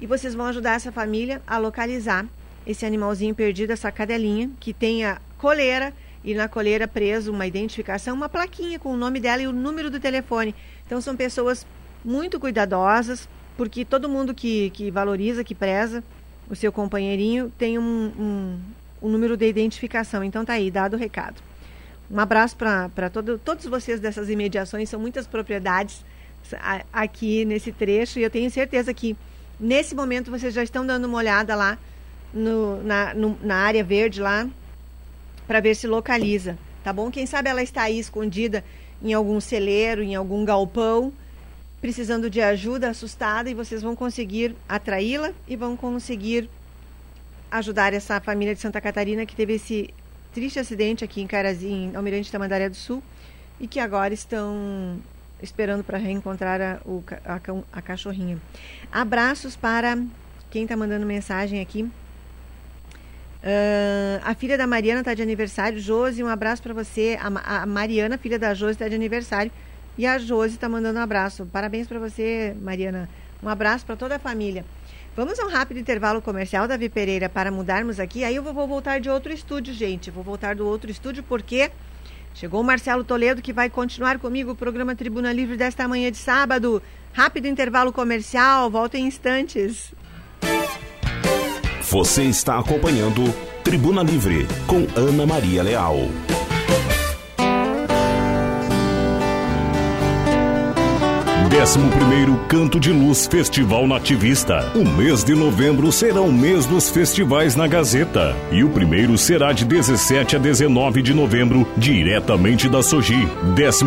E 0.00 0.06
vocês 0.06 0.34
vão 0.34 0.46
ajudar 0.46 0.72
essa 0.72 0.90
família 0.90 1.42
a 1.46 1.58
localizar 1.58 2.24
esse 2.66 2.86
animalzinho 2.86 3.34
perdido, 3.34 3.72
essa 3.72 3.92
cadelinha, 3.92 4.50
que 4.58 4.72
tem 4.72 5.04
a 5.04 5.20
coleira 5.36 5.92
e 6.24 6.32
na 6.34 6.48
coleira 6.48 6.88
preso 6.88 7.32
uma 7.32 7.46
identificação, 7.46 8.14
uma 8.14 8.28
plaquinha 8.28 8.78
com 8.78 8.92
o 8.92 8.96
nome 8.96 9.18
dela 9.20 9.42
e 9.42 9.46
o 9.46 9.52
número 9.52 9.90
do 9.90 10.00
telefone. 10.00 10.54
Então 10.86 11.00
são 11.00 11.16
pessoas 11.16 11.66
muito 12.04 12.40
cuidadosas, 12.40 13.28
porque 13.56 13.84
todo 13.84 14.08
mundo 14.08 14.34
que, 14.34 14.70
que 14.70 14.90
valoriza, 14.90 15.44
que 15.44 15.54
preza 15.54 16.02
o 16.50 16.56
seu 16.56 16.72
companheirinho 16.72 17.52
tem 17.56 17.78
um, 17.78 18.12
um, 18.18 18.58
um 19.02 19.08
número 19.08 19.36
de 19.36 19.48
identificação. 19.48 20.22
Então 20.22 20.44
tá 20.44 20.54
aí, 20.54 20.70
dado 20.70 20.94
o 20.94 20.98
recado. 20.98 21.40
Um 22.10 22.20
abraço 22.20 22.56
para 22.56 23.08
todo, 23.10 23.38
todos 23.38 23.64
vocês 23.66 23.98
dessas 24.00 24.28
imediações, 24.28 24.88
são 24.88 25.00
muitas 25.00 25.26
propriedades 25.26 26.04
aqui 26.92 27.44
nesse 27.44 27.72
trecho 27.72 28.18
e 28.18 28.22
eu 28.22 28.28
tenho 28.28 28.50
certeza 28.50 28.92
que 28.92 29.16
nesse 29.58 29.94
momento 29.94 30.30
vocês 30.30 30.52
já 30.52 30.62
estão 30.62 30.84
dando 30.84 31.06
uma 31.06 31.16
olhada 31.16 31.54
lá 31.54 31.78
no, 32.34 32.82
na, 32.82 33.14
no, 33.14 33.38
na 33.42 33.56
área 33.56 33.82
verde 33.82 34.20
lá 34.20 34.46
para 35.46 35.60
ver 35.60 35.74
se 35.74 35.86
localiza, 35.86 36.58
tá 36.82 36.92
bom? 36.92 37.10
Quem 37.10 37.26
sabe 37.26 37.48
ela 37.48 37.62
está 37.62 37.82
aí 37.82 37.98
escondida 37.98 38.64
em 39.02 39.12
algum 39.12 39.40
celeiro, 39.40 40.02
em 40.02 40.14
algum 40.14 40.44
galpão 40.44 41.12
precisando 41.82 42.30
de 42.30 42.40
ajuda, 42.40 42.88
assustada, 42.88 43.50
e 43.50 43.54
vocês 43.54 43.82
vão 43.82 43.96
conseguir 43.96 44.54
atraí-la 44.68 45.32
e 45.48 45.56
vão 45.56 45.76
conseguir 45.76 46.48
ajudar 47.50 47.92
essa 47.92 48.20
família 48.20 48.54
de 48.54 48.60
Santa 48.60 48.80
Catarina 48.80 49.26
que 49.26 49.34
teve 49.34 49.54
esse 49.54 49.92
triste 50.32 50.60
acidente 50.60 51.04
aqui 51.04 51.20
em 51.20 51.26
Carazinho, 51.26 51.90
em 51.90 51.96
Almirante 51.96 52.30
Tamandaré 52.30 52.68
do 52.68 52.76
Sul, 52.76 53.02
e 53.58 53.66
que 53.66 53.80
agora 53.80 54.14
estão 54.14 55.00
esperando 55.42 55.82
para 55.82 55.98
reencontrar 55.98 56.60
a, 56.60 56.80
o, 56.86 57.02
a, 57.24 57.40
a, 57.72 57.82
cachorrinha. 57.82 58.38
Abraços 58.92 59.56
para 59.56 59.98
quem 60.52 60.62
está 60.62 60.76
mandando 60.76 61.04
mensagem 61.04 61.60
aqui. 61.60 61.82
Uh, 63.42 64.22
a 64.22 64.34
filha 64.36 64.56
da 64.56 64.68
Mariana 64.68 65.00
está 65.00 65.14
de 65.14 65.22
aniversário. 65.22 65.80
Josi, 65.80 66.22
um 66.22 66.28
abraço 66.28 66.62
para 66.62 66.72
você. 66.72 67.18
A, 67.20 67.62
a 67.62 67.66
Mariana, 67.66 68.16
filha 68.16 68.38
da 68.38 68.54
Josi, 68.54 68.74
está 68.74 68.88
de 68.88 68.94
aniversário. 68.94 69.50
E 69.96 70.06
a 70.06 70.18
Josi 70.18 70.54
está 70.54 70.68
mandando 70.68 70.98
um 70.98 71.02
abraço. 71.02 71.46
Parabéns 71.46 71.86
para 71.86 71.98
você, 71.98 72.56
Mariana. 72.60 73.08
Um 73.42 73.48
abraço 73.48 73.84
para 73.84 73.96
toda 73.96 74.16
a 74.16 74.18
família. 74.18 74.64
Vamos 75.14 75.38
a 75.38 75.44
um 75.44 75.50
rápido 75.50 75.78
intervalo 75.78 76.22
comercial, 76.22 76.66
Davi 76.66 76.88
Pereira, 76.88 77.28
para 77.28 77.50
mudarmos 77.50 78.00
aqui. 78.00 78.24
Aí 78.24 78.34
eu 78.34 78.42
vou, 78.42 78.66
voltar 78.66 78.98
de 78.98 79.10
outro 79.10 79.32
estúdio, 79.32 79.74
gente. 79.74 80.10
Vou 80.10 80.24
voltar 80.24 80.54
do 80.54 80.66
outro 80.66 80.90
estúdio 80.90 81.22
porque 81.22 81.70
chegou 82.34 82.62
o 82.62 82.64
Marcelo 82.64 83.04
Toledo 83.04 83.42
que 83.42 83.52
vai 83.52 83.68
continuar 83.68 84.18
comigo 84.18 84.52
o 84.52 84.56
programa 84.56 84.94
Tribuna 84.94 85.30
Livre 85.30 85.56
desta 85.56 85.86
manhã 85.86 86.10
de 86.10 86.16
sábado. 86.16 86.82
Rápido 87.12 87.46
intervalo 87.46 87.92
comercial, 87.92 88.70
volta 88.70 88.96
em 88.96 89.06
instantes. 89.06 89.92
Você 91.82 92.22
está 92.22 92.58
acompanhando 92.58 93.22
Tribuna 93.62 94.02
Livre 94.02 94.46
com 94.66 94.86
Ana 94.98 95.26
Maria 95.26 95.62
Leal. 95.62 96.08
11 101.52 101.78
Canto 102.48 102.80
de 102.80 102.90
Luz 102.90 103.26
Festival 103.26 103.86
Nativista. 103.86 104.72
O 104.74 104.88
mês 104.88 105.22
de 105.22 105.34
novembro 105.34 105.92
será 105.92 106.22
o 106.22 106.32
mês 106.32 106.64
dos 106.64 106.88
festivais 106.88 107.54
na 107.54 107.66
Gazeta. 107.66 108.34
E 108.50 108.64
o 108.64 108.70
primeiro 108.70 109.18
será 109.18 109.52
de 109.52 109.66
17 109.66 110.36
a 110.36 110.38
19 110.38 111.02
de 111.02 111.12
novembro, 111.12 111.68
diretamente 111.76 112.70
da 112.70 112.82
Soji. 112.82 113.28
11 113.54 113.84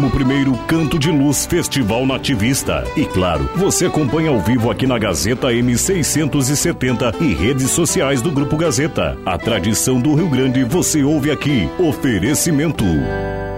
Canto 0.67 0.99
de 0.99 1.09
Luz 1.09 1.47
Festival 1.47 2.05
Nativista. 2.05 2.83
E 2.95 3.03
claro, 3.03 3.49
você 3.55 3.87
acompanha 3.87 4.29
ao 4.29 4.39
vivo 4.39 4.69
aqui 4.69 4.85
na 4.85 4.99
Gazeta 4.99 5.47
M670 5.47 7.15
e 7.19 7.33
redes 7.33 7.71
sociais 7.71 8.21
do 8.21 8.31
Grupo 8.31 8.57
Gazeta. 8.57 9.17
A 9.25 9.39
tradição 9.39 9.99
do 9.99 10.13
Rio 10.13 10.29
Grande 10.29 10.63
você 10.63 11.03
ouve 11.03 11.31
aqui. 11.31 11.67
Oferecimento. 11.79 12.85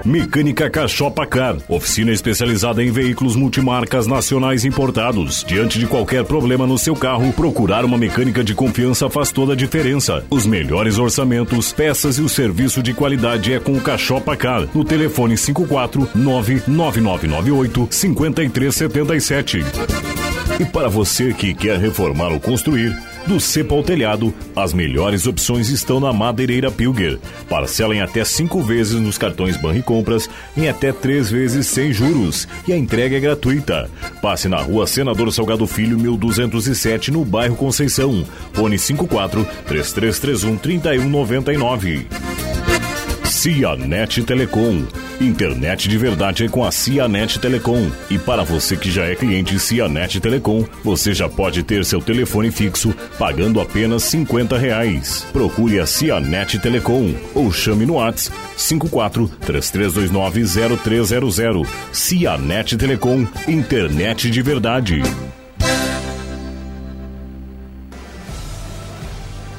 Mecânica 0.07 0.69
Cachopa 0.69 1.27
Car, 1.27 1.57
oficina 1.67 2.13
especializada 2.13 2.81
em 2.81 2.89
veículos 2.89 3.35
multimarcas 3.35 4.07
nacionais 4.07 4.63
importados. 4.63 5.43
Diante 5.45 5.77
de 5.77 5.85
qualquer 5.85 6.23
problema 6.23 6.65
no 6.65 6.77
seu 6.77 6.95
carro, 6.95 7.33
procurar 7.33 7.83
uma 7.83 7.97
mecânica 7.97 8.41
de 8.41 8.55
confiança 8.55 9.09
faz 9.09 9.33
toda 9.33 9.51
a 9.51 9.55
diferença. 9.55 10.23
Os 10.29 10.45
melhores 10.45 10.97
orçamentos, 10.97 11.73
peças 11.73 12.17
e 12.17 12.21
o 12.21 12.29
serviço 12.29 12.81
de 12.81 12.93
qualidade 12.93 13.51
é 13.51 13.59
com 13.59 13.73
o 13.73 13.81
Cachopa 13.81 14.37
Car, 14.37 14.65
no 14.73 14.85
telefone 14.85 15.37
54 15.37 16.09
99998 16.15 17.89
5377. 17.91 19.65
E 20.57 20.63
para 20.63 20.87
você 20.87 21.33
que 21.33 21.53
quer 21.53 21.77
reformar 21.77 22.29
ou 22.29 22.39
construir, 22.39 22.95
do 23.27 23.39
cepo 23.39 23.75
ao 23.75 23.83
telhado, 23.83 24.33
as 24.55 24.73
melhores 24.73 25.27
opções 25.27 25.69
estão 25.69 25.99
na 25.99 26.13
Madeireira 26.13 26.71
Pilger. 26.71 27.19
Parcela 27.49 27.93
em 27.93 28.01
até 28.01 28.23
cinco 28.23 28.63
vezes 28.63 28.99
nos 28.99 29.17
cartões 29.17 29.57
Banri 29.57 29.83
Compras, 29.83 30.29
em 30.55 30.69
até 30.69 30.93
três 30.93 31.29
vezes 31.29 31.67
sem 31.67 31.91
juros. 31.91 32.47
E 32.67 32.73
a 32.73 32.77
entrega 32.77 33.17
é 33.17 33.19
gratuita. 33.19 33.89
Passe 34.21 34.47
na 34.47 34.57
rua 34.57 34.87
Senador 34.87 35.31
Salgado 35.33 35.67
Filho, 35.67 35.99
1207, 35.99 37.11
no 37.11 37.25
bairro 37.25 37.55
Conceição. 37.55 38.25
Fone 38.53 38.79
54 38.79 39.45
3331 39.67 40.57
3199. 40.57 42.56
Cianet 43.37 44.23
Telecom. 44.23 44.83
Internet 45.21 45.87
de 45.87 45.95
verdade 45.95 46.45
é 46.45 46.49
com 46.49 46.65
a 46.65 46.71
Cianet 46.71 47.37
Telecom. 47.37 47.87
E 48.09 48.17
para 48.17 48.43
você 48.43 48.75
que 48.75 48.89
já 48.89 49.05
é 49.05 49.13
cliente 49.13 49.59
Cianet 49.59 50.19
Telecom, 50.19 50.65
você 50.83 51.13
já 51.13 51.29
pode 51.29 51.61
ter 51.61 51.85
seu 51.85 52.01
telefone 52.01 52.49
fixo 52.49 52.95
pagando 53.19 53.61
apenas 53.61 54.01
50 54.05 54.57
reais. 54.57 55.23
Procure 55.31 55.79
a 55.79 55.85
Cianet 55.85 56.57
Telecom 56.57 57.13
ou 57.35 57.51
chame 57.51 57.85
no 57.85 57.93
WhatsApp 57.93 58.35
54 58.57 59.27
3329 59.45 60.77
0300. 60.83 61.67
Cianet 61.91 62.75
Telecom, 62.75 63.27
internet 63.47 64.31
de 64.31 64.41
verdade. 64.41 65.03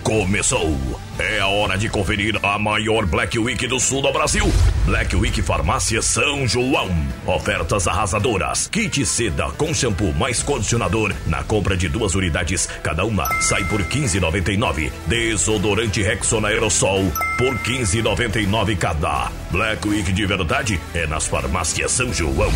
Começou! 0.08 0.74
É 1.18 1.38
a 1.38 1.48
hora 1.48 1.76
de 1.76 1.86
conferir 1.90 2.34
a 2.42 2.58
maior 2.58 3.04
Black 3.04 3.38
Week 3.38 3.66
do 3.66 3.78
sul 3.78 4.00
do 4.00 4.10
Brasil. 4.10 4.50
Black 4.86 5.14
Week 5.14 5.42
Farmácia 5.42 6.00
São 6.00 6.48
João. 6.48 6.88
Ofertas 7.26 7.86
arrasadoras. 7.86 8.68
Kit 8.68 9.04
seda 9.04 9.50
com 9.50 9.74
shampoo 9.74 10.14
mais 10.14 10.42
condicionador 10.42 11.14
na 11.26 11.44
compra 11.44 11.76
de 11.76 11.90
duas 11.90 12.14
unidades, 12.14 12.66
cada 12.82 13.04
uma 13.04 13.26
sai 13.42 13.64
por 13.64 13.82
15,99. 13.82 14.90
Desodorante 15.06 16.00
Rexona 16.00 16.48
Aerosol 16.48 17.12
por 17.36 17.58
15,99 17.58 18.78
cada. 18.78 19.30
Black 19.50 19.86
Week 19.86 20.10
de 20.10 20.24
verdade 20.24 20.80
é 20.94 21.06
nas 21.06 21.26
farmácias 21.26 21.92
São 21.92 22.14
João. 22.14 22.50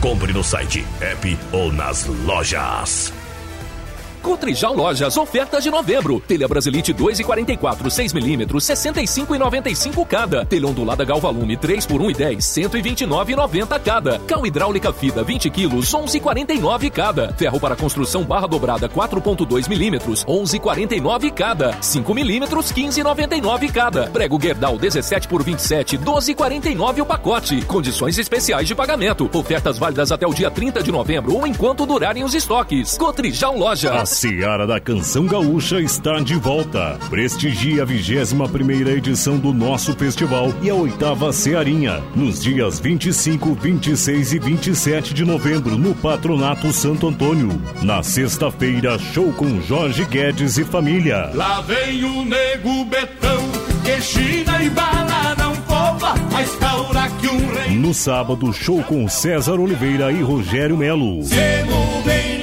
Compre 0.00 0.32
no 0.32 0.44
site, 0.44 0.86
app 1.00 1.36
ou 1.50 1.72
nas 1.72 2.06
lojas. 2.06 3.12
Cotrijal 4.26 4.74
Lojas, 4.74 5.16
ofertas 5.16 5.62
de 5.62 5.70
novembro. 5.70 6.20
Telha 6.26 6.48
Brasilite 6.48 6.92
2,44, 6.92 7.84
6mm, 7.84 8.48
65,95 8.48 10.04
cada. 10.04 10.44
Telha 10.44 10.66
ondulada 10.66 11.04
Galvalume 11.04 11.56
3 11.56 11.86
por 11.86 12.00
1,10, 12.00 12.38
129,90 12.38 13.78
cada. 13.78 14.18
Cal 14.18 14.44
hidráulica 14.44 14.92
Fida 14.92 15.22
20 15.22 15.48
kg, 15.48 15.76
11,49 15.76 16.90
cada. 16.90 17.32
Ferro 17.34 17.60
para 17.60 17.76
construção 17.76 18.24
barra 18.24 18.48
dobrada 18.48 18.88
4,2mm, 18.88 20.24
11,49 20.24 21.32
cada. 21.32 21.70
5mm, 21.74 22.48
15,99 22.48 23.70
cada. 23.70 24.08
Prego 24.08 24.40
Gerdau 24.42 24.76
17 24.76 25.28
por 25.28 25.44
27, 25.44 25.98
12,49 25.98 27.02
o 27.02 27.06
pacote. 27.06 27.62
Condições 27.62 28.18
especiais 28.18 28.66
de 28.66 28.74
pagamento. 28.74 29.30
Ofertas 29.32 29.78
válidas 29.78 30.10
até 30.10 30.26
o 30.26 30.34
dia 30.34 30.50
30 30.50 30.82
de 30.82 30.90
novembro 30.90 31.32
ou 31.36 31.46
enquanto 31.46 31.86
durarem 31.86 32.24
os 32.24 32.34
estoques. 32.34 32.98
Cotrijal 32.98 33.56
Lojas. 33.56 34.15
Seara 34.16 34.66
da 34.66 34.80
Canção 34.80 35.26
Gaúcha 35.26 35.78
está 35.78 36.18
de 36.20 36.36
volta. 36.36 36.98
Prestigie 37.10 37.82
a 37.82 37.84
21 37.84 38.48
primeira 38.48 38.92
edição 38.92 39.36
do 39.36 39.52
nosso 39.52 39.94
festival 39.94 40.54
e 40.62 40.70
a 40.70 40.74
oitava 40.74 41.30
Cearinha, 41.34 42.02
nos 42.14 42.42
dias 42.42 42.80
25, 42.80 43.52
26 43.52 44.32
e 44.32 44.38
27 44.38 45.12
de 45.12 45.22
novembro, 45.22 45.76
no 45.76 45.94
Patronato 45.94 46.72
Santo 46.72 47.08
Antônio. 47.08 47.60
Na 47.82 48.02
sexta-feira, 48.02 48.98
show 48.98 49.30
com 49.34 49.60
Jorge 49.60 50.06
Guedes 50.06 50.56
e 50.56 50.64
família. 50.64 51.30
Lá 51.34 51.60
vem 51.60 52.02
o 52.02 52.24
nego 52.24 52.86
Betão, 52.86 53.42
que 53.84 54.00
China 54.00 54.62
e 54.62 54.70
bala 54.70 55.34
não 55.36 55.54
poupa, 55.56 56.14
mais 56.32 56.50
caura 56.54 57.10
que 57.20 57.28
um 57.28 57.52
rei. 57.52 57.76
No 57.76 57.92
sábado, 57.92 58.50
show 58.50 58.82
com 58.84 59.06
César 59.10 59.60
Oliveira 59.60 60.10
e 60.10 60.22
Rogério 60.22 60.78
Melo. 60.78 61.22
Semo 61.22 62.02
bem 62.02 62.35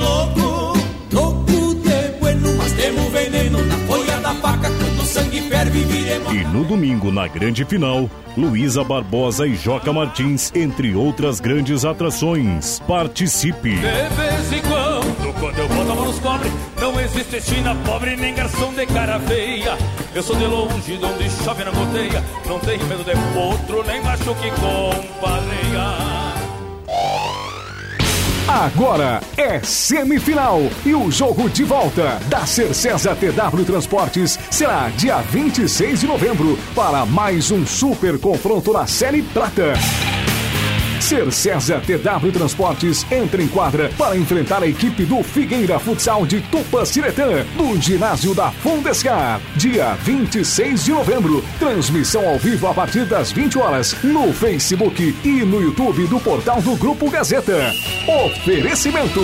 E 5.65 6.43
no 6.51 6.65
domingo, 6.65 7.09
na 7.09 7.25
grande 7.25 7.63
final, 7.63 8.09
Luísa 8.35 8.83
Barbosa 8.83 9.47
e 9.47 9.55
Joca 9.55 9.93
Martins, 9.93 10.51
entre 10.53 10.93
outras 10.93 11.39
grandes 11.39 11.85
atrações. 11.85 12.79
Participe! 12.85 13.69
De 13.69 13.81
vez 13.81 14.53
em 14.53 14.61
quando, 14.61 15.39
quando 15.39 15.57
eu 15.59 15.67
boto 15.69 15.91
a 15.91 15.95
mão 15.95 16.05
nos 16.05 16.19
cobre, 16.19 16.51
não 16.81 16.99
existe 16.99 17.41
China 17.41 17.75
pobre 17.85 18.17
nem 18.17 18.35
garçom 18.35 18.73
de 18.73 18.85
cara 18.87 19.17
feia. 19.21 19.77
Eu 20.13 20.21
sou 20.21 20.35
de 20.35 20.45
longe, 20.45 20.97
de 20.97 21.05
onde 21.05 21.29
chove 21.29 21.63
na 21.63 21.71
goteia, 21.71 22.21
não 22.45 22.59
tenho 22.59 22.85
medo 22.85 23.03
de 23.05 23.13
potro, 23.33 23.85
nem 23.87 24.01
macho 24.03 24.35
que 24.35 24.49
compadreia. 24.51 26.22
Agora 28.53 29.19
é 29.35 29.59
semifinal 29.63 30.59
e 30.85 30.93
o 30.93 31.09
jogo 31.09 31.49
de 31.49 31.63
volta 31.63 32.19
da 32.29 32.45
Cercesa 32.45 33.15
TW 33.15 33.63
Transportes 33.65 34.37
será 34.51 34.89
dia 34.89 35.17
26 35.21 36.01
de 36.01 36.05
novembro 36.05 36.55
para 36.75 37.03
mais 37.03 37.49
um 37.49 37.65
super 37.65 38.19
confronto 38.19 38.71
na 38.71 38.85
Série 38.85 39.23
Prata. 39.23 39.73
Cercesa 41.03 41.81
TW 41.81 42.31
Transportes 42.31 43.05
entra 43.11 43.43
em 43.43 43.47
quadra 43.49 43.89
para 43.97 44.15
enfrentar 44.15 44.63
a 44.63 44.67
equipe 44.67 45.03
do 45.03 45.21
Figueira 45.21 45.77
Futsal 45.77 46.25
de 46.25 46.39
Tupaciretã, 46.43 47.45
do 47.57 47.79
ginásio 47.79 48.33
da 48.33 48.49
Fundescar. 48.51 49.41
Dia 49.57 49.95
26 49.95 50.85
de 50.85 50.91
novembro. 50.91 51.43
Transmissão 51.59 52.25
ao 52.25 52.39
vivo 52.39 52.67
a 52.67 52.73
partir 52.73 53.05
das 53.05 53.33
20 53.33 53.59
horas 53.59 53.93
no 54.01 54.31
Facebook 54.31 55.13
e 55.25 55.43
no 55.43 55.61
YouTube 55.61 56.07
do 56.07 56.21
portal 56.21 56.61
do 56.61 56.73
Grupo 56.77 57.11
Gazeta. 57.11 57.73
Oferecimento. 58.25 59.19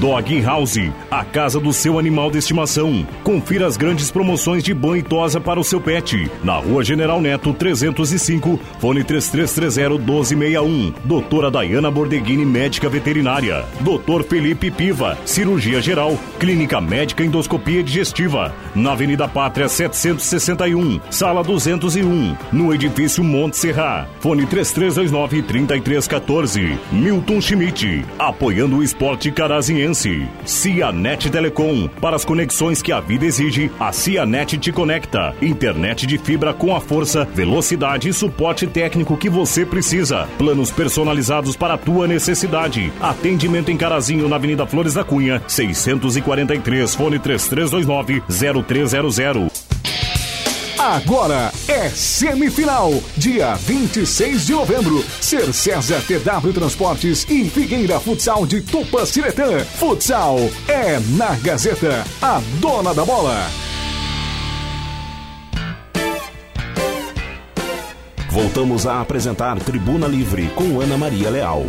Dog 0.00 0.40
House, 0.42 0.78
a 1.10 1.24
casa 1.24 1.58
do 1.58 1.72
seu 1.72 1.98
animal 1.98 2.30
de 2.30 2.38
estimação. 2.38 3.04
Confira 3.24 3.66
as 3.66 3.76
grandes 3.76 4.12
promoções 4.12 4.62
de 4.62 4.72
banho 4.72 4.98
e 4.98 5.02
tosa 5.02 5.40
para 5.40 5.58
o 5.58 5.64
seu 5.64 5.80
pet. 5.80 6.30
Na 6.44 6.56
Rua 6.56 6.84
General 6.84 7.20
Neto 7.20 7.52
305, 7.52 8.60
fone 8.78 9.02
3330-1261. 9.02 10.94
Doutora 11.04 11.50
Dayana 11.50 11.90
Bordeghini, 11.90 12.46
médica 12.46 12.88
veterinária. 12.88 13.64
Doutor 13.80 14.22
Felipe 14.22 14.70
Piva, 14.70 15.18
cirurgia 15.24 15.82
geral. 15.82 16.16
Clínica 16.38 16.80
médica 16.80 17.24
endoscopia 17.24 17.82
digestiva. 17.82 18.54
Na 18.76 18.92
Avenida 18.92 19.26
Pátria 19.26 19.68
761, 19.68 21.00
sala 21.10 21.42
201. 21.42 22.36
No 22.52 22.72
edifício 22.72 23.24
Monte 23.24 23.56
Serra. 23.56 24.08
Fone 24.20 24.46
3329-3314. 24.46 26.78
Milton 26.92 27.40
Schmidt, 27.40 28.04
apoiando 28.16 28.76
o 28.76 28.82
esporte 28.84 29.32
carazinhense. 29.32 29.87
Cianet 29.94 31.30
Telecom. 31.30 31.88
Para 32.00 32.16
as 32.16 32.24
conexões 32.24 32.82
que 32.82 32.92
a 32.92 33.00
vida 33.00 33.24
exige, 33.24 33.70
a 33.78 33.92
Cianet 33.92 34.58
te 34.58 34.72
conecta. 34.72 35.34
Internet 35.40 36.06
de 36.06 36.18
fibra 36.18 36.52
com 36.52 36.74
a 36.74 36.80
força, 36.80 37.24
velocidade 37.24 38.08
e 38.08 38.12
suporte 38.12 38.66
técnico 38.66 39.16
que 39.16 39.28
você 39.28 39.64
precisa. 39.64 40.28
Planos 40.38 40.70
personalizados 40.70 41.56
para 41.56 41.74
a 41.74 41.78
tua 41.78 42.06
necessidade. 42.06 42.92
Atendimento 43.00 43.70
em 43.70 43.76
Carazinho, 43.76 44.28
na 44.28 44.36
Avenida 44.36 44.66
Flores 44.66 44.94
da 44.94 45.04
Cunha, 45.04 45.42
643, 45.46 46.94
fone 46.94 47.18
3329 47.18 48.22
0300. 48.28 49.67
Agora 50.78 51.52
é 51.66 51.88
semifinal, 51.88 52.92
dia 53.16 53.56
26 53.56 54.46
de 54.46 54.52
novembro. 54.52 55.04
Ser 55.20 55.52
César 55.52 56.00
TW 56.02 56.52
Transportes 56.52 57.26
e 57.28 57.50
Figueira 57.50 57.98
Futsal 57.98 58.46
de 58.46 58.60
Tupaciretã. 58.60 59.58
Futsal 59.64 60.38
é 60.68 61.00
na 61.16 61.34
Gazeta, 61.34 62.04
a 62.22 62.40
dona 62.60 62.94
da 62.94 63.04
bola. 63.04 63.44
Voltamos 68.30 68.86
a 68.86 69.00
apresentar 69.00 69.58
Tribuna 69.58 70.06
Livre 70.06 70.46
com 70.54 70.80
Ana 70.80 70.96
Maria 70.96 71.28
Leal. 71.28 71.64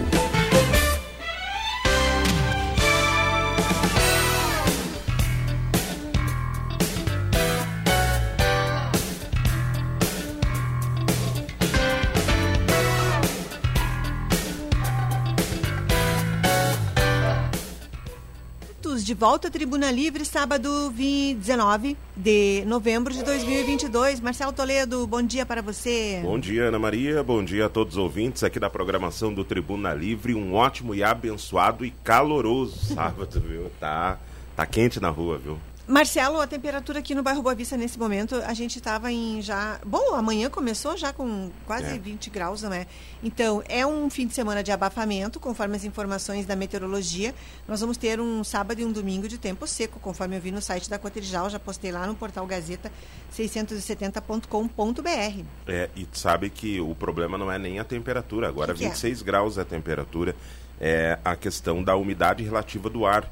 Volta 19.20 19.50
à 19.50 19.52
Tribuna 19.52 19.92
Livre, 19.92 20.24
sábado 20.24 20.90
19 20.92 21.98
de 22.16 22.64
novembro 22.66 23.14
de 23.14 23.22
2022. 23.22 24.22
Marcelo 24.22 24.54
Toledo, 24.54 25.06
bom 25.06 25.22
dia 25.22 25.46
para 25.46 25.62
você. 25.62 26.22
Bom 26.24 26.40
dia, 26.40 26.70
Ana 26.70 26.80
Maria. 26.80 27.22
Bom 27.22 27.44
dia 27.44 27.66
a 27.66 27.70
todos 27.70 27.98
os 27.98 28.02
ouvintes 28.02 28.46
aqui 28.46 28.62
da 28.62 28.70
programação 28.70 29.34
do 29.34 29.44
Tribuna 29.44 29.94
Livre. 29.94 30.34
Um 30.34 30.54
ótimo 30.54 30.96
e 30.96 31.04
abençoado 31.04 31.84
e 31.84 31.92
caloroso 32.02 32.78
sábado, 32.96 33.42
viu? 33.42 33.70
Tá, 33.78 34.18
tá 34.56 34.66
quente 34.66 35.02
na 35.02 35.10
rua, 35.10 35.38
viu? 35.38 35.60
Marcelo, 35.90 36.40
a 36.40 36.46
temperatura 36.46 37.00
aqui 37.00 37.16
no 37.16 37.24
bairro 37.24 37.42
Boa 37.42 37.56
Vista 37.56 37.76
nesse 37.76 37.98
momento, 37.98 38.36
a 38.46 38.54
gente 38.54 38.78
estava 38.78 39.12
em 39.12 39.42
já. 39.42 39.80
Bom, 39.84 40.14
amanhã 40.14 40.48
começou 40.48 40.96
já 40.96 41.12
com 41.12 41.50
quase 41.66 41.96
é. 41.96 41.98
20 41.98 42.30
graus, 42.30 42.62
não 42.62 42.72
é? 42.72 42.86
Então, 43.24 43.64
é 43.68 43.84
um 43.88 44.08
fim 44.08 44.28
de 44.28 44.36
semana 44.36 44.62
de 44.62 44.72
abafamento, 44.72 45.40
conforme 45.40 45.76
as 45.76 45.84
informações 45.84 46.46
da 46.46 46.56
meteorologia. 46.56 47.34
Nós 47.68 47.82
vamos 47.82 47.98
ter 47.98 48.20
um 48.20 48.44
sábado 48.44 48.80
e 48.80 48.86
um 48.86 48.92
domingo 48.92 49.28
de 49.28 49.40
tempo 49.40 49.66
seco, 49.66 50.00
conforme 50.00 50.38
eu 50.38 50.42
vi 50.42 50.52
no 50.52 50.62
site 50.62 50.88
da 50.88 51.00
Cotrijal, 51.00 51.50
já 51.50 51.58
postei 51.58 51.92
lá 51.92 52.06
no 52.06 52.14
portal 52.14 52.46
Gazeta 52.46 52.92
670.com.br. 53.34 55.44
É, 55.66 55.90
e 55.96 56.08
sabe 56.14 56.52
que 56.52 56.80
o 56.80 56.94
problema 56.94 57.36
não 57.36 57.52
é 57.52 57.58
nem 57.58 57.80
a 57.80 57.84
temperatura, 57.84 58.48
agora 58.48 58.76
que 58.76 58.84
26 58.84 59.22
é? 59.22 59.24
graus 59.24 59.58
é 59.58 59.62
a 59.62 59.66
temperatura, 59.66 60.36
é 60.80 61.18
a 61.26 61.36
questão 61.36 61.84
da 61.84 61.96
umidade 61.96 62.44
relativa 62.44 62.92
do 62.92 63.08
ar 63.08 63.28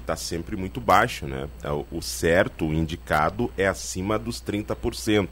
que 0.00 0.04
está 0.04 0.16
sempre 0.16 0.56
muito 0.56 0.80
baixo, 0.80 1.26
né? 1.26 1.48
É, 1.62 1.70
o 1.70 2.00
certo, 2.00 2.66
o 2.66 2.74
indicado, 2.74 3.52
é 3.56 3.66
acima 3.66 4.18
dos 4.18 4.42
30%. 4.42 5.28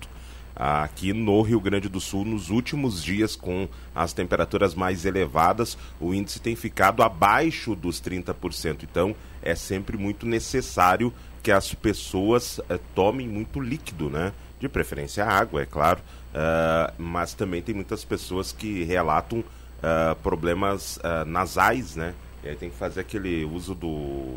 Aqui 0.55 1.13
no 1.13 1.41
Rio 1.41 1.61
Grande 1.61 1.89
do 1.89 2.01
Sul, 2.01 2.25
nos 2.25 2.51
últimos 2.51 3.03
dias, 3.03 3.37
com 3.37 3.69
as 3.95 4.13
temperaturas 4.13 4.75
mais 4.75 5.05
elevadas, 5.05 5.79
o 6.01 6.13
índice 6.13 6.41
tem 6.41 6.57
ficado 6.57 7.03
abaixo 7.03 7.77
dos 7.77 8.01
30%. 8.01 8.83
Então, 8.83 9.15
é 9.41 9.55
sempre 9.55 9.97
muito 9.97 10.27
necessário 10.27 11.13
que 11.43 11.53
as 11.53 11.73
pessoas 11.73 12.61
eh, 12.69 12.79
tomem 12.95 13.29
muito 13.29 13.61
líquido, 13.61 14.11
né? 14.11 14.33
De 14.59 14.69
preferência 14.69 15.25
água, 15.25 15.63
é 15.63 15.67
claro. 15.67 16.01
Uh, 16.29 16.93
mas 16.99 17.33
também 17.33 17.63
tem 17.63 17.75
muitas 17.75 18.05
pessoas 18.05 18.53
que 18.53 18.83
relatam 18.83 19.39
uh, 19.39 20.15
problemas 20.23 20.97
uh, 20.99 21.25
nasais, 21.25 21.95
né? 21.95 22.15
E 22.43 22.49
aí 22.49 22.57
tem 22.57 22.71
que 22.71 22.77
fazer 22.77 23.01
aquele 23.01 23.45
uso 23.45 23.75
do. 23.75 24.37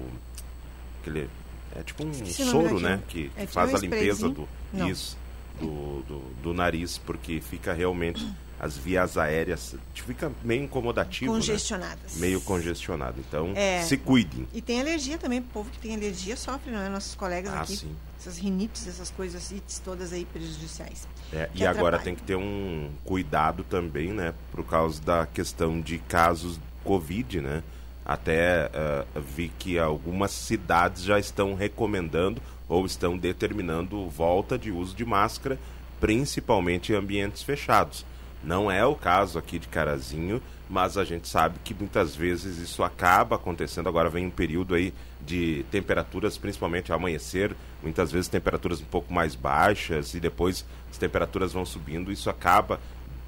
Aquele, 1.01 1.29
é 1.75 1.83
tipo 1.83 2.05
um 2.05 2.13
soro, 2.25 2.79
né? 2.79 3.01
Que, 3.07 3.29
que 3.29 3.31
é 3.37 3.41
tipo 3.41 3.53
faz 3.53 3.73
um 3.73 3.75
a 3.75 3.79
limpeza 3.79 4.29
do. 4.29 4.47
Não. 4.73 4.89
Isso. 4.89 5.17
Do, 5.59 6.01
do, 6.07 6.19
do, 6.41 6.53
nariz, 6.53 6.97
porque 6.97 7.39
fica 7.39 7.71
realmente 7.71 8.25
as 8.59 8.77
vias 8.77 9.15
aéreas 9.15 9.75
fica 9.93 10.31
meio 10.43 10.63
incomodativo. 10.63 11.33
Né? 11.33 11.39
Congestionadas. 11.39 12.13
Né? 12.15 12.21
Meio 12.21 12.41
congestionado. 12.41 13.19
Então, 13.19 13.53
é. 13.55 13.81
se 13.83 13.97
cuidem. 13.97 14.47
E 14.53 14.61
tem 14.61 14.79
alergia 14.79 15.17
também, 15.17 15.39
o 15.39 15.43
povo 15.43 15.69
que 15.69 15.79
tem 15.79 15.95
alergia 15.95 16.35
sofre, 16.35 16.71
não 16.71 16.79
é? 16.79 16.89
Nossos 16.89 17.15
colegas 17.15 17.53
ah, 17.53 17.61
aqui. 17.61 17.77
Sim. 17.77 17.95
Essas 18.19 18.37
rinites, 18.37 18.87
essas 18.87 19.09
coisas 19.09 19.51
ites 19.51 19.79
todas 19.79 20.13
aí 20.13 20.25
prejudiciais. 20.25 21.07
É, 21.33 21.49
e 21.55 21.65
agora 21.65 21.97
tem 21.97 22.13
que 22.13 22.21
ter 22.21 22.35
um 22.35 22.89
cuidado 23.03 23.63
também, 23.63 24.13
né? 24.13 24.33
Por 24.51 24.63
causa 24.63 25.01
da 25.01 25.25
questão 25.25 25.81
de 25.81 25.97
casos 25.97 26.59
Covid, 26.83 27.41
né? 27.41 27.63
Até 28.11 28.65
uh, 28.67 29.21
vi 29.21 29.51
que 29.57 29.79
algumas 29.79 30.31
cidades 30.31 31.03
já 31.03 31.17
estão 31.17 31.55
recomendando 31.55 32.41
ou 32.67 32.85
estão 32.85 33.17
determinando 33.17 34.09
volta 34.09 34.57
de 34.57 34.69
uso 34.69 34.95
de 34.95 35.05
máscara, 35.05 35.57
principalmente 35.99 36.91
em 36.91 36.95
ambientes 36.95 37.41
fechados. 37.41 38.05
Não 38.43 38.71
é 38.71 38.83
o 38.85 38.95
caso 38.95 39.37
aqui 39.37 39.59
de 39.59 39.67
Carazinho, 39.67 40.41
mas 40.69 40.97
a 40.97 41.05
gente 41.05 41.27
sabe 41.27 41.59
que 41.63 41.73
muitas 41.73 42.15
vezes 42.15 42.57
isso 42.57 42.83
acaba 42.83 43.35
acontecendo. 43.35 43.87
Agora 43.87 44.09
vem 44.09 44.25
um 44.25 44.31
período 44.31 44.73
aí 44.73 44.93
de 45.21 45.63
temperaturas, 45.69 46.37
principalmente 46.37 46.91
ao 46.91 46.97
amanhecer, 46.97 47.55
muitas 47.83 48.11
vezes 48.11 48.27
temperaturas 48.27 48.81
um 48.81 48.85
pouco 48.85 49.13
mais 49.13 49.35
baixas 49.35 50.13
e 50.15 50.19
depois 50.19 50.65
as 50.89 50.97
temperaturas 50.97 51.53
vão 51.53 51.65
subindo. 51.65 52.11
Isso 52.11 52.29
acaba 52.29 52.79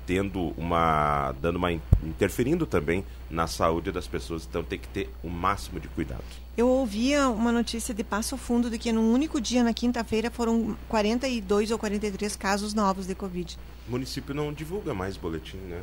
tendo 0.06 0.54
uma 0.58 1.34
dando 1.42 1.58
uma 1.58 1.72
interferindo 1.72 2.66
também 2.66 3.04
na 3.30 3.48
saúde 3.48 3.92
das 3.92 4.08
pessoas, 4.08 4.48
então 4.50 4.64
tem 4.64 4.80
que 4.80 4.88
ter 4.88 5.10
o 5.24 5.30
máximo 5.30 5.80
de 5.80 5.88
cuidado. 5.88 6.24
Eu 6.56 6.70
ouvia 6.70 7.30
uma 7.30 7.52
notícia 7.52 7.94
de 7.94 8.04
Passo 8.04 8.38
Fundo 8.38 8.70
de 8.70 8.78
que 8.78 8.92
num 8.92 9.12
único 9.12 9.42
dia 9.42 9.64
na 9.64 9.74
quinta-feira 9.74 10.30
foram 10.30 10.78
42 10.88 11.72
ou 11.72 11.80
43 11.80 12.36
casos 12.36 12.74
novos 12.74 13.08
de 13.08 13.16
covid. 13.16 13.58
O 13.88 13.92
município 13.92 14.36
não 14.36 14.54
divulga 14.54 14.94
mais 14.94 15.18
boletim, 15.18 15.58
né? 15.58 15.82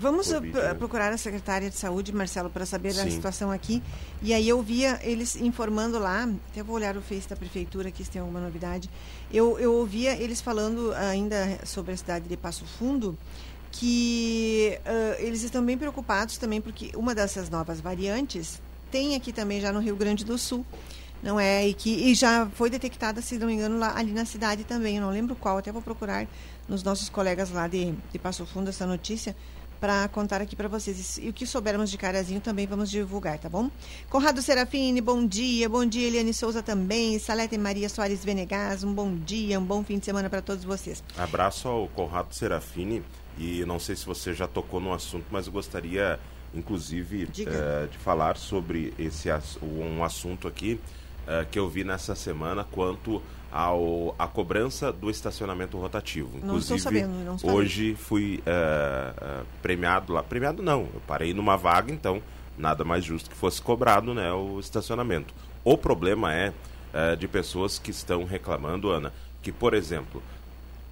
Vamos 0.00 0.32
COVID, 0.32 0.56
né? 0.56 0.74
procurar 0.74 1.12
a 1.12 1.18
secretária 1.18 1.68
de 1.68 1.76
saúde, 1.76 2.10
Marcelo, 2.14 2.48
para 2.48 2.64
saber 2.64 2.94
Sim. 2.94 3.00
a 3.02 3.10
situação 3.10 3.50
aqui. 3.50 3.82
E 4.22 4.32
aí 4.32 4.48
eu 4.48 4.62
via 4.62 4.98
eles 5.02 5.36
informando 5.36 5.98
lá, 5.98 6.26
até 6.50 6.62
vou 6.62 6.76
olhar 6.76 6.96
o 6.96 7.02
Face 7.02 7.28
da 7.28 7.36
prefeitura 7.36 7.88
aqui 7.88 8.02
se 8.02 8.10
tem 8.10 8.20
alguma 8.20 8.40
novidade. 8.40 8.88
Eu, 9.30 9.58
eu 9.58 9.74
ouvia 9.74 10.12
eles 10.16 10.40
falando 10.40 10.92
ainda 10.94 11.58
sobre 11.66 11.92
a 11.92 11.96
cidade 11.96 12.28
de 12.28 12.36
Passo 12.36 12.64
Fundo 12.64 13.16
que 13.72 14.78
uh, 14.84 15.22
eles 15.22 15.42
estão 15.42 15.64
bem 15.64 15.78
preocupados 15.78 16.36
também 16.36 16.60
porque 16.60 16.90
uma 16.94 17.14
dessas 17.14 17.48
novas 17.48 17.80
variantes 17.80 18.60
tem 18.90 19.14
aqui 19.14 19.32
também 19.32 19.60
já 19.60 19.72
no 19.72 19.80
Rio 19.80 19.94
Grande 19.94 20.24
do 20.24 20.36
Sul, 20.36 20.66
não 21.22 21.38
é? 21.38 21.68
E 21.68 21.74
que 21.74 21.90
e 22.10 22.14
já 22.14 22.48
foi 22.54 22.68
detectada, 22.68 23.22
se 23.22 23.38
não 23.38 23.46
me 23.46 23.54
engano, 23.54 23.78
lá, 23.78 23.96
ali 23.96 24.12
na 24.12 24.24
cidade 24.24 24.64
também. 24.64 24.96
Eu 24.96 25.02
não 25.02 25.10
lembro 25.10 25.36
qual, 25.36 25.58
até 25.58 25.70
vou 25.70 25.82
procurar 25.82 26.26
nos 26.68 26.82
nossos 26.82 27.08
colegas 27.08 27.50
lá 27.50 27.68
de, 27.68 27.94
de 28.12 28.18
Passo 28.18 28.44
Fundo 28.44 28.70
essa 28.70 28.86
notícia 28.86 29.36
para 29.80 30.06
contar 30.08 30.42
aqui 30.42 30.54
para 30.54 30.68
vocês. 30.68 31.18
E 31.18 31.28
o 31.28 31.32
que 31.32 31.46
soubermos 31.46 31.90
de 31.90 31.96
Carazinho 31.96 32.40
também 32.40 32.66
vamos 32.66 32.90
divulgar, 32.90 33.38
tá 33.38 33.48
bom? 33.48 33.70
Conrado 34.10 34.42
Serafini, 34.42 35.00
bom 35.00 35.24
dia. 35.24 35.68
Bom 35.68 35.86
dia, 35.86 36.06
Eliane 36.06 36.34
Souza 36.34 36.62
também. 36.62 37.18
Salete 37.18 37.56
Maria 37.56 37.88
Soares 37.88 38.22
Venegas, 38.24 38.84
um 38.84 38.92
bom 38.92 39.14
dia, 39.14 39.58
um 39.58 39.64
bom 39.64 39.82
fim 39.82 39.98
de 39.98 40.04
semana 40.04 40.28
para 40.28 40.42
todos 40.42 40.64
vocês. 40.64 41.02
Abraço 41.16 41.68
ao 41.68 41.88
Conrado 41.88 42.34
Serafini 42.34 43.02
e 43.38 43.64
não 43.64 43.78
sei 43.78 43.96
se 43.96 44.04
você 44.06 44.34
já 44.34 44.46
tocou 44.46 44.80
no 44.80 44.92
assunto, 44.92 45.26
mas 45.30 45.46
eu 45.46 45.52
gostaria, 45.52 46.18
inclusive, 46.54 47.24
uh, 47.24 47.88
de 47.88 47.98
falar 47.98 48.36
sobre 48.36 48.92
esse 48.98 49.28
um 49.62 50.04
assunto 50.04 50.46
aqui 50.46 50.80
uh, 51.26 51.46
que 51.50 51.58
eu 51.58 51.68
vi 51.68 51.84
nessa 51.84 52.14
semana 52.14 52.64
quanto 52.64 53.22
ao 53.52 54.14
a 54.18 54.28
cobrança 54.28 54.92
do 54.92 55.10
estacionamento 55.10 55.76
rotativo. 55.76 56.30
Não 56.34 56.56
Inclusive, 56.56 56.78
sabendo, 56.78 57.36
hoje 57.42 57.94
fui 57.96 58.42
uh, 58.46 59.42
uh, 59.42 59.46
premiado 59.60 60.12
lá. 60.12 60.22
Premiado 60.22 60.62
não, 60.62 60.82
eu 60.94 61.02
parei 61.06 61.34
numa 61.34 61.56
vaga, 61.56 61.92
então 61.92 62.22
nada 62.56 62.84
mais 62.84 63.04
justo 63.04 63.30
que 63.30 63.36
fosse 63.36 63.60
cobrado 63.60 64.14
né, 64.14 64.32
o 64.32 64.60
estacionamento. 64.60 65.32
O 65.64 65.76
problema 65.76 66.34
é 66.34 66.52
de 67.16 67.28
pessoas 67.28 67.78
que 67.78 67.92
estão 67.92 68.24
reclamando, 68.24 68.90
Ana, 68.90 69.12
que, 69.40 69.52
por 69.52 69.74
exemplo, 69.74 70.20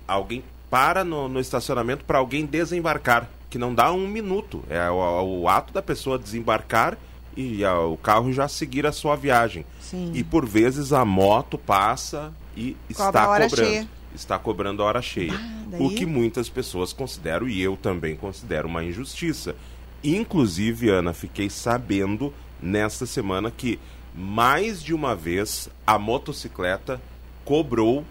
alguém 0.07 0.45
para 0.71 1.05
no, 1.05 1.29
no 1.29 1.41
estacionamento 1.41 2.05
para 2.05 2.19
alguém 2.19 2.45
desembarcar, 2.45 3.29
que 3.49 3.59
não 3.59 3.75
dá 3.75 3.93
um 3.93 4.07
minuto. 4.07 4.63
É 4.69 4.91
o, 4.91 5.41
o 5.41 5.49
ato 5.49 5.73
da 5.73 5.83
pessoa 5.83 6.19
desembarcar 6.19 6.97
e 7.37 7.65
a, 7.65 7.79
o 7.79 7.97
carro 7.97 8.33
já 8.33 8.49
seguir 8.49 8.87
a 8.87 8.93
sua 8.93 9.17
viagem. 9.17 9.65
Sim. 9.81 10.13
E 10.15 10.25
por 10.25 10.47
vezes 10.47 10.93
a 10.93 11.05
moto 11.05 11.57
passa 11.57 12.33
e 12.57 12.77
Cobra 12.95 13.09
está 13.09 13.27
cobrando. 13.27 13.57
Cheia. 13.57 13.89
Está 14.15 14.39
cobrando 14.39 14.83
a 14.83 14.87
hora 14.87 15.03
cheia. 15.03 15.35
Ah, 15.35 15.77
o 15.79 15.91
que 15.91 16.05
muitas 16.05 16.49
pessoas 16.49 16.93
consideram, 16.93 17.49
e 17.49 17.61
eu 17.61 17.77
também 17.77 18.17
considero, 18.17 18.67
uma 18.67 18.83
injustiça. 18.83 19.55
Inclusive, 20.03 20.89
Ana, 20.89 21.13
fiquei 21.13 21.49
sabendo 21.51 22.33
nesta 22.61 23.07
semana 23.07 23.51
que 23.51 23.79
mais 24.15 24.83
de 24.83 24.93
uma 24.93 25.15
vez 25.15 25.69
a 25.87 25.99
motocicleta 25.99 27.01
cobrou 27.45 28.05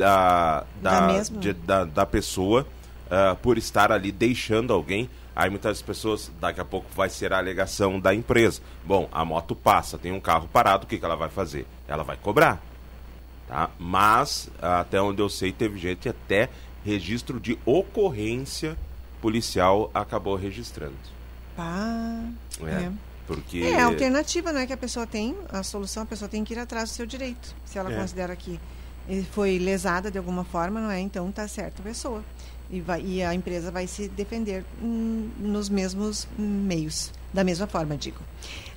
da, 0.00 0.64
da, 0.80 1.22
de, 1.22 1.52
da, 1.52 1.84
da, 1.84 2.06
pessoa 2.06 2.66
uh, 3.06 3.36
por 3.36 3.58
estar 3.58 3.92
ali 3.92 4.10
deixando 4.10 4.72
alguém. 4.72 5.10
Aí 5.36 5.50
muitas 5.50 5.82
pessoas, 5.82 6.30
daqui 6.40 6.60
a 6.60 6.64
pouco 6.64 6.86
vai 6.96 7.10
ser 7.10 7.34
a 7.34 7.38
alegação 7.38 8.00
da 8.00 8.14
empresa. 8.14 8.62
Bom, 8.84 9.08
a 9.12 9.24
moto 9.24 9.54
passa, 9.54 9.98
tem 9.98 10.10
um 10.10 10.20
carro 10.20 10.48
parado, 10.50 10.84
o 10.84 10.86
que, 10.86 10.98
que 10.98 11.04
ela 11.04 11.16
vai 11.16 11.28
fazer? 11.28 11.66
Ela 11.86 12.02
vai 12.02 12.16
cobrar. 12.16 12.60
Tá? 13.46 13.68
Mas, 13.78 14.48
até 14.60 15.00
onde 15.00 15.20
eu 15.20 15.28
sei, 15.28 15.52
teve 15.52 15.78
gente 15.78 16.08
até 16.08 16.48
registro 16.84 17.38
de 17.38 17.58
ocorrência 17.66 18.76
policial 19.20 19.90
acabou 19.92 20.34
registrando. 20.34 20.96
Pá. 21.54 22.24
É. 22.62 22.84
É. 22.84 22.92
Porque. 23.26 23.58
É, 23.58 23.80
a 23.80 23.84
alternativa, 23.84 24.50
né, 24.50 24.66
que 24.66 24.72
a 24.72 24.76
pessoa 24.78 25.06
tem, 25.06 25.36
a 25.50 25.62
solução, 25.62 26.04
a 26.04 26.06
pessoa 26.06 26.28
tem 26.28 26.42
que 26.42 26.54
ir 26.54 26.58
atrás 26.58 26.90
do 26.90 26.94
seu 26.94 27.06
direito. 27.06 27.54
Se 27.66 27.78
ela 27.78 27.92
É. 27.92 27.96
considera 27.96 28.34
que 28.34 28.58
foi 29.32 29.58
lesada 29.58 30.10
de 30.10 30.18
alguma 30.18 30.44
forma, 30.44 30.80
não 30.80 30.90
é? 30.90 31.00
Então 31.00 31.30
tá 31.32 31.46
certo 31.48 31.80
a 31.80 31.82
pessoa. 31.82 32.22
E, 32.70 32.80
vai, 32.80 33.02
e 33.02 33.22
a 33.22 33.34
empresa 33.34 33.70
vai 33.70 33.86
se 33.86 34.08
defender 34.08 34.64
hum, 34.80 35.28
nos 35.38 35.68
mesmos 35.68 36.28
meios. 36.38 37.12
Da 37.32 37.42
mesma 37.44 37.66
forma, 37.66 37.96
digo. 37.96 38.20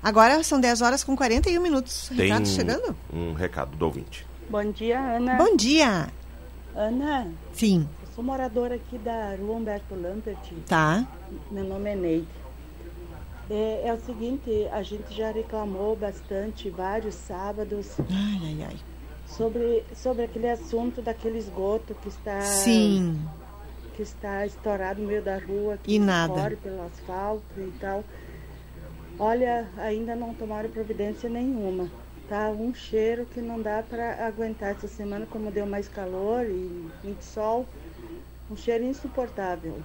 Agora 0.01 0.43
são 0.43 0.59
10 0.59 0.81
horas 0.81 1.03
com 1.03 1.15
41 1.15 1.61
minutos. 1.61 2.09
tem 2.15 2.34
um- 2.34 2.45
chegando? 2.45 2.95
Um 3.13 3.34
recado 3.34 3.75
do 3.77 3.86
ouvinte. 3.86 4.25
Bom 4.49 4.71
dia, 4.71 4.99
Ana. 4.99 5.36
Bom 5.36 5.55
dia! 5.55 6.09
Ana, 6.75 7.27
Sim, 7.53 7.88
eu 8.01 8.07
sou 8.15 8.23
moradora 8.23 8.75
aqui 8.75 8.97
da 8.97 9.36
Rua 9.36 9.55
Humberto 9.57 9.93
Lambert. 9.93 10.39
tá. 10.67 11.07
Meu 11.51 11.63
nome 11.63 11.91
é 11.91 11.95
Neide. 11.95 12.27
É, 13.49 13.81
é 13.88 13.93
o 13.93 13.99
seguinte, 13.99 14.49
a 14.71 14.81
gente 14.81 15.13
já 15.15 15.31
reclamou 15.31 15.95
bastante 15.95 16.69
vários 16.69 17.13
sábados 17.15 17.88
Ai, 18.09 18.39
ai, 18.43 18.67
ai. 18.69 18.75
Sobre, 19.38 19.84
sobre 19.95 20.23
aquele 20.23 20.49
assunto 20.49 21.01
daquele 21.01 21.38
esgoto 21.38 21.95
que 21.95 22.07
está 22.09 22.41
Sim. 22.41 23.19
que 23.95 24.01
está 24.01 24.45
estourado 24.45 25.01
no 25.01 25.07
meio 25.07 25.21
da 25.21 25.38
rua, 25.38 25.77
que 25.81 25.93
E 25.95 25.99
nada. 25.99 26.34
corre 26.34 26.55
pelo 26.55 26.81
asfalto 26.84 27.43
e 27.57 27.71
tal. 27.79 28.03
Olha, 29.19 29.67
ainda 29.77 30.15
não 30.15 30.34
tomaram 30.34 30.69
providência 30.69 31.29
nenhuma. 31.29 31.88
Tá 32.27 32.49
um 32.49 32.73
cheiro 32.73 33.25
que 33.25 33.39
não 33.41 33.61
dá 33.61 33.84
para 33.88 34.25
aguentar 34.25 34.71
essa 34.71 34.88
semana, 34.88 35.27
como 35.29 35.51
deu 35.51 35.65
mais 35.67 35.88
calor 35.88 36.45
e 36.45 36.89
muito 37.03 37.21
sol. 37.23 37.67
Um 38.49 38.55
cheiro 38.55 38.84
insuportável. 38.84 39.77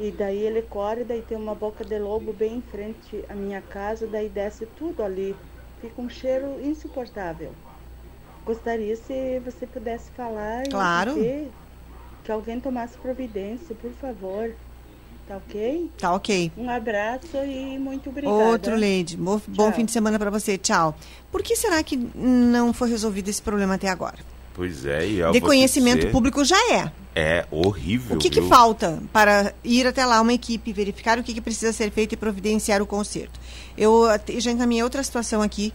E 0.00 0.10
daí 0.10 0.38
ele 0.38 0.62
corre, 0.62 1.04
daí 1.04 1.22
tem 1.22 1.36
uma 1.36 1.54
boca 1.54 1.84
de 1.84 1.98
lobo 1.98 2.32
bem 2.32 2.56
em 2.56 2.62
frente 2.62 3.24
à 3.28 3.34
minha 3.34 3.60
casa, 3.60 4.06
daí 4.06 4.28
desce 4.28 4.66
tudo 4.66 5.02
ali. 5.02 5.36
Fica 5.80 6.00
um 6.00 6.08
cheiro 6.08 6.60
insuportável. 6.60 7.52
Gostaria 8.48 8.96
se 8.96 9.40
você 9.44 9.66
pudesse 9.66 10.10
falar 10.16 10.66
e 10.66 10.70
Claro. 10.70 11.12
dizer 11.12 11.50
que 12.24 12.32
alguém 12.32 12.58
tomasse 12.58 12.96
providência, 12.96 13.74
por 13.74 13.92
favor. 14.00 14.54
Tá 15.28 15.36
ok? 15.36 15.90
Tá 15.98 16.14
ok. 16.14 16.50
Um 16.56 16.70
abraço 16.70 17.36
e 17.44 17.78
muito 17.78 18.08
obrigada. 18.08 18.34
Outro, 18.34 18.74
Leide. 18.74 19.18
Bom, 19.18 19.38
bom 19.48 19.70
fim 19.70 19.84
de 19.84 19.92
semana 19.92 20.18
para 20.18 20.30
você. 20.30 20.56
Tchau. 20.56 20.96
Por 21.30 21.42
que 21.42 21.54
será 21.54 21.82
que 21.82 21.94
não 22.14 22.72
foi 22.72 22.88
resolvido 22.88 23.28
esse 23.28 23.42
problema 23.42 23.74
até 23.74 23.90
agora? 23.90 24.16
Pois 24.58 24.84
é, 24.84 25.06
e 25.06 25.18
eu 25.20 25.30
de 25.30 25.40
conhecimento 25.40 25.98
dizer, 25.98 26.10
público 26.10 26.44
já 26.44 26.58
é. 26.74 26.90
É 27.14 27.46
horrível. 27.48 28.16
O 28.16 28.18
que, 28.18 28.28
que 28.28 28.42
falta 28.42 29.00
para 29.12 29.54
ir 29.62 29.86
até 29.86 30.04
lá 30.04 30.20
uma 30.20 30.32
equipe, 30.32 30.72
verificar 30.72 31.16
o 31.16 31.22
que, 31.22 31.32
que 31.32 31.40
precisa 31.40 31.72
ser 31.72 31.92
feito 31.92 32.14
e 32.14 32.16
providenciar 32.16 32.82
o 32.82 32.86
conserto? 32.86 33.38
Eu 33.76 34.06
já 34.38 34.50
encaminhei 34.50 34.82
outra 34.82 35.00
situação 35.00 35.42
aqui 35.42 35.72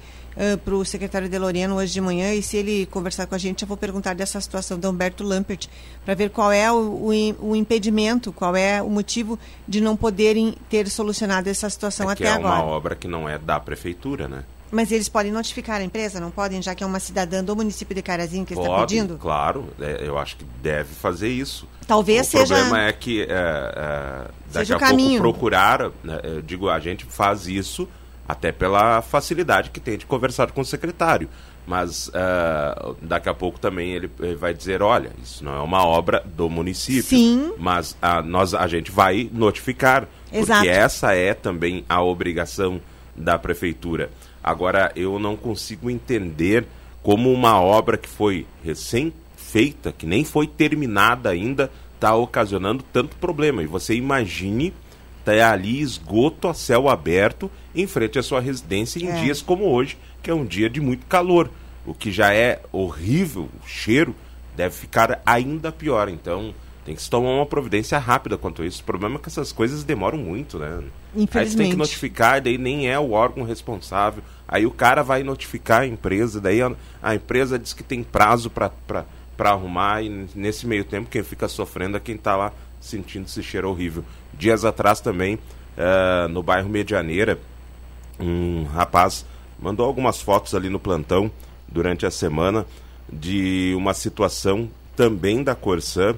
para 0.66 0.76
o 0.76 0.84
secretário 0.84 1.30
de 1.30 1.38
Loreno 1.40 1.76
hoje 1.76 1.94
de 1.94 2.02
manhã 2.02 2.34
e 2.34 2.44
se 2.44 2.58
ele 2.58 2.86
conversar 2.88 3.26
com 3.26 3.36
a 3.36 3.38
gente, 3.38 3.62
eu 3.62 3.68
vou 3.70 3.78
perguntar 3.78 4.16
dessa 4.16 4.42
situação 4.42 4.78
do 4.78 4.90
Humberto 4.90 5.24
Lampert 5.24 5.68
para 6.04 6.14
ver 6.14 6.30
qual 6.32 6.52
é 6.52 6.70
o, 6.70 6.76
o 6.76 7.14
o 7.40 7.56
impedimento, 7.56 8.34
qual 8.34 8.54
é 8.54 8.82
o 8.82 8.90
motivo 8.90 9.40
de 9.66 9.80
não 9.80 9.96
poderem 9.96 10.56
ter 10.70 10.90
solucionado 10.90 11.50
essa 11.50 11.70
situação 11.70 12.12
É 12.12 12.16
que 12.18 12.24
até 12.24 12.34
é 12.34 12.36
agora. 12.36 12.56
uma 12.56 12.66
obra 12.66 12.96
que 12.98 13.08
não 13.08 13.30
é 13.30 13.38
da 13.38 13.62
prefeitura, 13.62 14.28
né? 14.28 14.44
Mas 14.74 14.92
eles 14.92 15.08
podem 15.08 15.32
notificar 15.32 15.80
a 15.80 15.84
empresa, 15.84 16.20
não 16.20 16.32
podem, 16.32 16.62
já 16.62 16.74
que 16.74 16.84
é 16.84 16.88
uma 16.88 17.00
cidadã 17.00 17.44
do 17.44 17.56
município 17.56 17.94
de 17.96 18.02
Carazinho 18.02 18.44
que 18.46 18.54
está 18.56 18.80
pedindo? 18.80 19.18
claro, 19.20 19.70
é, 19.80 20.00
eu 20.02 20.18
acho 20.18 20.36
que 20.36 20.46
deve 20.64 20.94
fazer 20.96 21.30
isso. 21.30 21.68
Talvez 21.88 22.28
o 22.28 22.32
seja- 22.32 22.56
problema 22.56 22.82
é 22.88 22.92
que 22.92 23.22
é, 23.22 23.26
é, 23.28 24.28
daqui 24.52 24.66
Seja 24.66 24.74
a 24.74 24.78
o 24.78 24.80
pouco 24.98 25.18
procurar, 25.18 25.92
né, 26.04 26.20
eu 26.24 26.42
digo, 26.42 26.70
a 26.70 26.80
gente 26.80 27.06
faz 27.06 27.48
isso 27.48 27.88
até 28.28 28.52
pela 28.52 29.02
facilidade 29.02 29.70
que 29.70 29.80
tem 29.80 29.98
de 29.98 30.06
conversar 30.06 30.52
com 30.52 30.62
o 30.62 30.66
secretário. 30.66 31.30
Mas 31.66 32.10
é, 32.14 32.94
daqui 33.02 33.30
a 33.30 33.34
pouco 33.34 33.60
também 33.60 33.92
ele, 33.92 34.12
ele 34.20 34.36
vai 34.36 34.54
dizer, 34.54 34.82
olha, 34.82 35.12
isso 35.24 35.44
não 35.46 35.56
é 35.56 35.60
uma 35.62 35.86
obra 35.86 36.22
do 36.26 36.50
município. 36.50 37.04
Sim. 37.04 37.54
Mas 37.58 37.96
a, 38.02 38.22
nós, 38.22 38.54
a 38.54 38.68
gente 38.68 38.92
vai 38.92 39.30
notificar. 39.32 40.08
Exato. 40.32 40.60
Porque 40.62 40.70
essa 40.70 41.14
é 41.14 41.34
também 41.34 41.86
a 41.88 42.02
obrigação 42.02 42.82
da 43.16 43.38
prefeitura. 43.38 44.10
Agora, 44.44 44.92
eu 44.96 45.20
não 45.20 45.36
consigo 45.36 45.90
entender 45.90 46.66
como 47.02 47.32
uma 47.32 47.60
obra 47.62 47.98
que 47.98 48.08
foi 48.10 48.46
recém-feita, 48.64 49.92
que 49.92 50.06
nem 50.06 50.24
foi 50.24 50.48
terminada 50.48 51.30
ainda, 51.30 51.72
está 51.96 52.16
ocasionando 52.16 52.84
tanto 52.92 53.16
problema. 53.18 53.64
E 53.64 53.68
você 53.68 53.96
imagine 53.96 54.74
tá 55.24 55.52
ali 55.52 55.80
esgoto 55.80 56.50
a 56.50 56.54
céu 56.54 56.90
aberto 56.90 57.50
em 57.74 57.88
frente 57.88 58.20
à 58.20 58.24
sua 58.24 58.42
residência 58.42 59.00
em 59.00 59.08
É. 59.08 59.22
dias 59.22 59.42
como 59.42 59.66
hoje, 59.66 59.98
que 60.22 60.30
é 60.30 60.34
um 60.34 60.46
dia 60.46 60.70
de 60.70 60.82
muito 60.82 61.06
calor. 61.06 61.50
O 61.86 61.94
que 61.94 62.12
já 62.12 62.34
é 62.34 62.62
horrível, 62.72 63.50
o 63.64 63.68
cheiro, 63.68 64.14
deve 64.56 64.76
ficar 64.76 65.22
ainda 65.26 65.72
pior. 65.72 66.10
Então, 66.10 66.54
tem 66.86 66.96
que 66.96 67.02
se 67.02 67.10
tomar 67.10 67.32
uma 67.32 67.46
providência 67.46 67.98
rápida 67.98 68.38
quanto 68.38 68.62
a 68.62 68.66
isso. 68.66 68.82
O 68.82 68.86
problema 68.86 69.16
é 69.16 69.20
que 69.20 69.30
essas 69.30 69.52
coisas 69.52 69.84
demoram 69.84 70.18
muito, 70.18 70.60
né? 70.60 70.82
Aí 71.16 71.22
você 71.22 71.28
tem 71.28 71.42
Infelizmente. 71.42 71.72
que 71.72 71.78
notificar, 71.78 72.42
daí 72.42 72.58
nem 72.58 72.90
é 72.90 73.00
o 73.00 73.12
órgão 73.12 73.44
responsável. 73.44 74.24
Aí 74.48 74.66
o 74.66 74.72
cara 74.72 75.04
vai 75.04 75.24
notificar 75.24 75.82
a 75.82 75.88
empresa, 75.88 76.42
daí 76.42 76.62
a, 76.62 76.72
a 77.02 77.16
empresa 77.16 77.58
diz 77.58 77.74
que 77.74 77.84
tem 77.84 78.04
prazo 78.04 78.50
para 78.50 79.06
arrumar, 79.40 80.02
e 80.04 80.28
nesse 80.36 80.66
meio 80.68 80.84
tempo 80.84 81.10
quem 81.10 81.24
fica 81.24 81.48
sofrendo 81.48 81.98
é 81.98 82.00
quem 82.00 82.16
está 82.16 82.36
lá 82.36 82.52
sentindo 82.82 83.26
esse 83.26 83.42
cheiro 83.42 83.70
horrível. 83.70 84.04
Dias 84.34 84.66
atrás 84.66 85.00
também, 85.00 85.40
eh, 85.78 86.28
no 86.30 86.44
bairro 86.44 86.70
Medianeira, 86.70 87.40
um 88.20 88.66
rapaz 88.66 89.26
mandou 89.60 89.86
algumas 89.86 90.22
fotos 90.22 90.54
ali 90.54 90.70
no 90.70 90.80
plantão 90.80 91.32
durante 91.68 92.06
a 92.06 92.12
semana 92.12 92.66
de 93.12 93.74
uma 93.76 93.94
situação 93.94 94.70
também 94.96 95.44
da 95.44 95.56
Corsã, 95.56 96.16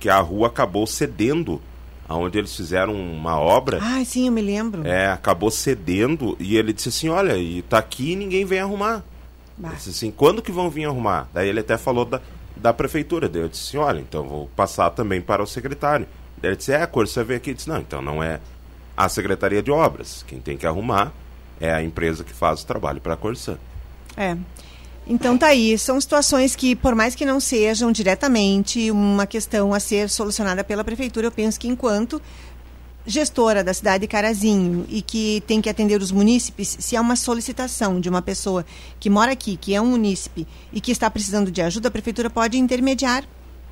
que 0.00 0.08
a 0.08 0.18
rua 0.18 0.48
acabou 0.48 0.86
cedendo, 0.86 1.60
aonde 2.08 2.38
eles 2.38 2.54
fizeram 2.54 2.94
uma 2.94 3.38
obra. 3.38 3.78
Ah, 3.82 4.04
sim, 4.04 4.26
eu 4.26 4.32
me 4.32 4.42
lembro. 4.42 4.86
É, 4.86 5.08
acabou 5.10 5.50
cedendo 5.50 6.36
e 6.38 6.56
ele 6.56 6.72
disse 6.72 6.88
assim, 6.88 7.08
olha, 7.08 7.36
e 7.36 7.62
tá 7.62 7.78
aqui 7.78 8.12
e 8.12 8.16
ninguém 8.16 8.44
vem 8.44 8.60
arrumar. 8.60 9.04
Bah. 9.56 9.68
Ele 9.68 9.76
disse 9.76 9.90
assim, 9.90 10.10
quando 10.10 10.42
que 10.42 10.52
vão 10.52 10.70
vir 10.70 10.84
arrumar? 10.84 11.28
Daí 11.32 11.48
ele 11.48 11.60
até 11.60 11.76
falou 11.76 12.04
da, 12.04 12.20
da 12.56 12.72
prefeitura. 12.72 13.28
Daí 13.28 13.42
eu 13.42 13.48
disse 13.48 13.68
assim, 13.68 13.78
olha, 13.84 14.00
então 14.00 14.26
vou 14.28 14.50
passar 14.54 14.90
também 14.90 15.20
para 15.20 15.42
o 15.42 15.46
secretário. 15.46 16.06
Daí 16.40 16.50
ele 16.50 16.56
disse, 16.56 16.72
é, 16.72 16.82
a 16.82 16.86
Corsã 16.86 17.24
veio 17.24 17.38
aqui. 17.38 17.50
Eu 17.50 17.54
disse, 17.54 17.68
não, 17.68 17.78
então 17.78 18.00
não 18.00 18.22
é 18.22 18.40
a 18.96 19.08
Secretaria 19.08 19.62
de 19.62 19.70
Obras. 19.70 20.24
Quem 20.26 20.40
tem 20.40 20.56
que 20.56 20.66
arrumar 20.66 21.12
é 21.60 21.72
a 21.72 21.82
empresa 21.82 22.22
que 22.22 22.32
faz 22.32 22.62
o 22.62 22.66
trabalho 22.66 23.00
para 23.00 23.14
a 23.14 23.16
Corsã. 23.16 23.58
É. 24.16 24.36
Então 25.06 25.38
tá 25.38 25.46
aí, 25.48 25.78
são 25.78 26.00
situações 26.00 26.56
que, 26.56 26.74
por 26.74 26.94
mais 26.94 27.14
que 27.14 27.24
não 27.24 27.38
sejam 27.38 27.92
diretamente 27.92 28.90
uma 28.90 29.24
questão 29.26 29.72
a 29.72 29.78
ser 29.78 30.10
solucionada 30.10 30.64
pela 30.64 30.82
prefeitura, 30.82 31.28
eu 31.28 31.30
penso 31.32 31.60
que 31.60 31.68
enquanto 31.68 32.20
gestora 33.06 33.62
da 33.62 33.72
cidade 33.72 34.00
de 34.00 34.08
Carazinho 34.08 34.84
e 34.88 35.00
que 35.00 35.40
tem 35.46 35.60
que 35.60 35.70
atender 35.70 36.02
os 36.02 36.10
munícipes, 36.10 36.76
se 36.80 36.96
há 36.96 37.00
uma 37.00 37.14
solicitação 37.14 38.00
de 38.00 38.08
uma 38.08 38.20
pessoa 38.20 38.66
que 38.98 39.08
mora 39.08 39.30
aqui, 39.30 39.56
que 39.56 39.76
é 39.76 39.80
um 39.80 39.86
munícipe 39.90 40.44
e 40.72 40.80
que 40.80 40.90
está 40.90 41.08
precisando 41.08 41.52
de 41.52 41.62
ajuda, 41.62 41.86
a 41.86 41.90
prefeitura 41.92 42.28
pode 42.28 42.58
intermediar, 42.58 43.22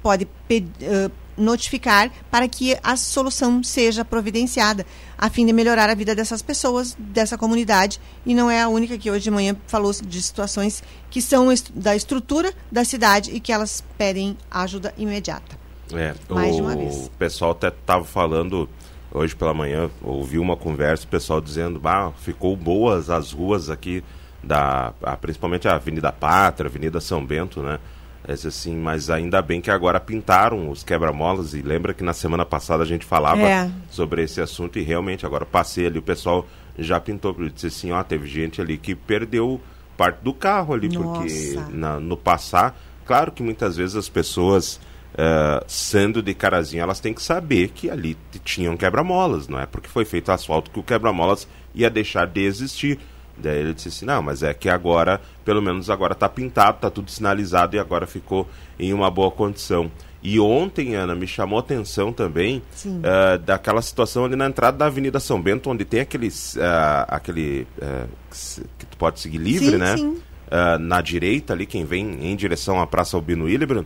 pode 0.01 0.29
pe- 0.47 0.65
eh, 0.81 1.11
notificar 1.37 2.11
para 2.31 2.49
que 2.49 2.77
a 2.83 2.97
solução 2.97 3.63
seja 3.63 4.05
providenciada, 4.05 4.87
a 5.17 5.29
fim 5.31 5.47
de 5.47 5.53
melhorar 5.53 5.91
a 5.91 5.95
vida 5.95 6.15
dessas 6.15 6.43
pessoas, 6.43 6.97
dessa 6.99 7.39
comunidade. 7.39 8.01
E 8.25 8.35
não 8.35 8.51
é 8.51 8.63
a 8.63 8.69
única 8.69 8.99
que 8.99 9.11
hoje 9.11 9.25
de 9.25 9.31
manhã 9.31 9.57
falou 9.67 9.93
de 9.93 10.23
situações 10.23 10.83
que 11.11 11.21
são 11.21 11.49
da 11.75 11.95
estrutura 11.95 12.53
da 12.71 12.85
cidade 12.85 13.31
e 13.31 13.41
que 13.41 13.53
elas 13.53 13.83
pedem 13.97 14.37
ajuda 14.51 14.95
imediata. 14.97 15.57
É, 15.93 16.15
Mais 16.29 16.53
o, 16.53 16.57
de 16.57 16.63
uma 16.63 16.77
vez. 16.77 17.07
o 17.07 17.11
pessoal 17.11 17.51
até 17.53 17.69
estava 17.69 18.05
falando 18.05 18.69
hoje 19.13 19.37
pela 19.37 19.55
manhã, 19.55 19.91
ouvi 20.03 20.39
uma 20.39 20.57
conversa, 20.57 21.05
o 21.05 21.09
pessoal 21.09 21.41
dizendo, 21.41 21.81
ah, 21.85 22.13
ficou 22.21 22.57
boas 22.57 23.11
as 23.11 23.31
ruas 23.31 23.71
aqui 23.71 24.03
da, 24.43 24.93
principalmente 25.21 25.69
a 25.69 25.77
Avenida 25.77 26.13
Pátria, 26.13 26.69
Avenida 26.69 27.01
São 27.01 27.25
Bento, 27.25 27.63
né? 27.63 27.79
Assim, 28.27 28.75
mas 28.77 29.11
ainda 29.11 29.43
bem 29.43 29.61
que 29.61 29.71
agora 29.71 30.01
pintaram 30.01 30.71
os 30.71 30.83
quebra-molas 30.83 31.53
e 31.53 31.61
lembra 31.61 31.93
que 31.93 32.03
na 32.03 32.15
semana 32.15 32.45
passada 32.45 32.83
a 32.83 32.87
gente 32.87 33.05
falava 33.05 33.43
É. 33.43 33.71
sobre 33.91 34.23
esse 34.23 34.41
assunto 34.41 34.79
e 34.79 34.83
realmente 34.83 35.27
agora 35.27 35.45
passei 35.45 35.87
ali, 35.87 35.99
o 35.99 36.03
pessoal 36.03 36.47
já 36.79 36.99
pintou, 36.99 37.35
disse 37.51 37.67
assim, 37.67 37.93
ó, 37.93 38.03
teve 38.03 38.27
gente 38.27 38.61
ali 38.63 38.79
que 38.79 38.95
perdeu 38.95 39.61
parte 39.97 40.21
do 40.23 40.33
carro 40.33 40.73
ali, 40.75 40.89
porque 40.89 41.53
Nossa. 41.55 41.69
na- 41.71 42.01
no 42.01 42.17
passar, 42.17 42.77
claro 43.07 43.31
que 43.31 43.43
muitas 43.43 43.77
vezes 43.77 43.95
as 43.95 44.09
pessoas 44.09 44.81
eh, 45.17 45.65
sendo 45.69 46.21
de 46.21 46.35
carazinho, 46.35 46.83
elas 46.83 46.99
têm 46.99 47.15
que 47.15 47.23
saber 47.23 47.69
que 47.69 47.89
ali 47.89 48.17
tinham 48.43 48.77
quebra-molas, 48.77 49.47
não 49.47 49.61
é 49.61 49.65
porque 49.67 49.87
foi 49.89 50.05
feito 50.05 50.33
asfalto 50.33 50.73
que 50.73 50.81
o 50.81 50.83
quebra-molas 50.83 51.47
ia 51.73 51.89
deixar 51.89 52.27
de 52.27 52.41
existir. 52.41 52.99
Daí 53.37 53.59
ele 53.59 53.75
disse 53.75 53.89
assim, 53.89 54.07
não, 54.07 54.23
mas 54.23 54.43
é 54.43 54.55
que 54.55 54.69
agora, 54.69 55.21
pelo 55.45 55.61
menos 55.61 55.91
agora 55.91 56.15
tá 56.15 56.29
pintado, 56.29 56.79
tá 56.81 56.91
tudo 56.91 57.11
sinalizado 57.11 57.77
e 57.77 57.79
agora 57.79 58.07
ficou 58.07 58.49
em 58.79 58.93
uma 58.93 59.11
boa 59.11 59.31
condição. 59.31 59.91
E 60.23 60.41
ontem, 60.41 60.95
Ana, 60.95 61.15
me 61.15 61.27
chamou 61.27 61.59
a 61.59 61.61
atenção 61.61 62.11
também 62.11 62.63
uh, 62.87 63.39
daquela 63.45 63.83
situação 63.83 64.25
ali 64.25 64.35
na 64.37 64.47
entrada 64.47 64.79
da 64.79 64.87
Avenida 64.87 65.21
São 65.21 65.41
Bento, 65.41 65.69
onde 65.69 65.85
tem 65.85 66.01
aqueles, 66.01 66.57
uh, 66.57 67.05
aquele 67.09 67.67
uh, 67.77 68.09
que 68.79 68.87
tu 68.87 68.97
pode 68.97 69.21
seguir 69.21 69.39
livre, 69.39 69.73
sim, 69.73 69.77
né? 69.77 69.97
Sim. 69.99 70.19
na 70.81 71.03
direita 71.03 71.53
ali, 71.53 71.67
quem 71.67 71.85
vem 71.85 72.27
em 72.27 72.35
direção 72.37 72.81
à 72.81 72.87
Praça 72.87 73.17
Albino 73.17 73.49
Hildebrand, 73.49 73.85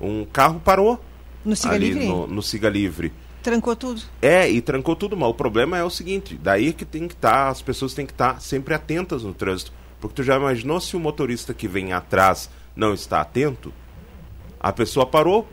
um 0.00 0.24
carro 0.24 0.60
parou. 0.64 0.98
No 1.44 1.54
Siga 1.54 1.74
ali 1.74 1.90
Livre? 1.90 2.06
No, 2.06 2.26
no 2.26 2.42
Siga 2.42 2.68
Livre. 2.70 3.12
Trancou 3.48 3.74
tudo. 3.74 4.02
É, 4.20 4.50
e 4.50 4.60
trancou 4.60 4.94
tudo, 4.94 5.16
mas 5.16 5.30
o 5.30 5.34
problema 5.34 5.78
é 5.78 5.82
o 5.82 5.88
seguinte, 5.88 6.38
daí 6.42 6.74
que 6.74 6.84
tem 6.84 7.08
que 7.08 7.14
estar, 7.14 7.44
tá, 7.44 7.48
as 7.48 7.62
pessoas 7.62 7.94
têm 7.94 8.04
que 8.04 8.12
estar 8.12 8.34
tá 8.34 8.40
sempre 8.40 8.74
atentas 8.74 9.22
no 9.22 9.32
trânsito. 9.32 9.72
Porque 9.98 10.16
tu 10.16 10.22
já 10.22 10.36
imaginou 10.36 10.78
se 10.80 10.96
o 10.96 11.00
motorista 11.00 11.54
que 11.54 11.66
vem 11.66 11.92
atrás 11.92 12.50
não 12.76 12.92
está 12.92 13.22
atento? 13.22 13.72
A 14.60 14.72
pessoa 14.72 15.06
parou 15.06 15.48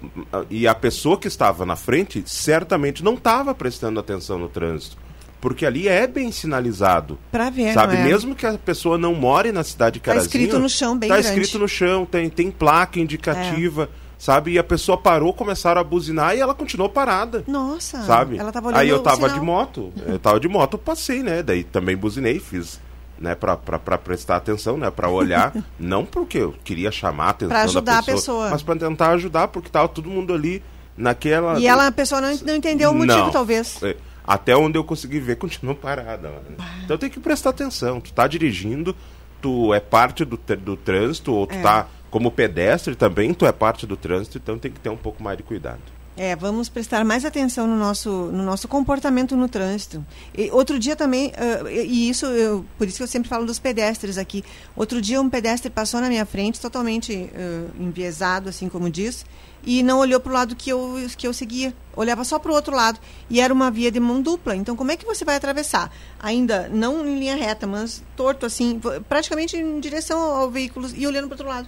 e 0.49 0.67
a 0.67 0.75
pessoa 0.75 1.17
que 1.17 1.27
estava 1.27 1.65
na 1.65 1.75
frente 1.75 2.23
certamente 2.25 3.03
não 3.03 3.13
estava 3.13 3.55
prestando 3.55 3.99
atenção 3.99 4.37
no 4.37 4.49
trânsito. 4.49 4.97
Porque 5.39 5.65
ali 5.65 5.87
é 5.87 6.05
bem 6.05 6.31
sinalizado. 6.31 7.17
Pra 7.31 7.49
ver, 7.49 7.73
Sabe, 7.73 7.95
é? 7.95 8.03
mesmo 8.03 8.35
que 8.35 8.45
a 8.45 8.57
pessoa 8.57 8.97
não 8.97 9.13
more 9.13 9.51
na 9.51 9.63
cidade 9.63 9.95
de 9.95 9.99
Carazinho... 9.99 10.27
Está 10.27 10.37
escrito 10.37 10.59
no 10.59 10.69
chão 10.69 10.97
bem 10.97 11.07
Está 11.07 11.21
grande. 11.21 11.39
escrito 11.39 11.59
no 11.59 11.67
chão, 11.67 12.05
tem, 12.05 12.29
tem 12.29 12.51
placa 12.51 12.99
indicativa... 12.99 13.89
É 14.01 14.04
sabe? 14.17 14.53
E 14.53 14.59
a 14.59 14.63
pessoa 14.63 14.97
parou, 14.97 15.33
começaram 15.33 15.79
a 15.79 15.83
buzinar 15.83 16.35
e 16.35 16.39
ela 16.39 16.53
continuou 16.53 16.89
parada. 16.89 17.43
Nossa, 17.47 18.01
sabe? 18.03 18.37
Ela 18.37 18.51
tava 18.51 18.67
olhando 18.67 18.79
Aí 18.79 18.89
eu 18.89 18.99
tava 18.99 19.29
de 19.29 19.39
moto, 19.39 19.91
eu 20.05 20.19
tava 20.19 20.39
de 20.39 20.47
moto, 20.47 20.77
passei, 20.77 21.21
né? 21.21 21.43
Daí 21.43 21.63
também 21.63 21.95
buzinei, 21.95 22.39
fiz 22.39 22.79
né, 23.19 23.35
para 23.35 23.97
prestar 23.97 24.37
atenção, 24.37 24.77
né, 24.77 24.91
para 24.91 25.09
olhar, 25.09 25.53
não 25.79 26.05
porque 26.05 26.37
eu 26.37 26.53
queria 26.63 26.91
chamar 26.91 27.27
a 27.27 27.29
atenção 27.29 27.49
pra 27.49 27.63
ajudar 27.63 27.95
da 27.95 28.03
pessoa, 28.03 28.11
a 28.11 28.15
pessoa, 28.17 28.49
mas 28.49 28.63
para 28.63 28.75
tentar 28.75 29.09
ajudar, 29.11 29.47
porque 29.47 29.69
tava 29.69 29.87
todo 29.87 30.09
mundo 30.09 30.33
ali 30.33 30.61
naquela 30.97 31.59
E 31.59 31.67
ela 31.67 31.87
a 31.87 31.91
pessoa 31.91 32.21
não, 32.21 32.35
não 32.45 32.55
entendeu 32.55 32.91
o 32.91 32.93
motivo 32.93 33.17
não, 33.17 33.31
talvez. 33.31 33.81
É, 33.83 33.95
até 34.25 34.55
onde 34.55 34.77
eu 34.77 34.83
consegui 34.83 35.19
ver, 35.19 35.35
continuou 35.37 35.75
parada. 35.75 36.29
Mano. 36.29 36.57
Então 36.83 36.97
tem 36.97 37.09
que 37.09 37.19
prestar 37.19 37.51
atenção. 37.51 38.01
Tu 38.01 38.11
tá 38.13 38.27
dirigindo, 38.27 38.95
tu 39.41 39.73
é 39.73 39.79
parte 39.79 40.25
do, 40.25 40.39
do 40.57 40.75
trânsito 40.75 41.33
ou 41.33 41.45
tu 41.45 41.55
é. 41.55 41.61
tá 41.61 41.87
como 42.15 42.31
pedestre 42.31 42.95
também, 42.95 43.33
tu 43.33 43.45
é 43.45 43.51
parte 43.51 43.85
do 43.85 43.97
trânsito, 43.97 44.37
então 44.37 44.57
tem 44.57 44.71
que 44.71 44.79
ter 44.79 44.87
um 44.87 44.95
pouco 44.95 45.21
mais 45.21 45.35
de 45.35 45.43
cuidado. 45.43 45.81
É, 46.15 46.33
vamos 46.33 46.69
prestar 46.69 47.03
mais 47.03 47.25
atenção 47.25 47.67
no 47.67 47.75
nosso, 47.75 48.09
no 48.09 48.41
nosso 48.41 48.69
comportamento 48.69 49.35
no 49.35 49.49
trânsito. 49.49 50.01
E, 50.33 50.49
outro 50.49 50.79
dia 50.79 50.95
também, 50.95 51.33
uh, 51.33 51.67
e 51.67 52.07
isso, 52.07 52.25
eu, 52.27 52.65
por 52.77 52.87
isso 52.87 52.95
que 52.95 53.03
eu 53.03 53.07
sempre 53.07 53.27
falo 53.27 53.45
dos 53.45 53.59
pedestres 53.59 54.17
aqui. 54.17 54.45
Outro 54.77 55.01
dia 55.01 55.19
um 55.19 55.29
pedestre 55.29 55.69
passou 55.69 55.99
na 55.99 56.07
minha 56.07 56.25
frente, 56.25 56.57
totalmente 56.57 57.13
uh, 57.13 57.83
enviesado, 57.83 58.47
assim 58.47 58.69
como 58.69 58.89
diz, 58.89 59.25
e 59.65 59.83
não 59.83 59.99
olhou 59.99 60.21
para 60.21 60.29
o 60.29 60.33
lado 60.33 60.55
que 60.55 60.69
eu, 60.69 60.95
que 61.17 61.27
eu 61.27 61.33
seguia. 61.33 61.73
Olhava 61.97 62.23
só 62.23 62.39
para 62.39 62.49
o 62.49 62.55
outro 62.55 62.73
lado. 62.73 62.97
E 63.29 63.41
era 63.41 63.53
uma 63.53 63.69
via 63.69 63.91
de 63.91 63.99
mão 63.99 64.21
dupla. 64.21 64.55
Então, 64.55 64.73
como 64.73 64.89
é 64.89 64.95
que 64.95 65.05
você 65.05 65.25
vai 65.25 65.35
atravessar? 65.35 65.91
Ainda 66.17 66.69
não 66.69 67.05
em 67.05 67.19
linha 67.19 67.35
reta, 67.35 67.67
mas 67.67 68.01
torto, 68.15 68.45
assim, 68.45 68.79
praticamente 69.09 69.57
em 69.57 69.81
direção 69.81 70.17
ao 70.17 70.49
veículo 70.49 70.87
e 70.95 71.05
olhando 71.05 71.27
para 71.27 71.35
o 71.35 71.37
outro 71.39 71.49
lado. 71.49 71.67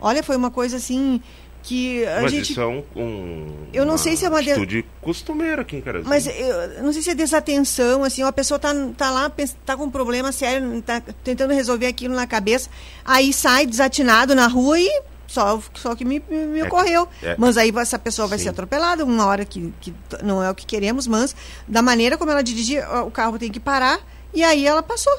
Olha, 0.00 0.22
foi 0.22 0.36
uma 0.36 0.50
coisa 0.50 0.76
assim 0.76 1.20
que 1.66 2.06
a 2.06 2.22
mas 2.22 2.30
gente. 2.30 2.52
Isso 2.52 2.60
é 2.60 2.66
um, 2.66 2.84
um 2.94 3.66
eu 3.72 3.84
não 3.84 3.98
sei 3.98 4.16
se 4.16 4.24
é 4.24 4.28
uma 4.28 4.38
atitude 4.38 4.82
de... 4.82 4.88
costumeira 5.00 5.62
aqui 5.62 5.76
em 5.76 5.80
Carazinho. 5.80 6.08
Mas 6.08 6.26
eu 6.26 6.82
não 6.82 6.92
sei 6.92 7.02
se 7.02 7.10
é 7.10 7.14
desatenção, 7.14 8.04
assim, 8.04 8.22
uma 8.22 8.32
pessoa 8.32 8.58
tá, 8.58 8.72
tá 8.96 9.10
lá, 9.10 9.30
tá 9.64 9.76
com 9.76 9.84
um 9.84 9.90
problema 9.90 10.30
sério, 10.30 10.80
tá 10.82 11.02
tentando 11.24 11.52
resolver 11.52 11.86
aquilo 11.86 12.14
na 12.14 12.26
cabeça, 12.26 12.70
aí 13.04 13.32
sai 13.32 13.66
desatinado 13.66 14.34
na 14.34 14.46
rua 14.46 14.78
e 14.78 15.02
só, 15.26 15.60
só 15.74 15.96
que 15.96 16.04
me, 16.04 16.22
me 16.30 16.60
é, 16.60 16.64
ocorreu. 16.64 17.08
É, 17.20 17.34
mas 17.36 17.56
aí 17.56 17.72
essa 17.76 17.98
pessoa 17.98 18.28
vai 18.28 18.38
sim. 18.38 18.44
ser 18.44 18.50
atropelada 18.50 19.04
uma 19.04 19.26
hora 19.26 19.44
que, 19.44 19.74
que 19.80 19.92
não 20.22 20.42
é 20.42 20.48
o 20.48 20.54
que 20.54 20.64
queremos, 20.64 21.08
mas 21.08 21.34
da 21.66 21.82
maneira 21.82 22.16
como 22.16 22.30
ela 22.30 22.42
dirigia, 22.42 22.88
o 23.02 23.10
carro 23.10 23.38
tem 23.38 23.50
que 23.50 23.58
parar 23.58 23.98
e 24.32 24.44
aí 24.44 24.64
ela 24.64 24.82
passou. 24.82 25.12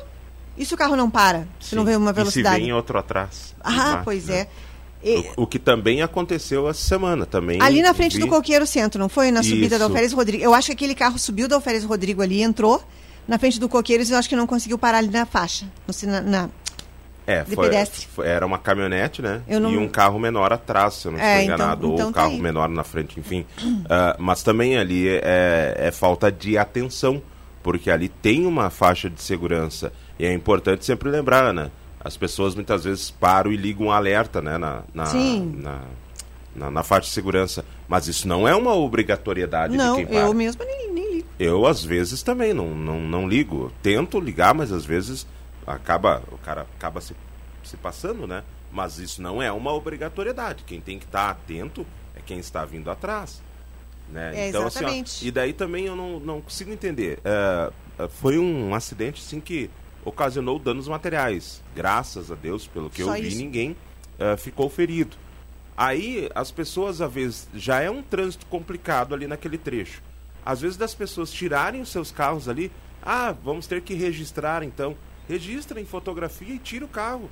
E 0.57 0.65
se 0.65 0.73
o 0.73 0.78
carro 0.78 0.95
não 0.95 1.09
para? 1.09 1.47
Se 1.59 1.71
sim. 1.71 1.75
não 1.75 1.86
vem 1.86 1.95
uma 1.95 2.11
velocidade? 2.11 2.55
E 2.55 2.59
se 2.59 2.65
vem 2.65 2.73
outro 2.73 2.97
atrás. 2.97 3.53
Ah, 3.61 4.01
pois 4.03 4.25
né? 4.25 4.39
é. 4.39 4.47
E... 5.04 5.18
O, 5.36 5.43
o, 5.43 5.48
que 5.48 5.60
também 5.60 6.02
aconteceu 6.02 6.68
essa 6.68 6.82
semana 6.82 7.26
também. 7.26 7.62
Ali 7.62 7.82
na 7.82 7.93
frente 7.93 8.18
vi... 8.18 8.20
do 8.20 8.28
Coqueiro 8.28 8.66
Centro, 8.66 9.00
não 9.00 9.10
foi? 9.10 9.32
Na 9.32 9.43
subida 9.43 9.76
Isso. 9.76 9.80
da 9.80 9.86
Alferes 9.86 10.14
Rodrigo. 10.14 10.43
Eu 10.43 10.54
acho 10.54 10.68
que 10.68 10.74
aquele 10.74 10.95
carro 10.95 11.20
subiu 11.20 11.48
da 11.48 11.56
Alferes 11.56 11.84
Rodrigo 11.84 12.22
ali, 12.22 12.41
entrou 12.41 12.84
na 13.28 13.38
frente 13.38 13.60
do 13.60 13.70
Coqueiros 13.70 14.10
e 14.10 14.14
eu 14.14 14.18
acho 14.18 14.30
que 14.30 14.36
não 14.36 14.48
conseguiu 14.48 14.78
parar 14.78 15.00
ali 15.00 15.10
na 15.10 15.26
faixa. 15.26 15.66
Na, 16.04 16.22
na 16.22 16.50
é, 17.28 17.43
foi, 17.43 17.70
foi, 17.86 18.26
era 18.26 18.45
uma 18.45 18.58
caminhonete, 18.58 19.22
né? 19.22 19.41
Não... 19.50 19.70
E 19.70 19.78
um 19.78 19.89
carro 19.89 20.18
menor 20.18 20.54
atrás, 20.54 20.93
se 20.93 21.10
eu 21.10 21.12
não 21.12 21.20
é, 21.20 21.41
estou 21.41 21.56
enganado. 21.56 21.88
Então, 21.88 21.93
então 21.93 22.06
ou 22.06 22.10
um 22.10 22.14
tá 22.14 22.22
carro 22.22 22.34
aí. 22.34 22.41
menor 22.41 22.70
na 22.70 22.86
frente, 22.86 23.20
enfim. 23.20 23.45
uh, 23.62 24.16
mas 24.18 24.41
também 24.43 24.78
ali 24.78 25.10
é, 25.10 25.76
é 25.78 25.91
falta 25.91 26.32
de 26.32 26.58
atenção, 26.58 27.22
porque 27.62 27.91
ali 27.91 28.08
tem 28.08 28.45
uma 28.45 28.70
faixa 28.70 29.10
de 29.10 29.22
segurança. 29.22 29.91
E 30.18 30.26
é 30.26 30.32
importante 30.32 30.86
sempre 30.86 31.10
lembrar, 31.10 31.43
Ana, 31.43 31.70
as 32.00 32.16
pessoas 32.16 32.56
muitas 32.56 32.84
vezes 32.84 33.10
param 33.10 33.52
e 33.52 33.58
ligam 33.58 33.88
um 33.88 33.91
alerta 33.91 34.41
né, 34.41 34.58
na, 34.58 34.84
na, 34.93 35.14
na, 35.14 35.82
na, 36.56 36.72
na 36.72 36.84
faixa 36.84 37.08
de 37.08 37.14
segurança. 37.14 37.66
Mas 37.88 38.08
isso 38.08 38.28
não 38.28 38.48
é 38.48 38.56
uma 38.56 38.74
obrigatoriedade 38.74 39.76
não, 39.76 39.95
de 39.95 40.06
quem 40.06 40.08
para. 40.08 40.26
eu 40.26 40.34
mesmo 40.34 40.64
nem, 40.64 40.93
nem 40.93 41.16
ligo. 41.16 41.28
Eu, 41.39 41.66
às 41.66 41.84
vezes, 41.84 42.22
também 42.22 42.54
não, 42.54 42.76
não, 42.76 43.00
não 43.00 43.28
ligo. 43.28 43.72
Tento 43.82 44.20
ligar, 44.20 44.54
mas 44.54 44.72
às 44.72 44.86
vezes 44.86 45.26
acaba 45.66 46.24
o 46.32 46.38
cara 46.38 46.66
acaba 46.78 47.02
se, 47.02 47.16
se 47.64 47.76
passando, 47.78 48.26
né? 48.28 48.43
Mas 48.72 49.00
isso 49.00 49.22
não 49.22 49.41
é 49.41 49.52
uma 49.52 49.74
obrigatoriedade. 49.74 50.64
Quem 50.66 50.80
tem 50.80 51.00
que 51.00 51.06
estar 51.06 51.30
atento 51.30 51.86
é 52.16 52.20
quem 52.26 52.39
está 52.39 52.64
vindo 52.66 52.91
atrás. 52.91 53.41
Né? 54.10 54.34
É, 54.36 54.50
então, 54.50 54.66
exatamente. 54.66 55.12
Assim, 55.18 55.26
ó, 55.26 55.28
e 55.28 55.32
daí 55.32 55.54
também 55.54 55.86
eu 55.86 55.95
não, 55.95 56.20
não 56.20 56.41
consigo 56.41 56.72
entender. 56.72 57.20
Uh, 57.20 58.08
foi 58.10 58.38
um 58.38 58.74
acidente 58.74 59.22
assim 59.26 59.39
que 59.39 59.70
ocasionou 60.04 60.60
danos 60.60 60.88
materiais. 60.88 61.62
Graças 61.76 62.32
a 62.32 62.36
Deus, 62.36 62.68
pelo 62.68 62.89
que 62.89 63.04
Só 63.04 63.16
eu 63.16 63.22
vi, 63.22 63.28
isso. 63.28 63.38
ninguém 63.38 63.72
uh, 63.72 64.38
ficou 64.38 64.70
ferido. 64.70 65.16
Aí 65.76 66.30
as 66.34 66.50
pessoas, 66.50 67.02
às 67.02 67.12
vezes, 67.12 67.48
já 67.54 67.82
é 67.82 67.89
um 67.89 68.02
trânsito 68.02 68.45
complicado 68.48 69.14
ali 69.14 69.28
naquele 69.28 69.58
trecho. 69.58 70.02
Às 70.45 70.62
vezes 70.62 70.78
das 70.78 70.95
pessoas 70.95 71.32
tirarem 71.32 71.82
os 71.82 71.89
seus 71.89 72.12
carros 72.12 72.50
ali, 72.50 72.72
ah, 73.04 73.32
vamos 73.43 73.68
ter 73.68 73.82
que 73.82 73.93
registrar 73.93 74.64
então. 74.64 74.95
Registra 75.28 75.80
em 75.80 75.86
fotografia 75.86 76.56
e 76.56 76.60
tira 76.60 76.86
o 76.86 76.88
carro. 76.88 77.30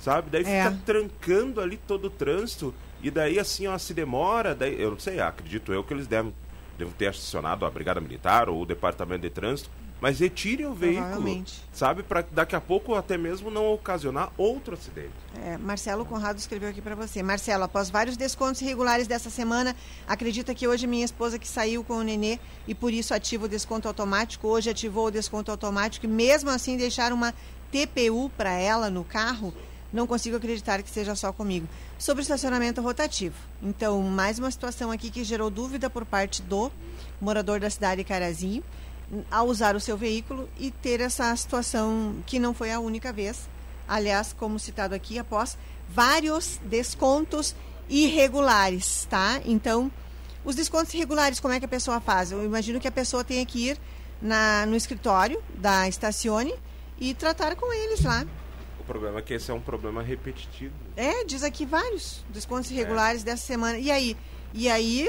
Sabe? 0.00 0.30
Daí 0.30 0.42
é. 0.44 0.64
fica 0.64 0.78
trancando 0.84 1.60
ali 1.60 1.76
todo 1.76 2.06
o 2.06 2.10
trânsito. 2.10 2.74
E 3.02 3.10
daí 3.10 3.38
assim, 3.38 3.66
ó, 3.66 3.78
se 3.78 3.94
demora, 3.94 4.54
daí, 4.54 4.80
eu 4.80 4.90
não 4.90 4.98
sei, 4.98 5.20
acredito 5.20 5.72
eu 5.72 5.84
que 5.84 5.94
eles 5.94 6.06
devem, 6.06 6.34
devem 6.78 6.92
ter 6.94 7.08
acionado 7.08 7.64
a 7.64 7.70
Brigada 7.70 8.00
Militar 8.00 8.48
ou 8.48 8.62
o 8.62 8.66
Departamento 8.66 9.22
de 9.22 9.30
Trânsito 9.30 9.70
mas 10.00 10.20
retire 10.20 10.66
o 10.66 10.74
veículo, 10.74 11.44
sabe, 11.72 12.02
para 12.02 12.24
daqui 12.30 12.54
a 12.54 12.60
pouco 12.60 12.94
até 12.94 13.16
mesmo 13.16 13.50
não 13.50 13.72
ocasionar 13.72 14.30
outro 14.36 14.74
acidente. 14.74 15.12
É, 15.42 15.56
Marcelo 15.56 16.04
Conrado 16.04 16.38
escreveu 16.38 16.68
aqui 16.68 16.82
para 16.82 16.94
você. 16.94 17.22
Marcelo, 17.22 17.64
após 17.64 17.88
vários 17.88 18.16
descontos 18.16 18.60
irregulares 18.60 19.06
dessa 19.06 19.30
semana, 19.30 19.74
acredita 20.06 20.54
que 20.54 20.68
hoje 20.68 20.86
minha 20.86 21.04
esposa 21.04 21.38
que 21.38 21.48
saiu 21.48 21.82
com 21.82 21.94
o 21.94 22.02
nenê 22.02 22.38
e 22.68 22.74
por 22.74 22.92
isso 22.92 23.14
ativa 23.14 23.46
o 23.46 23.48
desconto 23.48 23.88
automático, 23.88 24.46
hoje 24.48 24.68
ativou 24.68 25.06
o 25.06 25.10
desconto 25.10 25.50
automático 25.50 26.04
e 26.04 26.08
mesmo 26.08 26.50
assim 26.50 26.76
deixar 26.76 27.12
uma 27.12 27.34
TPU 27.70 28.30
para 28.36 28.52
ela 28.52 28.90
no 28.90 29.02
carro, 29.02 29.52
não 29.92 30.06
consigo 30.06 30.36
acreditar 30.36 30.82
que 30.82 30.90
seja 30.90 31.14
só 31.14 31.32
comigo. 31.32 31.66
Sobre 31.98 32.20
o 32.20 32.22
estacionamento 32.22 32.82
rotativo. 32.82 33.36
Então, 33.62 34.02
mais 34.02 34.38
uma 34.38 34.50
situação 34.50 34.90
aqui 34.90 35.10
que 35.10 35.24
gerou 35.24 35.48
dúvida 35.48 35.88
por 35.88 36.04
parte 36.04 36.42
do 36.42 36.70
morador 37.18 37.60
da 37.60 37.70
cidade 37.70 38.02
de 38.02 38.04
Carazinho 38.04 38.62
a 39.30 39.42
usar 39.42 39.76
o 39.76 39.80
seu 39.80 39.96
veículo 39.96 40.48
e 40.58 40.70
ter 40.70 41.00
essa 41.00 41.34
situação 41.36 42.16
que 42.26 42.38
não 42.38 42.52
foi 42.52 42.72
a 42.72 42.80
única 42.80 43.12
vez. 43.12 43.48
Aliás, 43.88 44.32
como 44.32 44.58
citado 44.58 44.94
aqui, 44.94 45.18
após 45.18 45.56
vários 45.88 46.60
descontos 46.64 47.54
irregulares, 47.88 49.06
tá? 49.08 49.40
Então, 49.44 49.90
os 50.44 50.54
descontos 50.56 50.92
irregulares, 50.94 51.40
como 51.40 51.54
é 51.54 51.58
que 51.58 51.64
a 51.64 51.68
pessoa 51.68 52.00
faz? 52.00 52.32
Eu 52.32 52.44
imagino 52.44 52.80
que 52.80 52.88
a 52.88 52.92
pessoa 52.92 53.22
tenha 53.22 53.44
que 53.46 53.68
ir 53.68 53.78
na, 54.20 54.66
no 54.66 54.76
escritório 54.76 55.42
da 55.54 55.88
Estacione 55.88 56.54
e 56.98 57.14
tratar 57.14 57.54
com 57.56 57.72
eles 57.72 58.02
lá. 58.02 58.26
O 58.80 58.84
problema 58.84 59.18
é 59.18 59.22
que 59.22 59.34
esse 59.34 59.50
é 59.50 59.54
um 59.54 59.60
problema 59.60 60.02
repetitivo. 60.02 60.74
É, 60.96 61.24
diz 61.24 61.42
aqui 61.42 61.66
vários 61.66 62.24
descontos 62.30 62.70
irregulares 62.70 63.22
é. 63.22 63.24
dessa 63.26 63.44
semana. 63.44 63.78
E 63.78 63.90
aí, 63.90 64.16
e 64.54 64.68
aí 64.68 65.06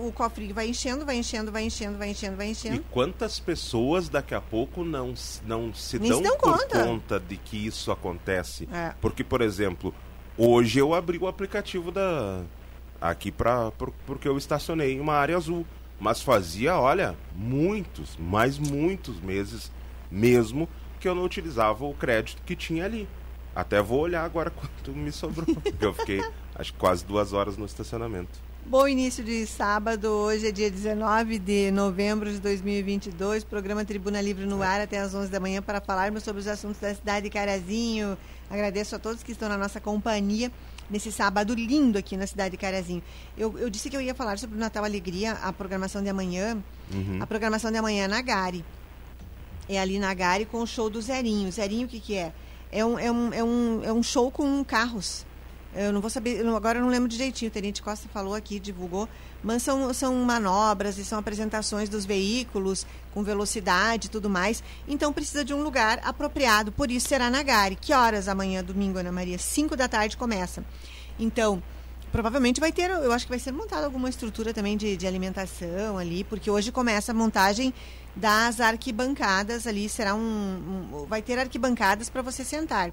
o 0.00 0.12
cofre 0.12 0.52
vai 0.52 0.68
enchendo, 0.68 1.04
vai 1.04 1.16
enchendo, 1.16 1.52
vai 1.52 1.64
enchendo, 1.64 1.98
vai 1.98 2.10
enchendo, 2.10 2.36
vai 2.36 2.48
enchendo. 2.48 2.76
E 2.76 2.80
quantas 2.90 3.38
pessoas 3.38 4.08
daqui 4.08 4.34
a 4.34 4.40
pouco 4.40 4.84
não, 4.84 5.14
não 5.46 5.72
se 5.72 5.98
dão, 5.98 6.16
se 6.18 6.22
dão 6.22 6.36
por 6.36 6.52
conta. 6.52 6.84
conta. 6.84 7.20
de 7.20 7.36
que 7.36 7.66
isso 7.66 7.92
acontece? 7.92 8.68
É. 8.72 8.94
Porque, 9.00 9.22
por 9.22 9.40
exemplo, 9.40 9.94
hoje 10.36 10.78
eu 10.78 10.94
abri 10.94 11.18
o 11.18 11.28
aplicativo 11.28 11.92
da 11.92 12.42
aqui 13.00 13.30
para 13.30 13.70
porque 14.04 14.26
eu 14.26 14.36
estacionei 14.36 14.94
em 14.94 15.00
uma 15.00 15.14
área 15.14 15.36
azul, 15.36 15.64
mas 16.00 16.20
fazia, 16.20 16.76
olha, 16.76 17.16
muitos, 17.34 18.16
mais 18.16 18.58
muitos 18.58 19.20
meses 19.20 19.70
mesmo 20.10 20.68
que 20.98 21.08
eu 21.08 21.14
não 21.14 21.24
utilizava 21.24 21.84
o 21.84 21.94
crédito 21.94 22.42
que 22.44 22.56
tinha 22.56 22.84
ali. 22.84 23.08
Até 23.54 23.80
vou 23.80 24.00
olhar 24.00 24.24
agora 24.24 24.50
quanto 24.50 24.92
me 24.92 25.12
sobrou, 25.12 25.46
porque 25.54 25.84
eu 25.84 25.94
fiquei 25.94 26.22
acho 26.54 26.72
que 26.72 26.78
quase 26.78 27.04
duas 27.04 27.32
horas 27.32 27.56
no 27.56 27.64
estacionamento. 27.64 28.47
Bom 28.68 28.86
início 28.86 29.24
de 29.24 29.46
sábado, 29.46 30.08
hoje 30.08 30.48
é 30.48 30.52
dia 30.52 30.70
19 30.70 31.38
de 31.38 31.70
novembro 31.70 32.30
de 32.30 32.38
2022, 32.38 33.42
programa 33.42 33.82
Tribuna 33.82 34.20
Livre 34.20 34.44
no 34.44 34.62
ar 34.62 34.82
até 34.82 34.98
às 34.98 35.14
11 35.14 35.30
da 35.30 35.40
manhã 35.40 35.62
para 35.62 35.80
falarmos 35.80 36.22
sobre 36.22 36.42
os 36.42 36.46
assuntos 36.46 36.78
da 36.78 36.94
cidade 36.94 37.24
de 37.24 37.30
Carazinho. 37.30 38.18
Agradeço 38.50 38.94
a 38.94 38.98
todos 38.98 39.22
que 39.22 39.32
estão 39.32 39.48
na 39.48 39.56
nossa 39.56 39.80
companhia 39.80 40.52
nesse 40.90 41.10
sábado 41.10 41.54
lindo 41.54 41.96
aqui 41.96 42.14
na 42.14 42.26
cidade 42.26 42.50
de 42.50 42.56
Carazinho. 42.58 43.02
Eu, 43.38 43.58
eu 43.58 43.70
disse 43.70 43.88
que 43.88 43.96
eu 43.96 44.02
ia 44.02 44.14
falar 44.14 44.38
sobre 44.38 44.54
o 44.54 44.60
Natal 44.60 44.84
Alegria, 44.84 45.32
a 45.32 45.50
programação 45.50 46.02
de 46.02 46.10
amanhã. 46.10 46.62
Uhum. 46.92 47.22
A 47.22 47.26
programação 47.26 47.72
de 47.72 47.78
amanhã 47.78 48.04
é 48.04 48.08
na 48.08 48.20
Gari. 48.20 48.62
É 49.66 49.80
ali 49.80 49.98
na 49.98 50.12
Gari 50.12 50.44
com 50.44 50.60
o 50.60 50.66
show 50.66 50.90
do 50.90 51.00
Zerinho. 51.00 51.50
Zerinho 51.50 51.86
o 51.86 51.88
que, 51.88 52.00
que 52.00 52.16
é? 52.16 52.34
É 52.70 52.84
um, 52.84 52.98
é, 52.98 53.10
um, 53.10 53.32
é, 53.32 53.42
um, 53.42 53.84
é 53.84 53.92
um 53.94 54.02
show 54.02 54.30
com 54.30 54.62
carros 54.62 55.24
eu 55.86 55.92
não 55.92 56.00
vou 56.00 56.10
saber, 56.10 56.44
agora 56.46 56.78
eu 56.78 56.82
não 56.82 56.90
lembro 56.90 57.08
direitinho, 57.08 57.48
o 57.50 57.52
Tenente 57.52 57.80
Costa 57.82 58.08
falou 58.12 58.34
aqui, 58.34 58.58
divulgou, 58.58 59.08
mas 59.42 59.62
são, 59.62 59.94
são 59.94 60.14
manobras 60.16 60.98
e 60.98 61.04
são 61.04 61.18
apresentações 61.18 61.88
dos 61.88 62.04
veículos 62.04 62.84
com 63.12 63.22
velocidade 63.22 64.08
e 64.08 64.10
tudo 64.10 64.28
mais. 64.28 64.62
Então 64.88 65.12
precisa 65.12 65.44
de 65.44 65.54
um 65.54 65.62
lugar 65.62 66.00
apropriado, 66.02 66.72
por 66.72 66.90
isso 66.90 67.08
será 67.08 67.30
na 67.30 67.42
Gare. 67.42 67.76
Que 67.76 67.92
horas 67.92 68.28
amanhã, 68.28 68.62
domingo, 68.62 68.98
Ana 68.98 69.12
Maria? 69.12 69.38
5 69.38 69.76
da 69.76 69.86
tarde 69.86 70.16
começa. 70.16 70.64
Então, 71.18 71.62
provavelmente 72.10 72.60
vai 72.60 72.72
ter, 72.72 72.90
eu 72.90 73.12
acho 73.12 73.26
que 73.26 73.30
vai 73.30 73.38
ser 73.38 73.52
montada 73.52 73.84
alguma 73.84 74.08
estrutura 74.08 74.52
também 74.52 74.76
de, 74.76 74.96
de 74.96 75.06
alimentação 75.06 75.98
ali, 75.98 76.24
porque 76.24 76.50
hoje 76.50 76.72
começa 76.72 77.12
a 77.12 77.14
montagem 77.14 77.72
das 78.16 78.60
arquibancadas 78.60 79.66
ali, 79.66 79.88
será 79.88 80.14
um, 80.14 80.18
um 80.92 81.06
vai 81.06 81.22
ter 81.22 81.38
arquibancadas 81.38 82.10
para 82.10 82.22
você 82.22 82.44
sentar. 82.44 82.92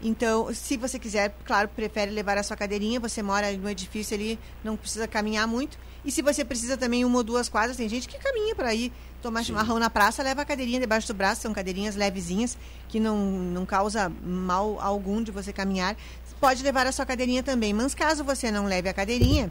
Então, 0.00 0.52
se 0.54 0.76
você 0.76 0.98
quiser, 0.98 1.34
claro, 1.44 1.68
prefere 1.68 2.10
levar 2.10 2.38
a 2.38 2.42
sua 2.42 2.56
cadeirinha, 2.56 3.00
você 3.00 3.22
mora 3.22 3.50
no 3.52 3.68
edifício 3.68 4.16
ali, 4.16 4.38
não 4.62 4.76
precisa 4.76 5.08
caminhar 5.08 5.46
muito. 5.46 5.76
E 6.04 6.12
se 6.12 6.22
você 6.22 6.44
precisa 6.44 6.76
também 6.76 7.04
uma 7.04 7.18
ou 7.18 7.24
duas 7.24 7.48
quadras, 7.48 7.76
tem 7.76 7.88
gente 7.88 8.06
que 8.06 8.16
caminha 8.18 8.54
para 8.54 8.72
ir 8.72 8.92
tomar 9.20 9.40
Sim. 9.40 9.46
chimarrão 9.46 9.78
na 9.78 9.90
praça, 9.90 10.22
leva 10.22 10.42
a 10.42 10.44
cadeirinha 10.44 10.78
debaixo 10.78 11.08
do 11.08 11.14
braço, 11.14 11.42
são 11.42 11.52
cadeirinhas 11.52 11.96
levezinhas, 11.96 12.56
que 12.88 13.00
não, 13.00 13.16
não 13.18 13.66
causa 13.66 14.10
mal 14.24 14.78
algum 14.80 15.20
de 15.20 15.32
você 15.32 15.52
caminhar. 15.52 15.96
Pode 16.40 16.62
levar 16.62 16.86
a 16.86 16.92
sua 16.92 17.04
cadeirinha 17.04 17.42
também, 17.42 17.72
mas 17.74 17.94
caso 17.94 18.22
você 18.22 18.52
não 18.52 18.66
leve 18.66 18.88
a 18.88 18.94
cadeirinha, 18.94 19.50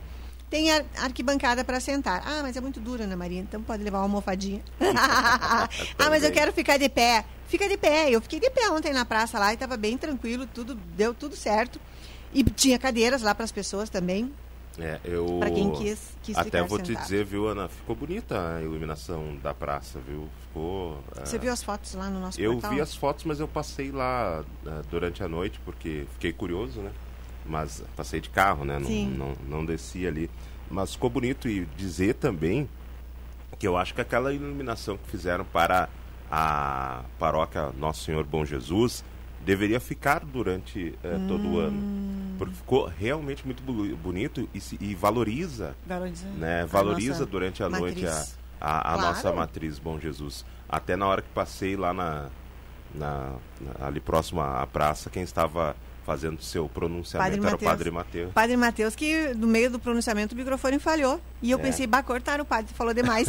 tem 0.50 0.72
arquibancada 0.98 1.64
para 1.64 1.80
sentar. 1.80 2.24
Ah, 2.26 2.42
mas 2.42 2.56
é 2.56 2.62
muito 2.62 2.80
dura, 2.80 3.04
Ana 3.04 3.16
Maria, 3.16 3.40
então 3.40 3.62
pode 3.62 3.84
levar 3.84 4.00
uma 4.00 4.06
almofadinha. 4.06 4.62
ah, 4.80 5.68
mas 6.10 6.24
eu 6.24 6.32
quero 6.32 6.54
ficar 6.54 6.78
de 6.78 6.90
pé. 6.90 7.26
Fica 7.48 7.68
de 7.68 7.78
pé. 7.78 8.10
Eu 8.10 8.22
fiquei 8.22 8.40
de 8.40 8.50
pé 8.50 8.70
ontem 8.70 8.94
na 8.94 9.06
praça 9.06 9.40
lá 9.40 9.52
e 9.52 9.56
estava 9.56 9.78
bem 9.78 9.98
tranquilo, 9.98 10.48
tudo 10.48 10.76
deu 10.76 11.14
tudo 11.14 11.36
certo. 11.36 11.80
E 12.34 12.44
tinha 12.44 12.78
cadeiras 12.78 13.22
lá 13.22 13.34
para 13.34 13.46
as 13.46 13.52
pessoas 13.52 13.90
também. 13.90 14.32
É, 14.80 15.00
eu. 15.04 15.38
Para 15.40 15.50
quem 15.50 15.72
quis, 15.72 16.16
quis 16.22 16.38
Até 16.38 16.62
vou 16.62 16.78
sentado. 16.78 16.96
te 16.96 17.02
dizer, 17.02 17.26
viu, 17.26 17.48
Ana? 17.48 17.68
Ficou 17.68 17.96
bonita 17.96 18.58
a 18.58 18.62
iluminação 18.62 19.36
da 19.42 19.54
praça, 19.54 20.00
viu? 20.00 20.28
Ficou. 20.42 21.02
Você 21.16 21.36
é... 21.36 21.40
viu 21.40 21.52
as 21.52 21.64
fotos 21.64 21.94
lá 21.96 22.10
no 22.10 22.20
nosso 22.20 22.40
eu 22.40 22.54
portal? 22.54 22.72
Eu 22.72 22.76
vi 22.76 22.82
as 22.82 22.96
fotos, 22.96 23.26
mas 23.26 23.40
eu 23.40 23.48
passei 23.48 23.92
lá 23.92 24.42
uh, 24.42 24.70
durante 24.90 25.24
a 25.24 25.28
noite 25.28 25.60
porque 25.66 26.06
fiquei 26.14 26.32
curioso, 26.32 26.80
né? 26.82 26.92
Mas 27.48 27.84
passei 27.96 28.20
de 28.20 28.30
carro, 28.30 28.66
né? 28.66 28.80
Não, 28.80 28.90
não, 28.90 29.34
não 29.48 29.66
desci 29.66 30.06
ali. 30.06 30.30
Mas 30.70 30.94
ficou 30.94 31.10
bonito 31.10 31.48
e 31.48 31.66
dizer 31.78 32.16
também 32.16 32.68
que 33.58 33.68
eu 33.68 33.78
acho 33.78 33.94
que 33.94 34.02
aquela 34.02 34.34
iluminação 34.34 34.98
que 34.98 35.10
fizeram 35.10 35.46
para 35.46 35.90
a 36.30 37.04
paróquia 37.18 37.72
Nosso 37.78 38.04
Senhor 38.04 38.26
Bom 38.26 38.46
Jesus 38.46 39.04
deveria 39.46 39.80
ficar 39.80 40.26
durante 40.26 40.94
hum. 41.04 41.28
todo 41.28 41.48
o 41.48 41.60
ano. 41.60 42.38
Porque 42.38 42.54
ficou 42.54 42.86
realmente 42.86 43.46
muito 43.46 43.64
bonito 43.64 44.48
e, 44.54 44.62
se, 44.62 44.78
e 44.80 44.94
valoriza, 44.94 45.76
valoriza, 45.86 46.28
né? 46.38 46.66
valoriza 46.66 47.26
durante 47.26 47.64
a 47.64 47.70
matriz. 47.70 48.04
noite 48.04 48.06
a, 48.06 48.26
a, 48.62 48.78
a 48.78 48.82
claro. 48.82 49.02
nossa 49.02 49.32
matriz 49.32 49.80
Bom 49.80 50.00
Jesus. 50.00 50.46
Até 50.70 50.96
na 50.96 51.08
hora 51.08 51.22
que 51.22 51.30
passei 51.30 51.76
lá 51.76 51.94
na, 51.94 52.30
na, 52.94 53.36
na 53.60 53.88
ali 53.88 54.00
próximo 54.00 54.42
à 54.42 54.68
praça, 54.68 55.10
quem 55.10 55.24
estava 55.24 55.76
fazendo 56.08 56.42
seu 56.42 56.70
pronunciamento 56.70 57.32
padre 57.32 57.46
era 57.46 57.52
Mateus. 57.52 57.62
o 57.62 57.66
Padre 57.66 57.92
Mateus. 57.92 58.34
Padre 58.34 58.58
Mateus, 58.58 58.96
que 58.96 59.34
no 59.36 59.46
meio 59.46 59.70
do 59.70 59.78
pronunciamento 59.78 60.34
o 60.34 60.38
microfone 60.38 60.80
falhou. 60.80 61.20
E 61.42 61.52
eu 61.52 61.60
é. 61.60 61.62
pensei, 61.62 61.86
bah, 61.86 62.02
cortaram, 62.02 62.44
o 62.44 62.48
padre 62.48 62.74
falou 62.74 62.94
demais. 62.94 63.28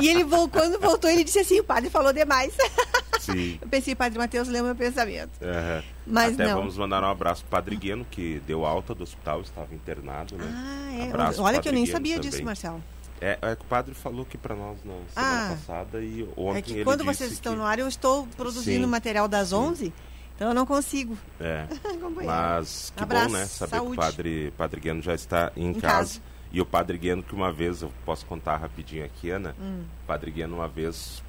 e 0.00 0.08
ele, 0.08 0.24
quando 0.24 0.78
voltou, 0.78 1.10
ele 1.10 1.24
disse 1.24 1.40
assim, 1.40 1.58
o 1.58 1.64
padre 1.64 1.90
falou 1.90 2.12
demais. 2.12 2.56
Sim. 3.18 3.58
Eu 3.60 3.68
pensei, 3.68 3.94
Padre 3.96 4.18
Mateus, 4.18 4.48
leu 4.48 4.64
meu 4.64 4.74
pensamento. 4.76 5.32
Uhum. 5.42 5.82
Mas 6.06 6.34
Até 6.34 6.46
não. 6.46 6.60
vamos 6.60 6.78
mandar 6.78 7.02
um 7.02 7.10
abraço 7.10 7.42
pro 7.42 7.50
Padre 7.50 7.76
Gueno, 7.76 8.06
que 8.08 8.40
deu 8.46 8.64
alta 8.64 8.94
do 8.94 9.02
hospital, 9.02 9.42
estava 9.42 9.74
internado, 9.74 10.36
né? 10.36 10.46
Ah, 10.50 10.92
é. 10.98 11.08
Abraço 11.10 11.42
Olha 11.42 11.60
que 11.60 11.68
eu 11.68 11.72
nem 11.72 11.84
Gueno 11.84 11.96
sabia 11.96 12.14
também. 12.16 12.30
disso, 12.30 12.44
Marcelo. 12.44 12.82
É, 13.20 13.38
é 13.42 13.56
que 13.56 13.62
o 13.62 13.66
padre 13.66 13.92
falou 13.92 14.22
aqui 14.22 14.38
para 14.38 14.56
nós 14.56 14.78
na 14.82 14.94
semana 14.94 15.06
ah, 15.16 15.50
passada 15.50 16.00
e 16.00 16.26
ontem 16.34 16.58
É 16.58 16.62
que 16.62 16.84
quando 16.84 17.04
vocês 17.04 17.30
estão 17.30 17.52
que... 17.52 17.58
no 17.58 17.66
ar, 17.66 17.78
eu 17.78 17.86
estou 17.86 18.26
produzindo 18.34 18.84
Sim. 18.84 18.90
material 18.90 19.28
das 19.28 19.52
11 19.52 19.84
Sim. 19.84 19.92
Então 20.40 20.48
eu 20.48 20.54
não 20.54 20.64
consigo. 20.64 21.18
É. 21.38 21.66
Mas 22.24 22.90
que 22.96 23.02
Abraço, 23.02 23.26
bom, 23.26 23.32
né? 23.34 23.44
Saber 23.44 23.76
saúde. 23.76 23.90
que 23.90 23.98
o 23.98 24.00
padre, 24.00 24.54
padre 24.56 24.80
Gueno 24.80 25.02
já 25.02 25.14
está 25.14 25.52
em, 25.54 25.66
em 25.68 25.74
casa. 25.74 26.18
casa. 26.18 26.22
E 26.50 26.62
o 26.62 26.66
Padre 26.66 26.96
Gueno, 26.96 27.22
que 27.22 27.34
uma 27.34 27.52
vez, 27.52 27.82
eu 27.82 27.92
posso 28.06 28.24
contar 28.24 28.56
rapidinho 28.56 29.04
aqui, 29.04 29.28
Ana. 29.28 29.54
Hum. 29.60 29.84
O 30.02 30.06
Padre 30.06 30.30
Gueno, 30.30 30.56
uma 30.56 30.66
vez, 30.66 31.22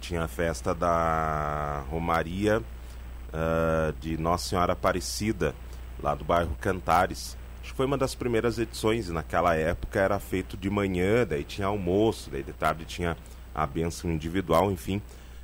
tinha 0.00 0.22
a 0.22 0.28
festa 0.28 0.72
da 0.72 1.84
Romaria 1.90 2.60
uh, 2.60 3.92
de 4.00 4.16
Nossa 4.16 4.48
Senhora 4.48 4.74
Aparecida, 4.74 5.52
lá 6.00 6.14
do 6.14 6.24
bairro 6.24 6.56
Cantares. 6.60 7.36
Acho 7.60 7.72
que 7.72 7.76
foi 7.76 7.84
uma 7.84 7.98
das 7.98 8.14
primeiras 8.14 8.60
edições, 8.60 9.08
e 9.08 9.12
naquela 9.12 9.56
época 9.56 10.00
era 10.00 10.18
feito 10.20 10.56
de 10.56 10.70
manhã, 10.70 11.26
daí 11.26 11.42
tinha 11.42 11.66
almoço, 11.66 12.30
daí 12.30 12.44
de 12.44 12.52
tarde 12.52 12.84
tinha 12.84 13.16
a 13.52 13.66
benção 13.66 14.08
individual, 14.08 14.70
enfim. 14.70 15.02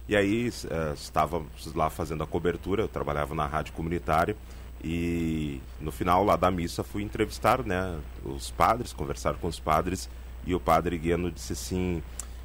E 0.09 0.15
aí 0.15 0.49
uh, 0.49 0.95
estávamos 0.95 1.75
lá 1.75 1.91
fazendo 1.91 2.23
a 2.23 2.27
cobertura, 2.27 2.83
eu 2.83 2.89
trabalhava 2.89 3.35
na 3.35 3.45
rádio 3.45 3.73
comunitária 3.73 4.37
e 4.83 5.61
no 5.81 5.91
final 5.91 6.25
lá 6.25 6.37
da 6.37 6.51
missa 6.51 6.85
fui 6.85 7.03
entrevistar 7.03 7.65
né, 7.65 7.99
os 8.25 8.51
padres, 8.51 8.93
conversar 8.93 9.35
com 9.35 9.49
os 9.49 9.59
padres 9.59 10.09
e 10.47 10.55
o 10.55 10.61
padre 10.61 10.97
Gueno 10.97 11.31
disse 11.31 11.55
assim, 11.55 12.03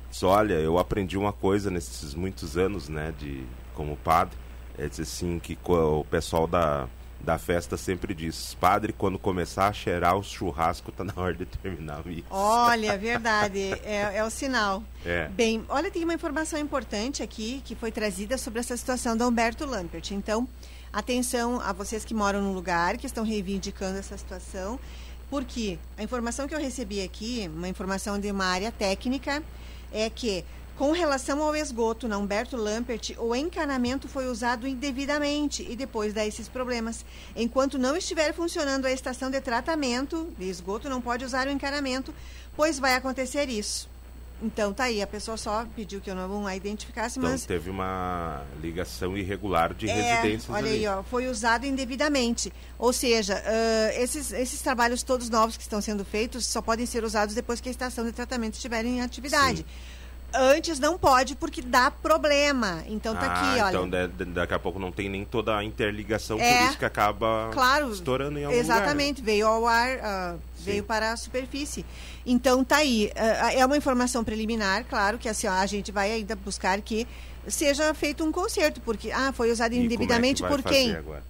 disse, 0.09 0.25
olha, 0.25 0.55
eu 0.55 0.79
aprendi 0.79 1.17
uma 1.17 1.31
coisa 1.31 1.69
nesses 1.69 2.15
muitos 2.15 2.57
anos 2.57 2.89
né, 2.89 3.13
de, 3.19 3.43
como 3.75 3.95
padre, 3.95 4.35
é 4.77 4.87
dizer 4.87 5.03
assim 5.03 5.37
que 5.37 5.55
o 5.63 6.03
pessoal 6.05 6.47
da 6.47 6.87
da 7.23 7.37
festa 7.37 7.77
sempre 7.77 8.13
diz: 8.13 8.55
Padre, 8.59 8.93
quando 8.93 9.17
começar 9.17 9.67
a 9.67 9.73
cheirar 9.73 10.17
o 10.17 10.23
churrasco, 10.23 10.91
tá 10.91 11.03
na 11.03 11.13
hora 11.15 11.33
de 11.33 11.45
terminar 11.45 12.05
isso. 12.07 12.25
Olha, 12.29 12.97
verdade, 12.99 13.73
é, 13.83 14.17
é 14.17 14.23
o 14.23 14.29
sinal. 14.29 14.83
É. 15.05 15.27
Bem, 15.29 15.63
olha, 15.69 15.89
tem 15.89 16.03
uma 16.03 16.13
informação 16.13 16.59
importante 16.59 17.23
aqui 17.23 17.61
que 17.63 17.75
foi 17.75 17.91
trazida 17.91 18.37
sobre 18.37 18.59
essa 18.59 18.75
situação 18.75 19.15
do 19.15 19.27
Humberto 19.27 19.65
Lampert. 19.65 20.11
Então, 20.11 20.47
atenção 20.91 21.61
a 21.61 21.71
vocês 21.71 22.03
que 22.03 22.13
moram 22.13 22.41
no 22.41 22.53
lugar, 22.53 22.97
que 22.97 23.05
estão 23.05 23.23
reivindicando 23.23 23.97
essa 23.97 24.17
situação, 24.17 24.79
porque 25.29 25.79
a 25.97 26.03
informação 26.03 26.47
que 26.47 26.53
eu 26.53 26.59
recebi 26.59 27.01
aqui, 27.01 27.49
uma 27.55 27.67
informação 27.67 28.19
de 28.19 28.29
uma 28.29 28.45
área 28.45 28.71
técnica, 28.71 29.41
é 29.91 30.09
que 30.09 30.43
com 30.81 30.93
relação 30.93 31.43
ao 31.43 31.55
esgoto 31.55 32.07
na 32.07 32.17
Humberto 32.17 32.57
Lampert, 32.57 33.11
o 33.19 33.35
encanamento 33.35 34.07
foi 34.07 34.25
usado 34.25 34.67
indevidamente 34.67 35.63
e 35.69 35.75
depois 35.75 36.11
dá 36.11 36.25
esses 36.25 36.49
problemas. 36.49 37.05
Enquanto 37.35 37.77
não 37.77 37.95
estiver 37.95 38.33
funcionando 38.33 38.87
a 38.87 38.91
estação 38.91 39.29
de 39.29 39.39
tratamento 39.39 40.33
de 40.39 40.49
esgoto, 40.49 40.89
não 40.89 40.99
pode 40.99 41.23
usar 41.23 41.45
o 41.45 41.51
encanamento, 41.51 42.11
pois 42.57 42.79
vai 42.79 42.95
acontecer 42.95 43.47
isso. 43.47 43.87
Então 44.41 44.73
tá 44.73 44.85
aí, 44.85 45.03
a 45.03 45.05
pessoa 45.05 45.37
só 45.37 45.67
pediu 45.75 46.01
que 46.01 46.09
eu 46.09 46.15
não 46.15 46.47
a 46.47 46.55
identificasse, 46.55 47.19
então, 47.19 47.29
mas. 47.29 47.45
teve 47.45 47.69
uma 47.69 48.41
ligação 48.59 49.15
irregular 49.15 49.75
de 49.75 49.87
é, 49.87 49.93
residências. 49.93 50.49
Olha 50.49 50.67
ali. 50.67 50.77
aí, 50.79 50.87
ó, 50.87 51.03
foi 51.03 51.27
usado 51.27 51.63
indevidamente. 51.63 52.51
Ou 52.79 52.91
seja, 52.91 53.35
uh, 53.35 54.01
esses, 54.01 54.31
esses 54.31 54.59
trabalhos 54.63 55.03
todos 55.03 55.29
novos 55.29 55.55
que 55.55 55.61
estão 55.61 55.79
sendo 55.79 56.03
feitos 56.03 56.47
só 56.47 56.59
podem 56.59 56.87
ser 56.87 57.03
usados 57.03 57.35
depois 57.35 57.61
que 57.61 57.69
a 57.69 57.71
estação 57.71 58.03
de 58.03 58.11
tratamento 58.11 58.55
estiver 58.55 58.83
em 58.83 58.99
atividade. 58.99 59.59
Sim. 59.59 60.00
Antes 60.33 60.79
não 60.79 60.97
pode 60.97 61.35
porque 61.35 61.61
dá 61.61 61.91
problema. 61.91 62.83
Então 62.87 63.13
tá 63.13 63.25
ah, 63.25 63.33
aqui, 63.33 63.61
olha. 63.61 64.05
Então 64.05 64.33
daqui 64.33 64.53
a 64.53 64.59
pouco 64.59 64.79
não 64.79 64.91
tem 64.91 65.09
nem 65.09 65.25
toda 65.25 65.57
a 65.57 65.63
interligação, 65.63 66.39
é, 66.39 66.57
por 66.57 66.69
isso 66.69 66.77
que 66.77 66.85
acaba 66.85 67.49
claro, 67.53 67.91
estourando 67.91 68.39
em 68.39 68.45
algum 68.45 68.57
Exatamente, 68.57 69.21
lugar, 69.21 69.31
né? 69.31 69.33
veio 69.33 69.47
ao 69.47 69.67
ar, 69.67 69.97
uh, 69.97 70.39
veio 70.59 70.83
para 70.83 71.11
a 71.11 71.17
superfície. 71.17 71.85
Então 72.25 72.63
tá 72.63 72.77
aí. 72.77 73.11
Uh, 73.15 73.59
é 73.59 73.65
uma 73.65 73.77
informação 73.77 74.23
preliminar, 74.23 74.85
claro, 74.85 75.17
que 75.17 75.27
assim, 75.27 75.47
ó, 75.47 75.51
a 75.51 75.65
gente 75.65 75.91
vai 75.91 76.11
ainda 76.11 76.35
buscar 76.35 76.79
que 76.81 77.07
seja 77.47 77.93
feito 77.93 78.23
um 78.23 78.31
conserto, 78.31 78.79
porque 78.81 79.11
ah, 79.11 79.31
foi 79.33 79.51
usado 79.51 79.73
indevidamente 79.73 80.43
é 80.43 80.47
que 80.47 80.53
por 80.53 80.63
quem? 80.63 80.95
Agora? 80.95 81.23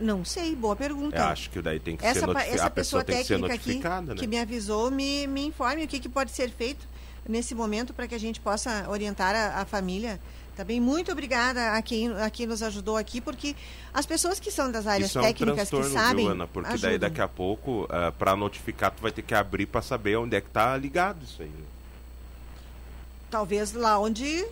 Não 0.00 0.24
sei, 0.24 0.54
boa 0.54 0.76
pergunta. 0.76 1.16
Eu 1.16 1.24
acho 1.24 1.50
que 1.50 1.60
daí 1.60 1.80
tem 1.80 1.96
que 1.96 2.06
essa, 2.06 2.20
ser 2.20 2.26
notificada. 2.26 2.54
Essa 2.54 2.70
pessoa, 2.70 3.04
pessoa 3.04 3.24
técnica 3.24 3.54
aqui 3.54 3.78
né? 3.78 4.14
que 4.16 4.26
me 4.26 4.38
avisou 4.38 4.90
me, 4.90 5.26
me 5.26 5.46
informe 5.46 5.84
o 5.84 5.88
que, 5.88 5.98
que 5.98 6.08
pode 6.08 6.30
ser 6.30 6.50
feito 6.50 6.86
nesse 7.28 7.54
momento 7.54 7.92
para 7.92 8.08
que 8.08 8.14
a 8.14 8.18
gente 8.18 8.40
possa 8.40 8.88
orientar 8.88 9.34
a, 9.34 9.60
a 9.60 9.64
família 9.64 10.18
Tá 10.58 10.64
bem, 10.64 10.80
muito 10.80 11.12
obrigada 11.12 11.74
a 11.74 11.80
quem, 11.80 12.12
a 12.20 12.28
quem 12.28 12.44
nos 12.44 12.64
ajudou 12.64 12.96
aqui, 12.96 13.20
porque 13.20 13.54
as 13.94 14.04
pessoas 14.04 14.40
que 14.40 14.50
são 14.50 14.72
das 14.72 14.88
áreas 14.88 15.10
Isso 15.10 15.20
técnicas 15.20 15.72
é 15.72 15.76
um 15.76 15.80
que 15.82 15.88
sabem. 15.88 16.24
Viu, 16.24 16.32
Ana? 16.32 16.48
Porque 16.48 16.70
ajudam. 16.70 16.90
daí 16.90 16.98
daqui 16.98 17.20
a 17.20 17.28
pouco, 17.28 17.84
uh, 17.84 18.10
para 18.18 18.34
notificar, 18.34 18.90
tu 18.90 19.00
vai 19.00 19.12
ter 19.12 19.22
que 19.22 19.36
abrir 19.36 19.66
para 19.66 19.80
saber 19.82 20.16
onde 20.16 20.34
é 20.34 20.40
que 20.40 20.50
tá 20.50 20.76
ligado 20.76 21.22
isso 21.22 21.42
aí. 21.42 21.52
Talvez 23.30 23.72
lá 23.72 24.00
onde 24.00 24.44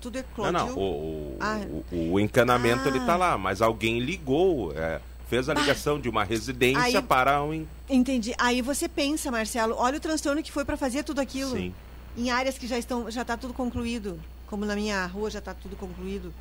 tudo 0.00 0.18
eclodiu. 0.18 0.52
Não, 0.52 0.66
não, 0.66 0.76
o, 0.76 1.36
ah. 1.38 1.60
o, 1.92 2.14
o 2.14 2.18
encanamento 2.18 2.82
ah. 2.86 2.88
ele 2.88 2.98
tá 3.06 3.16
lá, 3.16 3.38
mas 3.38 3.62
alguém 3.62 4.00
ligou, 4.00 4.72
é, 4.74 5.00
fez 5.28 5.48
a 5.48 5.54
ligação 5.54 5.94
bah. 5.94 6.02
de 6.02 6.08
uma 6.08 6.24
residência 6.24 6.98
aí, 6.98 7.00
para 7.00 7.40
um... 7.44 7.64
Entendi. 7.88 8.34
Aí 8.38 8.60
você 8.60 8.88
pensa, 8.88 9.30
Marcelo, 9.30 9.76
olha 9.78 9.98
o 9.98 10.00
transtorno 10.00 10.42
que 10.42 10.50
foi 10.50 10.64
para 10.64 10.76
fazer 10.76 11.04
tudo 11.04 11.20
aquilo. 11.20 11.52
Sim. 11.52 11.72
Em 12.16 12.30
áreas 12.30 12.56
que 12.56 12.66
já 12.66 12.78
estão, 12.78 13.10
já 13.10 13.22
está 13.22 13.36
tudo 13.36 13.52
concluído, 13.52 14.20
como 14.46 14.64
na 14.64 14.74
minha 14.74 15.04
rua 15.06 15.30
já 15.30 15.38
está 15.40 15.52
tudo 15.52 15.76
concluído. 15.76 16.32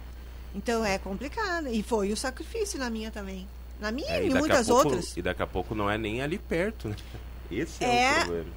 Então 0.54 0.86
é 0.86 0.98
complicado. 0.98 1.68
E 1.68 1.82
foi 1.82 2.12
o 2.12 2.18
sacrifício 2.18 2.78
na 2.78 2.90
minha 2.90 3.10
também. 3.10 3.48
Na 3.80 3.92
minha 3.92 4.12
é, 4.12 4.24
e, 4.24 4.30
e 4.30 4.34
muitas 4.34 4.68
pouco, 4.68 4.90
outras. 4.90 5.18
E 5.18 5.22
daqui 5.22 5.42
a 5.42 5.48
pouco 5.48 5.74
não 5.74 5.90
é 5.90 5.98
nem 5.98 6.22
ali 6.22 6.38
perto, 6.38 6.90
né? 6.90 6.96
Esse 7.52 7.84
é, 7.84 8.06
é 8.06 8.12
o 8.12 8.26
problema. 8.26 8.50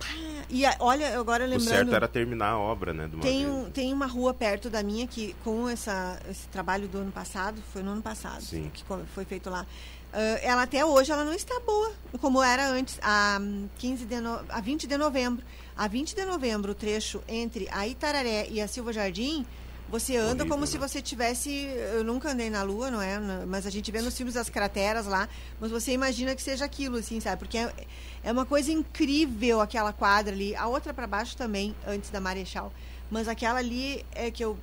E 0.49 0.65
a, 0.65 0.77
olha, 0.79 1.19
agora 1.19 1.45
lembrando. 1.45 1.67
O 1.67 1.71
certo 1.71 1.95
era 1.95 2.09
terminar 2.09 2.51
a 2.51 2.59
obra, 2.59 2.95
né? 2.95 3.11
tem, 3.21 3.47
um, 3.47 3.71
tem 3.71 3.93
uma 3.93 4.07
rua 4.07 4.33
perto 4.33 4.71
da 4.71 4.83
minha 4.83 5.07
que, 5.07 5.35
com 5.45 5.69
essa, 5.69 6.19
esse 6.31 6.47
trabalho 6.49 6.89
do 6.89 6.99
ano 6.99 7.13
passado, 7.13 7.61
foi 7.73 7.83
no 7.83 7.93
ano 7.93 8.03
passado 8.03 8.43
Sim. 8.43 8.71
que 8.73 8.85
foi 8.85 9.25
feito 9.25 9.51
lá. 9.51 9.67
Uh, 10.13 10.39
ela 10.41 10.63
até 10.63 10.85
hoje 10.85 11.13
ela 11.13 11.25
não 11.25 11.35
está 11.35 11.59
boa, 11.61 11.93
como 12.21 12.43
era 12.43 12.69
antes, 12.69 12.99
a, 13.03 13.39
15 13.79 14.07
de 14.07 14.21
no, 14.21 14.41
a 14.49 14.61
20 14.61 14.87
de 14.87 14.97
novembro. 14.97 15.45
A 15.77 15.87
20 15.89 16.15
de 16.15 16.25
novembro, 16.25 16.73
o 16.73 16.75
trecho 16.75 17.23
entre 17.29 17.69
a 17.71 17.87
Itararé 17.87 18.49
e 18.51 18.61
a 18.61 18.69
Silva 18.69 18.93
Jardim 18.93 19.45
você 19.89 20.17
anda 20.17 20.43
Horrível, 20.43 20.47
como 20.49 20.61
né? 20.63 20.67
se 20.67 20.79
você 20.79 21.01
tivesse. 21.01 21.51
Eu 21.95 22.03
nunca 22.03 22.31
andei 22.31 22.51
na 22.51 22.63
Lua, 22.63 22.91
não 22.91 23.01
é? 23.01 23.19
Mas 23.47 23.67
a 23.67 23.71
gente 23.71 23.91
vê 23.93 24.03
nos 24.03 24.17
filmes 24.17 24.35
das 24.35 24.49
crateras 24.49 25.07
lá. 25.07 25.29
Mas 25.61 25.71
você 25.71 25.93
imagina 25.93 26.35
que 26.35 26.43
seja 26.43 26.65
aquilo, 26.65 26.97
assim, 26.97 27.21
sabe? 27.21 27.39
Porque 27.39 27.59
é, 27.59 27.73
é 28.25 28.33
uma 28.33 28.45
coisa 28.45 28.73
incrível 28.73 29.61
aquela 29.61 29.93
quadra 29.93 30.35
ali. 30.35 30.57
A 30.57 30.67
outra 30.67 30.93
para 30.93 31.07
baixo 31.07 31.37
também, 31.37 31.75
antes 31.87 32.11
da 32.11 32.21
Marechal. 32.21 32.73
Mas 33.11 33.29
aquela 33.29 33.61
ali 33.61 34.05
é 34.13 34.29
que 34.31 34.45
eu 34.45 34.59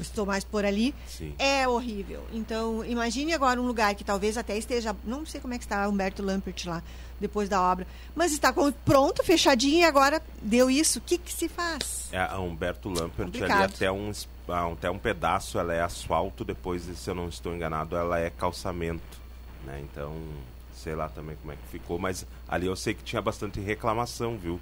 estou 0.00 0.26
mais 0.26 0.44
por 0.44 0.64
ali, 0.64 0.94
Sim. 1.06 1.34
é 1.38 1.66
horrível. 1.66 2.24
Então, 2.32 2.84
imagine 2.84 3.32
agora 3.32 3.60
um 3.60 3.66
lugar 3.66 3.94
que 3.94 4.04
talvez 4.04 4.36
até 4.36 4.56
esteja, 4.56 4.94
não 5.04 5.24
sei 5.26 5.40
como 5.40 5.54
é 5.54 5.58
que 5.58 5.64
está 5.64 5.88
Humberto 5.88 6.22
Lampert 6.22 6.66
lá, 6.66 6.82
depois 7.20 7.48
da 7.48 7.60
obra, 7.60 7.86
mas 8.14 8.32
está 8.32 8.52
pronto, 8.84 9.22
fechadinho 9.24 9.80
e 9.80 9.84
agora 9.84 10.22
deu 10.42 10.70
isso. 10.70 10.98
O 10.98 11.02
que, 11.02 11.18
que 11.18 11.32
se 11.32 11.48
faz? 11.48 12.08
É, 12.12 12.18
a 12.18 12.38
Humberto 12.38 12.88
Lampert 12.88 13.26
Complicado. 13.26 13.52
ali 13.52 13.64
até 13.64 13.92
um, 13.92 14.12
até 14.72 14.90
um 14.90 14.98
pedaço 14.98 15.58
ela 15.58 15.72
é 15.72 15.80
asfalto, 15.80 16.44
depois, 16.44 16.82
se 16.82 17.10
eu 17.10 17.14
não 17.14 17.28
estou 17.28 17.54
enganado, 17.54 17.96
ela 17.96 18.18
é 18.18 18.30
calçamento. 18.30 19.20
Né? 19.64 19.80
Então, 19.82 20.14
sei 20.74 20.94
lá 20.94 21.08
também 21.08 21.36
como 21.36 21.52
é 21.52 21.56
que 21.56 21.68
ficou, 21.70 21.98
mas 21.98 22.26
ali 22.48 22.66
eu 22.66 22.74
sei 22.74 22.94
que 22.94 23.02
tinha 23.04 23.22
bastante 23.22 23.60
reclamação, 23.60 24.36
viu? 24.36 24.60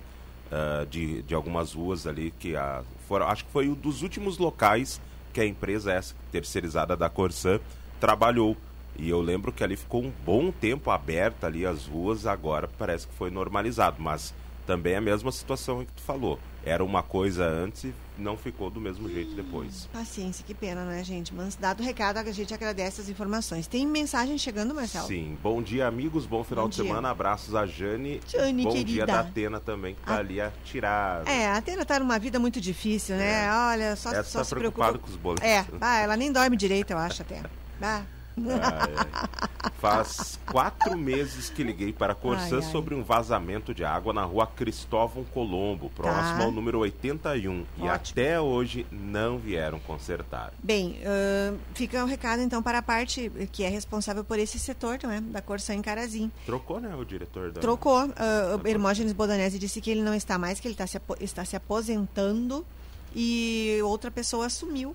uh, 0.51 0.87
de, 0.87 1.23
de 1.23 1.35
algumas 1.35 1.73
ruas 1.73 2.07
ali 2.07 2.33
que 2.39 2.57
a, 2.57 2.83
foram, 3.09 3.27
acho 3.29 3.45
que 3.45 3.51
foi 3.51 3.68
um 3.68 3.75
dos 3.75 4.03
últimos 4.03 4.39
locais 4.39 5.01
que 5.33 5.41
a 5.41 5.47
empresa 5.47 5.93
essa 5.93 6.14
terceirizada 6.31 6.97
da 6.97 7.09
Corsan 7.09 7.61
trabalhou. 7.99 8.57
E 8.97 9.09
eu 9.09 9.20
lembro 9.20 9.53
que 9.53 9.64
ali 9.64 9.76
ficou 9.76 10.03
um 10.03 10.12
bom 10.24 10.51
tempo 10.51 10.91
aberta 10.91 11.47
ali 11.47 11.64
as 11.64 11.87
ruas, 11.87 12.26
agora 12.26 12.68
parece 12.78 13.07
que 13.07 13.14
foi 13.14 13.31
normalizado, 13.31 13.97
mas 13.99 14.35
também 14.66 14.95
é 14.95 14.97
a 14.97 15.01
mesma 15.01 15.33
situação 15.33 15.85
que 15.85 15.93
tu 15.93 16.03
falou. 16.03 16.39
Era 16.64 16.85
uma 16.85 17.03
coisa 17.03 17.47
antes 17.47 17.85
e 17.85 17.95
não 18.21 18.37
ficou 18.37 18.71
do 18.71 18.81
mesmo 18.81 19.09
jeito 19.09 19.35
depois. 19.35 19.89
Paciência, 19.93 20.45
que 20.45 20.55
pena, 20.55 20.85
não 20.85 20.93
é, 20.93 21.03
gente? 21.03 21.35
Mas 21.35 21.57
dado 21.57 21.81
o 21.81 21.83
recado, 21.83 22.18
a 22.18 22.33
gente 22.33 22.53
agradece 22.53 23.01
as 23.01 23.09
informações. 23.09 23.66
Tem 23.66 23.87
mensagem 23.87 24.37
chegando, 24.39 24.75
Marcelo? 24.75 25.07
Sim. 25.07 25.37
Bom 25.43 25.62
dia, 25.62 25.87
amigos. 25.87 26.27
Bom 26.27 26.45
final 26.45 26.64
bom 26.64 26.68
de 26.68 26.77
dia. 26.77 26.85
semana. 26.85 27.11
Abraços 27.11 27.55
a 27.55 27.66
Jane. 27.66 28.21
Jane, 28.29 28.62
bom 28.62 28.71
querida. 28.71 28.91
dia 28.91 29.07
da 29.07 29.21
Atena 29.21 29.59
também, 29.59 29.95
que 29.95 30.03
tá 30.03 30.14
a... 30.14 30.18
ali 30.18 30.41
a 30.41 30.53
tirar. 30.64 31.27
É, 31.27 31.47
a 31.47 31.57
Atena 31.57 31.85
tá 31.85 31.99
numa 31.99 32.18
vida 32.18 32.39
muito 32.39 32.61
difícil, 32.61 33.16
né? 33.16 33.47
É. 33.47 33.53
Olha, 33.53 33.97
só, 33.97 34.11
Essa 34.11 34.25
só 34.25 34.39
tá 34.41 34.45
se 34.45 34.55
preocupada 34.55 34.99
com 34.99 35.09
os 35.09 35.16
boletos. 35.16 35.49
É, 35.49 35.64
ah, 35.81 35.99
ela 35.99 36.16
nem 36.16 36.31
dorme 36.31 36.57
direito, 36.57 36.91
eu 36.91 36.99
acho 36.99 37.23
até. 37.23 37.43
Ah. 37.81 38.03
Ai, 38.49 39.70
faz 39.80 40.38
quatro 40.47 40.97
meses 40.97 41.51
que 41.51 41.62
liguei 41.62 41.93
para 41.93 42.12
a 42.12 42.16
Corsã 42.16 42.57
ai, 42.57 42.62
ai. 42.64 42.70
sobre 42.70 42.95
um 42.95 43.03
vazamento 43.03 43.74
de 43.74 43.84
água 43.84 44.12
na 44.12 44.24
rua 44.24 44.47
Cristóvão 44.47 45.24
Colombo, 45.24 45.91
próximo 45.91 46.38
tá. 46.38 46.45
ao 46.45 46.51
número 46.51 46.78
81. 46.80 47.61
Ótimo. 47.61 47.66
E 47.78 47.88
até 47.88 48.41
hoje 48.41 48.86
não 48.91 49.38
vieram 49.38 49.78
consertar. 49.80 50.53
Bem, 50.62 50.99
uh, 51.01 51.59
fica 51.74 52.01
o 52.01 52.05
um 52.05 52.07
recado 52.07 52.43
então 52.43 52.62
para 52.62 52.78
a 52.78 52.82
parte 52.82 53.30
que 53.53 53.64
é 53.64 53.68
responsável 53.68 54.24
por 54.24 54.38
esse 54.38 54.59
setor, 54.59 54.99
não 55.03 55.11
é? 55.11 55.20
Da 55.20 55.41
Corsã 55.43 55.74
em 55.74 55.82
Carazim. 55.82 56.30
Trocou, 56.47 56.80
né, 56.80 56.95
o 56.95 57.05
diretor 57.05 57.51
da. 57.51 57.61
Trocou. 57.61 58.05
Uh, 58.07 58.66
Hermógenes 58.66 59.12
Bodanese 59.12 59.59
disse 59.59 59.80
que 59.80 59.91
ele 59.91 60.03
não 60.03 60.14
está 60.14 60.38
mais, 60.38 60.61
que 60.61 60.68
ele 60.68 60.74
está 60.74 60.86
se, 60.86 61.01
está 61.20 61.45
se 61.45 61.57
aposentando 61.57 62.64
e 63.14 63.78
outra 63.82 64.11
pessoa 64.11 64.47
assumiu 64.47 64.95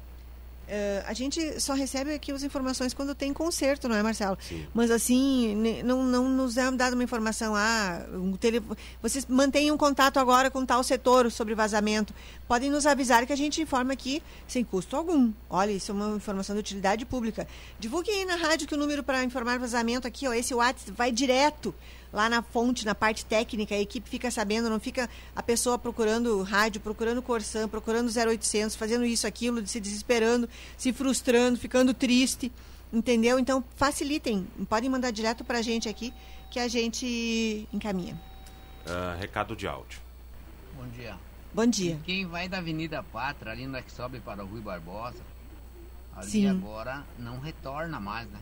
a 1.05 1.13
gente 1.13 1.59
só 1.59 1.73
recebe 1.73 2.13
aqui 2.13 2.31
as 2.31 2.43
informações 2.43 2.93
quando 2.93 3.13
tem 3.13 3.33
conserto, 3.33 3.87
não 3.87 3.95
é, 3.95 4.03
Marcelo? 4.03 4.37
Sim. 4.41 4.65
Mas 4.73 4.91
assim, 4.91 5.55
não, 5.83 6.03
não 6.03 6.29
nos 6.29 6.57
é 6.57 6.69
dada 6.71 6.95
uma 6.95 7.03
informação. 7.03 7.55
Ah, 7.55 8.05
um 8.13 8.35
tele... 8.35 8.61
vocês 9.01 9.25
mantêm 9.27 9.71
um 9.71 9.77
contato 9.77 10.17
agora 10.17 10.49
com 10.49 10.65
tal 10.65 10.83
setor 10.83 11.31
sobre 11.31 11.55
vazamento. 11.55 12.13
Podem 12.47 12.69
nos 12.69 12.85
avisar 12.85 13.25
que 13.25 13.33
a 13.33 13.37
gente 13.37 13.61
informa 13.61 13.93
aqui 13.93 14.21
sem 14.47 14.63
custo 14.63 14.95
algum. 14.95 15.31
Olha, 15.49 15.71
isso 15.71 15.91
é 15.91 15.95
uma 15.95 16.15
informação 16.15 16.55
de 16.55 16.59
utilidade 16.59 17.05
pública. 17.05 17.47
Divulgue 17.79 18.11
aí 18.11 18.25
na 18.25 18.35
rádio 18.35 18.67
que 18.67 18.75
o 18.75 18.77
número 18.77 19.03
para 19.03 19.23
informar 19.23 19.59
vazamento 19.59 20.07
aqui, 20.07 20.27
ó, 20.27 20.33
esse 20.33 20.53
WhatsApp 20.53 20.91
vai 20.91 21.11
direto 21.11 21.73
lá 22.15 22.29
na 22.29 22.41
fonte, 22.41 22.85
na 22.85 22.95
parte 22.95 23.25
técnica, 23.25 23.75
a 23.75 23.79
equipe 23.79 24.09
fica 24.09 24.31
sabendo, 24.31 24.69
não 24.69 24.79
fica 24.79 25.09
a 25.35 25.43
pessoa 25.43 25.77
procurando 25.77 26.41
rádio, 26.43 26.79
procurando 26.79 27.21
Corsan, 27.21 27.67
procurando 27.67 28.09
0800, 28.09 28.73
fazendo 28.73 29.03
isso, 29.03 29.27
aquilo, 29.27 29.67
se 29.67 29.81
desesperando, 29.81 30.47
se 30.77 30.93
frustrando, 30.93 31.59
ficando 31.59 31.93
triste, 31.93 32.49
entendeu? 32.91 33.37
Então, 33.37 33.61
facilitem, 33.75 34.47
podem 34.69 34.89
mandar 34.89 35.11
direto 35.11 35.43
para 35.43 35.59
a 35.59 35.61
gente 35.61 35.89
aqui, 35.89 36.13
que 36.49 36.57
a 36.57 36.69
gente 36.69 37.67
encaminha. 37.73 38.19
Uh, 38.85 39.19
recado 39.19 39.53
de 39.53 39.67
áudio. 39.67 39.99
Bom 40.73 40.87
dia. 40.87 41.17
Bom 41.53 41.65
dia. 41.65 41.99
Quem 42.05 42.25
vai 42.25 42.47
da 42.47 42.59
Avenida 42.59 43.03
Pátria, 43.03 43.51
ali 43.51 43.67
na 43.67 43.81
que 43.81 43.91
sobe 43.91 44.21
para 44.21 44.41
o 44.41 44.47
Rui 44.47 44.61
Barbosa, 44.61 45.21
ali 46.15 46.31
Sim. 46.31 46.47
agora 46.47 47.03
não 47.19 47.39
retorna 47.39 47.99
mais, 47.99 48.29
né? 48.29 48.39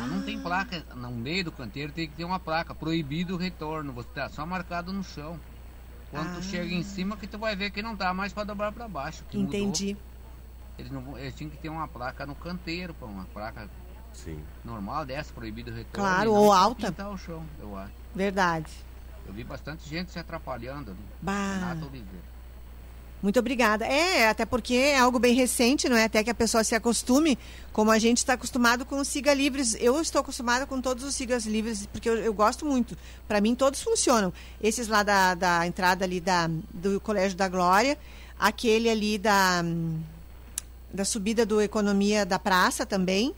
Ah. 0.00 0.06
Não 0.06 0.22
tem 0.22 0.40
placa, 0.40 0.84
no 0.94 1.10
meio 1.10 1.44
do 1.44 1.52
canteiro 1.52 1.92
tem 1.92 2.08
que 2.08 2.14
ter 2.14 2.24
uma 2.24 2.40
placa, 2.40 2.74
proibido 2.74 3.34
o 3.34 3.38
retorno, 3.38 3.92
você 3.92 4.08
tá 4.14 4.28
só 4.28 4.46
marcado 4.46 4.92
no 4.92 5.04
chão. 5.04 5.38
Quando 6.10 6.28
ah. 6.28 6.34
tu 6.36 6.42
chega 6.42 6.74
em 6.74 6.82
cima 6.82 7.16
que 7.16 7.26
tu 7.26 7.38
vai 7.38 7.54
ver 7.54 7.70
que 7.70 7.82
não 7.82 7.94
dá 7.94 8.12
mais 8.12 8.32
para 8.32 8.44
dobrar 8.44 8.72
para 8.72 8.88
baixo. 8.88 9.24
Entendi. 9.32 9.88
Mudou. 9.88 10.10
Eles, 10.78 10.90
não, 10.90 11.18
eles 11.18 11.34
tinham 11.34 11.50
que 11.50 11.58
ter 11.58 11.68
uma 11.68 11.86
placa 11.86 12.24
no 12.24 12.34
canteiro, 12.34 12.94
pô, 12.94 13.06
uma 13.06 13.26
placa 13.26 13.68
Sim. 14.12 14.42
normal 14.64 15.04
dessa, 15.04 15.32
proibido 15.32 15.70
o 15.70 15.74
retorno. 15.74 16.08
Claro, 16.08 16.32
ou 16.32 16.52
alta. 16.52 17.08
o 17.08 17.18
chão, 17.18 17.44
eu 17.58 17.76
acho. 17.76 17.92
Verdade. 18.14 18.72
Eu 19.26 19.32
vi 19.32 19.44
bastante 19.44 19.88
gente 19.88 20.10
se 20.10 20.18
atrapalhando 20.18 20.92
ali. 20.92 21.00
Bah. 21.20 21.54
Renato 21.54 21.86
Oliveira. 21.86 22.29
Muito 23.22 23.38
obrigada. 23.38 23.84
É, 23.84 24.28
até 24.28 24.46
porque 24.46 24.74
é 24.74 24.98
algo 24.98 25.18
bem 25.18 25.34
recente, 25.34 25.88
não 25.88 25.96
é? 25.96 26.04
Até 26.04 26.24
que 26.24 26.30
a 26.30 26.34
pessoa 26.34 26.64
se 26.64 26.74
acostume, 26.74 27.38
como 27.72 27.90
a 27.90 27.98
gente 27.98 28.18
está 28.18 28.32
acostumado 28.32 28.84
com 28.86 28.98
os 28.98 29.08
siga 29.08 29.34
livres. 29.34 29.76
Eu 29.78 30.00
estou 30.00 30.20
acostumada 30.20 30.66
com 30.66 30.80
todos 30.80 31.04
os 31.04 31.14
sigas 31.14 31.44
livres, 31.44 31.86
porque 31.86 32.08
eu, 32.08 32.16
eu 32.16 32.32
gosto 32.32 32.64
muito. 32.64 32.96
Para 33.28 33.40
mim, 33.40 33.54
todos 33.54 33.82
funcionam. 33.82 34.32
Esses 34.62 34.88
lá 34.88 35.02
da, 35.02 35.34
da 35.34 35.66
entrada 35.66 36.04
ali 36.04 36.20
da, 36.20 36.48
do 36.72 36.98
Colégio 37.00 37.36
da 37.36 37.48
Glória, 37.48 37.98
aquele 38.38 38.88
ali 38.88 39.18
da, 39.18 39.62
da 40.92 41.04
subida 41.04 41.44
do 41.44 41.60
Economia 41.60 42.24
da 42.24 42.38
Praça 42.38 42.86
também, 42.86 43.34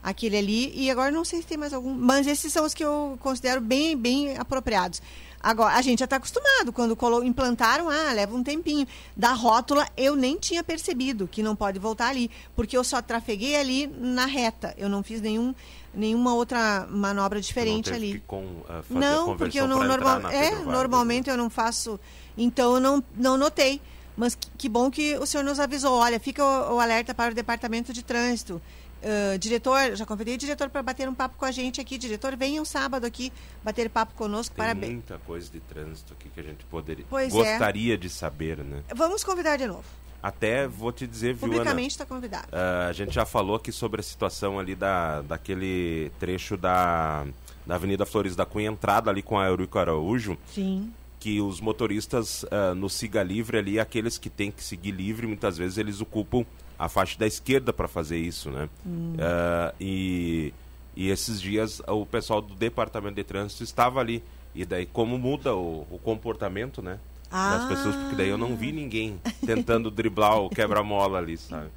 aquele 0.00 0.36
ali, 0.36 0.72
e 0.76 0.90
agora 0.90 1.10
não 1.10 1.24
sei 1.24 1.40
se 1.40 1.46
tem 1.46 1.58
mais 1.58 1.72
algum, 1.72 1.92
mas 1.92 2.26
esses 2.26 2.52
são 2.52 2.64
os 2.64 2.74
que 2.74 2.84
eu 2.84 3.18
considero 3.20 3.60
bem, 3.60 3.96
bem 3.96 4.36
apropriados. 4.36 5.02
Agora, 5.44 5.74
a 5.74 5.82
gente 5.82 5.98
já 5.98 6.06
está 6.06 6.16
acostumado. 6.16 6.72
Quando 6.72 7.22
implantaram, 7.22 7.90
ah, 7.90 8.12
leva 8.12 8.34
um 8.34 8.42
tempinho. 8.42 8.88
Da 9.14 9.34
rótula, 9.34 9.86
eu 9.94 10.16
nem 10.16 10.38
tinha 10.38 10.64
percebido 10.64 11.28
que 11.28 11.42
não 11.42 11.54
pode 11.54 11.78
voltar 11.78 12.08
ali, 12.08 12.30
porque 12.56 12.74
eu 12.74 12.82
só 12.82 13.02
trafeguei 13.02 13.54
ali 13.54 13.86
na 13.86 14.24
reta. 14.24 14.74
Eu 14.78 14.88
não 14.88 15.02
fiz 15.02 15.20
nenhum, 15.20 15.54
nenhuma 15.92 16.34
outra 16.34 16.86
manobra 16.88 17.42
diferente 17.42 17.90
não 17.90 17.96
ali. 17.96 18.22
Com, 18.26 18.42
uh, 18.42 18.84
não, 18.88 19.36
porque 19.36 19.60
eu 19.60 19.68
não 19.68 19.84
normal, 19.84 20.30
é, 20.30 20.50
normalmente 20.64 21.28
eu 21.28 21.36
não 21.36 21.50
faço. 21.50 22.00
Então 22.38 22.74
eu 22.76 22.80
não, 22.80 23.04
não 23.14 23.36
notei. 23.36 23.82
Mas 24.16 24.34
que, 24.34 24.48
que 24.56 24.68
bom 24.68 24.90
que 24.90 25.16
o 25.16 25.26
senhor 25.26 25.42
nos 25.42 25.60
avisou. 25.60 25.98
Olha, 25.98 26.18
fica 26.18 26.42
o, 26.42 26.76
o 26.76 26.80
alerta 26.80 27.12
para 27.12 27.32
o 27.32 27.34
departamento 27.34 27.92
de 27.92 28.02
trânsito. 28.02 28.62
Uh, 29.04 29.38
diretor, 29.38 29.94
já 29.94 30.06
convidei 30.06 30.34
o 30.34 30.38
diretor 30.38 30.70
para 30.70 30.82
bater 30.82 31.06
um 31.06 31.14
papo 31.14 31.36
com 31.36 31.44
a 31.44 31.50
gente 31.50 31.78
aqui. 31.78 31.98
Diretor, 31.98 32.34
venha 32.36 32.60
um 32.60 32.64
sábado 32.64 33.04
aqui 33.04 33.30
bater 33.62 33.90
papo 33.90 34.14
conosco. 34.14 34.54
Tem 34.54 34.64
Parabéns. 34.64 34.92
muita 34.92 35.18
coisa 35.18 35.50
de 35.50 35.60
trânsito 35.60 36.14
aqui 36.14 36.30
que 36.30 36.40
a 36.40 36.42
gente 36.42 36.64
poderia 36.64 37.04
pois 37.10 37.30
gostaria 37.30 37.94
é. 37.94 37.96
de 37.98 38.08
saber, 38.08 38.58
né? 38.58 38.82
Vamos 38.94 39.22
convidar 39.22 39.58
de 39.58 39.66
novo. 39.66 39.84
Até 40.22 40.66
vou 40.66 40.90
te 40.90 41.06
dizer, 41.06 41.34
viu, 41.34 41.48
Publicamente 41.48 41.90
está 41.90 42.06
convidado. 42.06 42.48
Uh, 42.48 42.88
a 42.88 42.92
gente 42.94 43.14
já 43.14 43.26
falou 43.26 43.56
aqui 43.56 43.70
sobre 43.70 44.00
a 44.00 44.02
situação 44.02 44.58
ali 44.58 44.74
da, 44.74 45.20
daquele 45.20 46.10
trecho 46.18 46.56
da, 46.56 47.26
da 47.66 47.74
Avenida 47.74 48.06
Flores 48.06 48.34
da 48.34 48.46
Cunha, 48.46 48.70
entrada 48.70 49.10
ali 49.10 49.20
com 49.20 49.38
a 49.38 49.46
Eurico 49.46 49.78
Araújo. 49.78 50.38
Sim. 50.46 50.90
Que 51.20 51.42
os 51.42 51.60
motoristas 51.60 52.42
uh, 52.44 52.74
no 52.74 52.88
Siga 52.88 53.22
Livre 53.22 53.58
ali, 53.58 53.78
aqueles 53.78 54.16
que 54.16 54.30
têm 54.30 54.50
que 54.50 54.64
seguir 54.64 54.92
livre, 54.92 55.26
muitas 55.26 55.58
vezes 55.58 55.76
eles 55.76 56.00
ocupam 56.00 56.46
a 56.84 56.88
faixa 56.88 57.18
da 57.18 57.26
esquerda 57.26 57.72
para 57.72 57.88
fazer 57.88 58.18
isso, 58.18 58.50
né? 58.50 58.68
Hum. 58.86 59.14
Uh, 59.14 59.74
e, 59.80 60.54
e 60.96 61.10
esses 61.10 61.40
dias 61.40 61.80
o 61.86 62.04
pessoal 62.04 62.40
do 62.40 62.54
Departamento 62.54 63.16
de 63.16 63.24
Trânsito 63.24 63.62
estava 63.62 64.00
ali. 64.00 64.22
E 64.54 64.64
daí, 64.64 64.86
como 64.86 65.18
muda 65.18 65.54
o, 65.54 65.86
o 65.90 65.98
comportamento, 65.98 66.80
né? 66.80 66.98
ah. 67.34 67.56
das 67.56 67.68
pessoas, 67.68 67.96
porque 67.96 68.14
daí 68.14 68.28
eu 68.28 68.38
não 68.38 68.54
vi 68.54 68.70
ninguém 68.70 69.20
tentando 69.44 69.90
driblar 69.90 70.38
o 70.38 70.48
quebra-mola 70.48 71.18
ali, 71.18 71.36
sabe? 71.36 71.68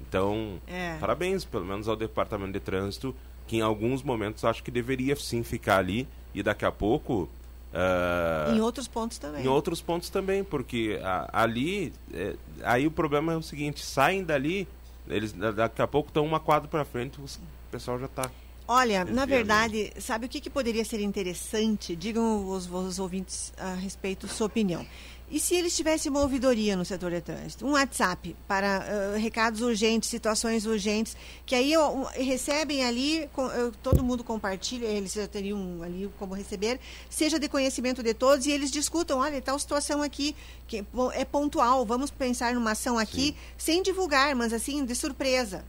Então, 0.00 0.60
é. 0.66 0.96
parabéns, 0.98 1.44
pelo 1.44 1.64
menos 1.64 1.88
ao 1.88 1.96
Departamento 1.96 2.52
de 2.52 2.60
Trânsito, 2.60 3.14
que 3.46 3.56
em 3.56 3.60
alguns 3.60 4.02
momentos 4.02 4.44
acho 4.44 4.62
que 4.62 4.70
deveria 4.70 5.16
sim 5.16 5.42
ficar 5.42 5.78
ali 5.78 6.06
e 6.32 6.42
daqui 6.42 6.64
a 6.64 6.70
pouco. 6.70 7.28
Uh, 7.72 8.56
em 8.56 8.60
outros 8.60 8.88
pontos 8.88 9.18
também. 9.18 9.44
Em 9.44 9.48
outros 9.48 9.80
pontos 9.80 10.10
também, 10.10 10.42
porque 10.42 10.98
a, 11.02 11.42
ali. 11.42 11.92
É, 12.12 12.34
aí 12.62 12.86
o 12.86 12.90
problema 12.90 13.32
é 13.32 13.36
o 13.36 13.42
seguinte: 13.42 13.84
saem 13.84 14.24
dali, 14.24 14.66
eles 15.08 15.32
daqui 15.32 15.80
a 15.80 15.86
pouco 15.86 16.08
estão 16.08 16.24
uma 16.24 16.40
quadra 16.40 16.68
para 16.68 16.84
frente, 16.84 17.20
o 17.20 17.26
pessoal 17.70 17.98
já 17.98 18.06
está 18.06 18.30
Olha, 18.72 19.04
na 19.04 19.26
verdade, 19.26 19.92
sabe 19.98 20.26
o 20.26 20.28
que, 20.28 20.40
que 20.40 20.48
poderia 20.48 20.84
ser 20.84 21.00
interessante? 21.00 21.96
Digam 21.96 22.48
os, 22.48 22.70
os 22.70 23.00
ouvintes 23.00 23.52
a 23.58 23.74
respeito 23.74 24.28
sua 24.28 24.46
opinião. 24.46 24.86
E 25.30 25.38
se 25.38 25.54
eles 25.54 25.76
tivessem 25.76 26.10
uma 26.10 26.22
ouvidoria 26.22 26.74
no 26.74 26.84
setor 26.84 27.12
de 27.12 27.20
trânsito? 27.20 27.64
Um 27.64 27.72
WhatsApp 27.72 28.34
para 28.48 29.14
uh, 29.14 29.18
recados 29.18 29.60
urgentes, 29.60 30.10
situações 30.10 30.66
urgentes, 30.66 31.16
que 31.46 31.54
aí 31.54 31.76
uh, 31.76 32.04
recebem 32.14 32.84
ali, 32.84 33.30
uh, 33.38 33.70
todo 33.80 34.02
mundo 34.02 34.24
compartilha, 34.24 34.86
eles 34.86 35.12
já 35.12 35.28
teriam 35.28 35.84
ali 35.84 36.10
como 36.18 36.34
receber, 36.34 36.80
seja 37.08 37.38
de 37.38 37.48
conhecimento 37.48 38.02
de 38.02 38.12
todos, 38.12 38.44
e 38.46 38.50
eles 38.50 38.72
discutam, 38.72 39.20
olha, 39.20 39.40
tal 39.40 39.56
situação 39.56 40.02
aqui, 40.02 40.34
que 40.66 40.84
é 41.12 41.24
pontual, 41.24 41.86
vamos 41.86 42.10
pensar 42.10 42.52
numa 42.52 42.72
ação 42.72 42.98
aqui, 42.98 43.26
Sim. 43.26 43.34
sem 43.56 43.82
divulgar, 43.84 44.34
mas 44.34 44.52
assim, 44.52 44.84
de 44.84 44.96
surpresa, 44.96 45.64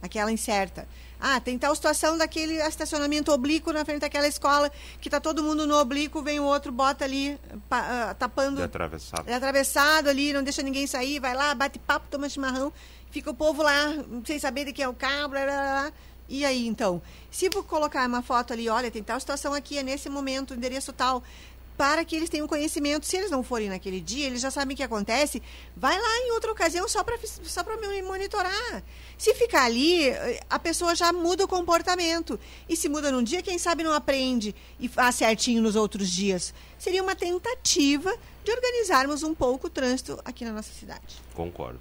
aquela 0.00 0.32
incerta. 0.32 0.88
Ah, 1.24 1.40
tem 1.40 1.56
tal 1.56 1.72
situação 1.72 2.18
daquele 2.18 2.54
estacionamento 2.54 3.30
oblíquo 3.30 3.72
na 3.72 3.84
frente 3.84 4.00
daquela 4.00 4.26
escola, 4.26 4.68
que 5.00 5.06
está 5.06 5.20
todo 5.20 5.40
mundo 5.40 5.68
no 5.68 5.76
oblíquo, 5.78 6.20
vem 6.20 6.40
o 6.40 6.42
outro, 6.42 6.72
bota 6.72 7.04
ali, 7.04 7.38
pa, 7.68 8.10
uh, 8.10 8.14
tapando. 8.16 8.60
É 8.60 8.64
atravessado. 8.64 9.28
É 9.28 9.34
atravessado 9.34 10.08
ali, 10.08 10.32
não 10.32 10.42
deixa 10.42 10.62
ninguém 10.62 10.84
sair, 10.84 11.20
vai 11.20 11.32
lá, 11.32 11.54
bate 11.54 11.78
papo, 11.78 12.08
toma 12.10 12.28
chimarrão, 12.28 12.72
fica 13.12 13.30
o 13.30 13.34
povo 13.34 13.62
lá, 13.62 13.94
sem 14.24 14.36
saber 14.40 14.64
de 14.64 14.72
quem 14.72 14.84
é 14.84 14.88
o 14.88 14.94
carro, 14.94 15.28
blá, 15.28 15.44
blá, 15.44 15.54
blá. 15.54 15.92
E 16.28 16.44
aí, 16.44 16.66
então? 16.66 17.00
Se 17.30 17.48
vou 17.48 17.62
colocar 17.62 18.04
uma 18.08 18.22
foto 18.22 18.52
ali, 18.52 18.68
olha, 18.68 18.90
tem 18.90 19.02
tal 19.02 19.20
situação 19.20 19.54
aqui, 19.54 19.78
é 19.78 19.82
nesse 19.84 20.08
momento, 20.08 20.54
endereço 20.54 20.92
tal 20.92 21.22
para 21.76 22.04
que 22.04 22.14
eles 22.14 22.28
tenham 22.28 22.46
conhecimento. 22.46 23.06
Se 23.06 23.16
eles 23.16 23.30
não 23.30 23.42
forem 23.42 23.68
naquele 23.68 24.00
dia, 24.00 24.26
eles 24.26 24.40
já 24.40 24.50
sabem 24.50 24.74
o 24.74 24.76
que 24.76 24.82
acontece. 24.82 25.42
Vai 25.76 25.98
lá 25.98 26.18
em 26.18 26.32
outra 26.32 26.52
ocasião 26.52 26.88
só 26.88 27.02
para 27.02 27.18
só 27.24 27.64
me 27.64 28.02
monitorar. 28.02 28.82
Se 29.16 29.34
ficar 29.34 29.64
ali, 29.64 30.10
a 30.48 30.58
pessoa 30.58 30.94
já 30.94 31.12
muda 31.12 31.44
o 31.44 31.48
comportamento. 31.48 32.38
E 32.68 32.76
se 32.76 32.88
muda 32.88 33.10
num 33.10 33.22
dia, 33.22 33.42
quem 33.42 33.58
sabe 33.58 33.82
não 33.82 33.92
aprende 33.92 34.54
e 34.78 34.88
faz 34.88 35.16
certinho 35.16 35.62
nos 35.62 35.76
outros 35.76 36.10
dias. 36.10 36.54
Seria 36.78 37.02
uma 37.02 37.14
tentativa 37.14 38.12
de 38.44 38.50
organizarmos 38.50 39.22
um 39.22 39.34
pouco 39.34 39.68
o 39.68 39.70
trânsito 39.70 40.18
aqui 40.24 40.44
na 40.44 40.52
nossa 40.52 40.72
cidade. 40.72 41.16
Concordo. 41.34 41.80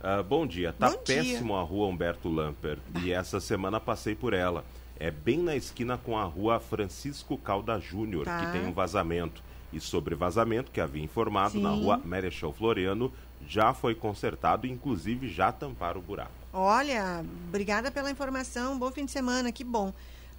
Uh, 0.00 0.22
bom 0.22 0.46
dia. 0.46 0.72
Tá 0.72 0.90
bom 0.90 0.98
péssimo 0.98 1.52
dia. 1.52 1.56
a 1.56 1.62
rua 1.62 1.88
Humberto 1.88 2.28
Lamper. 2.28 2.78
E 3.02 3.12
essa 3.12 3.40
semana 3.40 3.80
passei 3.80 4.14
por 4.14 4.32
ela 4.32 4.64
é 4.98 5.10
bem 5.10 5.38
na 5.38 5.54
esquina 5.54 5.98
com 5.98 6.16
a 6.16 6.24
rua 6.24 6.58
Francisco 6.58 7.36
Calda 7.36 7.78
Júnior, 7.78 8.24
tá. 8.24 8.38
que 8.38 8.52
tem 8.52 8.66
um 8.66 8.72
vazamento. 8.72 9.42
E 9.72 9.80
sobre 9.80 10.14
vazamento, 10.14 10.70
que 10.70 10.80
havia 10.80 11.02
informado, 11.02 11.52
Sim. 11.52 11.62
na 11.62 11.70
rua 11.70 12.00
Marechal 12.04 12.52
Floriano, 12.52 13.12
já 13.46 13.74
foi 13.74 13.94
consertado, 13.94 14.66
inclusive 14.66 15.28
já 15.28 15.52
tamparam 15.52 16.00
o 16.00 16.02
buraco. 16.02 16.32
Olha, 16.52 17.24
obrigada 17.48 17.90
pela 17.90 18.10
informação, 18.10 18.78
bom 18.78 18.90
fim 18.90 19.04
de 19.04 19.10
semana, 19.10 19.52
que 19.52 19.64
bom. 19.64 19.92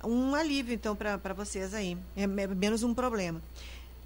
Um 0.04 0.34
alívio, 0.34 0.74
então, 0.74 0.96
para 0.96 1.34
vocês 1.34 1.74
aí. 1.74 1.98
É, 2.16 2.24
é 2.24 2.28
menos 2.28 2.84
um 2.84 2.94
problema. 2.94 3.42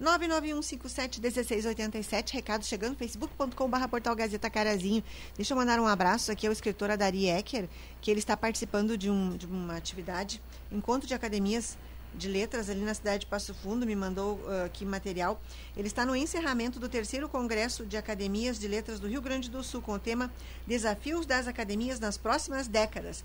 991571687, 0.01 2.31
recado 2.31 2.65
chegando, 2.65 2.97
facebook.com.br 2.97 3.87
portal 3.87 4.15
Gazeta 4.15 4.49
Carazinho. 4.49 5.03
Deixa 5.35 5.53
eu 5.53 5.57
mandar 5.57 5.79
um 5.79 5.85
abraço 5.85 6.31
aqui 6.31 6.47
ao 6.47 6.53
escritor 6.53 6.89
Adari 6.89 7.29
Ecker, 7.29 7.69
que 8.01 8.09
ele 8.09 8.19
está 8.19 8.35
participando 8.35 8.97
de, 8.97 9.11
um, 9.11 9.37
de 9.37 9.45
uma 9.45 9.77
atividade, 9.77 10.41
encontro 10.71 11.07
de 11.07 11.13
academias 11.13 11.77
de 12.15 12.27
letras 12.27 12.67
ali 12.69 12.81
na 12.81 12.93
cidade 12.93 13.21
de 13.21 13.27
Passo 13.27 13.53
Fundo, 13.53 13.85
me 13.85 13.95
mandou 13.95 14.35
uh, 14.39 14.65
aqui 14.65 14.83
material. 14.83 15.41
Ele 15.77 15.87
está 15.87 16.05
no 16.05 16.13
encerramento 16.15 16.79
do 16.79 16.89
terceiro 16.89 17.29
Congresso 17.29 17.85
de 17.85 17.95
Academias 17.95 18.59
de 18.59 18.67
Letras 18.67 18.99
do 18.99 19.07
Rio 19.07 19.21
Grande 19.21 19.49
do 19.49 19.63
Sul, 19.63 19.81
com 19.81 19.93
o 19.93 19.99
tema 19.99 20.29
Desafios 20.67 21.25
das 21.25 21.47
Academias 21.47 21.99
nas 21.99 22.17
Próximas 22.17 22.67
Décadas. 22.67 23.23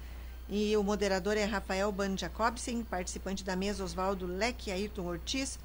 E 0.49 0.77
o 0.77 0.85
moderador 0.85 1.37
é 1.37 1.45
Rafael 1.45 1.91
Ban 1.91 2.17
Jacobsen, 2.17 2.85
participante 2.85 3.43
da 3.43 3.57
mesa 3.57 3.83
Oswaldo 3.83 4.27
Leque 4.27 4.71
Ayrton 4.71 5.07
Ortiz, 5.07 5.59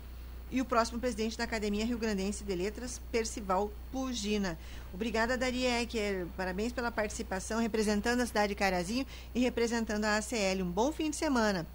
e 0.52 0.60
o 0.60 0.66
próximo 0.66 0.99
presidente 0.99 1.38
da 1.38 1.45
Academia 1.45 1.86
Rio 1.86 1.97
Grandense 1.97 2.43
de 2.43 2.54
Letras, 2.54 3.02
Percival 3.12 3.72
Pugina. 3.91 4.58
Obrigada, 4.93 5.38
Daria 5.38 5.82
Ecker. 5.82 6.28
Parabéns 6.36 6.74
pela 6.74 6.91
participação, 6.91 7.60
representando 7.60 8.20
a 8.20 8.26
cidade 8.26 8.49
de 8.49 8.56
Carazinho 8.56 9.06
e 9.34 9.39
representando 9.39 10.04
a 10.04 10.18
ACL. 10.18 10.62
Um 10.62 10.70
bom 10.70 10.91
fim 10.91 11.10
de 11.10 11.16
semana. 11.16 11.66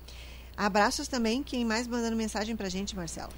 Abraços 0.57 1.09
também. 1.09 1.43
Quem 1.43 1.64
mais 1.64 1.87
mandando 1.87 2.16
mensagem 2.16 2.55
pra 2.55 2.68
gente, 2.68 2.95
Marcelo? 2.95 3.33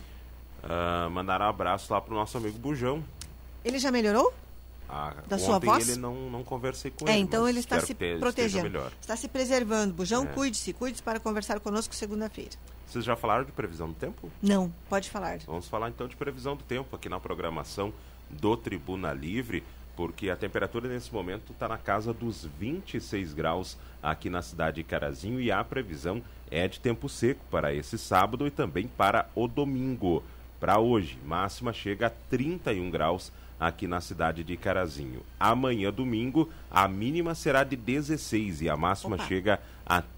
Uh, 0.65 1.09
mandaram 1.11 1.47
um 1.47 1.49
abraço 1.49 1.93
lá 1.93 2.01
pro 2.01 2.15
nosso 2.15 2.37
amigo 2.37 2.59
Bujão. 2.59 3.05
Ele 3.65 3.79
já 3.79 3.93
melhorou? 3.93 4.33
Ah, 4.89 5.15
da 5.29 5.39
sua 5.39 5.59
voz? 5.59 5.87
ele 5.87 5.99
não, 5.99 6.31
não 6.31 6.43
conversei 6.43 6.91
com 6.91 7.07
é, 7.07 7.13
ele. 7.13 7.21
então 7.21 7.47
ele 7.47 7.61
está 7.61 7.79
se 7.79 7.95
protegendo. 7.95 8.81
Está 9.01 9.15
se 9.17 9.29
preservando. 9.29 9.93
Bujão, 9.93 10.25
é. 10.25 10.27
cuide-se. 10.27 10.73
Cuide-se 10.73 11.03
para 11.03 11.21
conversar 11.21 11.61
conosco 11.61 11.95
segunda-feira. 11.95 12.53
Vocês 12.89 13.05
já 13.05 13.15
falaram 13.15 13.45
de 13.45 13.53
previsão 13.53 13.89
do 13.89 13.95
tempo? 13.95 14.31
Não, 14.43 14.73
pode 14.89 15.11
falar. 15.11 15.39
Vamos 15.47 15.69
falar 15.69 15.91
então 15.91 16.09
de 16.09 16.17
previsão 16.17 16.57
do 16.57 16.65
tempo 16.65 16.97
aqui 16.97 17.07
na 17.07 17.21
programação 17.21 17.93
do 18.31 18.57
Tribuna 18.57 19.13
Livre, 19.13 19.63
porque 19.95 20.31
a 20.31 20.37
temperatura 20.37 20.89
nesse 20.89 21.13
momento 21.13 21.53
está 21.53 21.69
na 21.69 21.77
casa 21.77 22.15
dos 22.15 22.47
26 22.59 23.35
graus 23.35 23.77
aqui 24.03 24.31
na 24.31 24.41
cidade 24.41 24.77
de 24.77 24.85
Carazinho 24.85 25.39
e 25.39 25.53
a 25.53 25.63
previsão 25.63 26.23
é 26.51 26.67
de 26.67 26.81
tempo 26.81 27.11
seco 27.11 27.45
para 27.51 27.75
esse 27.75 27.99
sábado 27.99 28.47
e 28.47 28.51
também 28.51 28.89
para 28.89 29.29
o 29.35 29.47
domingo. 29.47 30.23
Para 30.59 30.79
hoje, 30.79 31.19
máxima 31.27 31.75
chega 31.75 32.07
a 32.07 32.13
31 32.31 32.91
graus 32.91 33.31
aqui 33.61 33.87
na 33.87 34.01
cidade 34.01 34.45
de 34.45 34.57
Carazinho. 34.57 35.23
Amanhã, 35.39 35.93
domingo, 35.93 36.49
a 36.71 36.87
mínima 36.87 37.35
será 37.35 37.65
de 37.65 37.77
16 37.77 38.63
e 38.63 38.71
a 38.71 38.77
máxima 38.77 39.17
Opa. 39.17 39.27
chega 39.27 39.55
a 39.55 39.59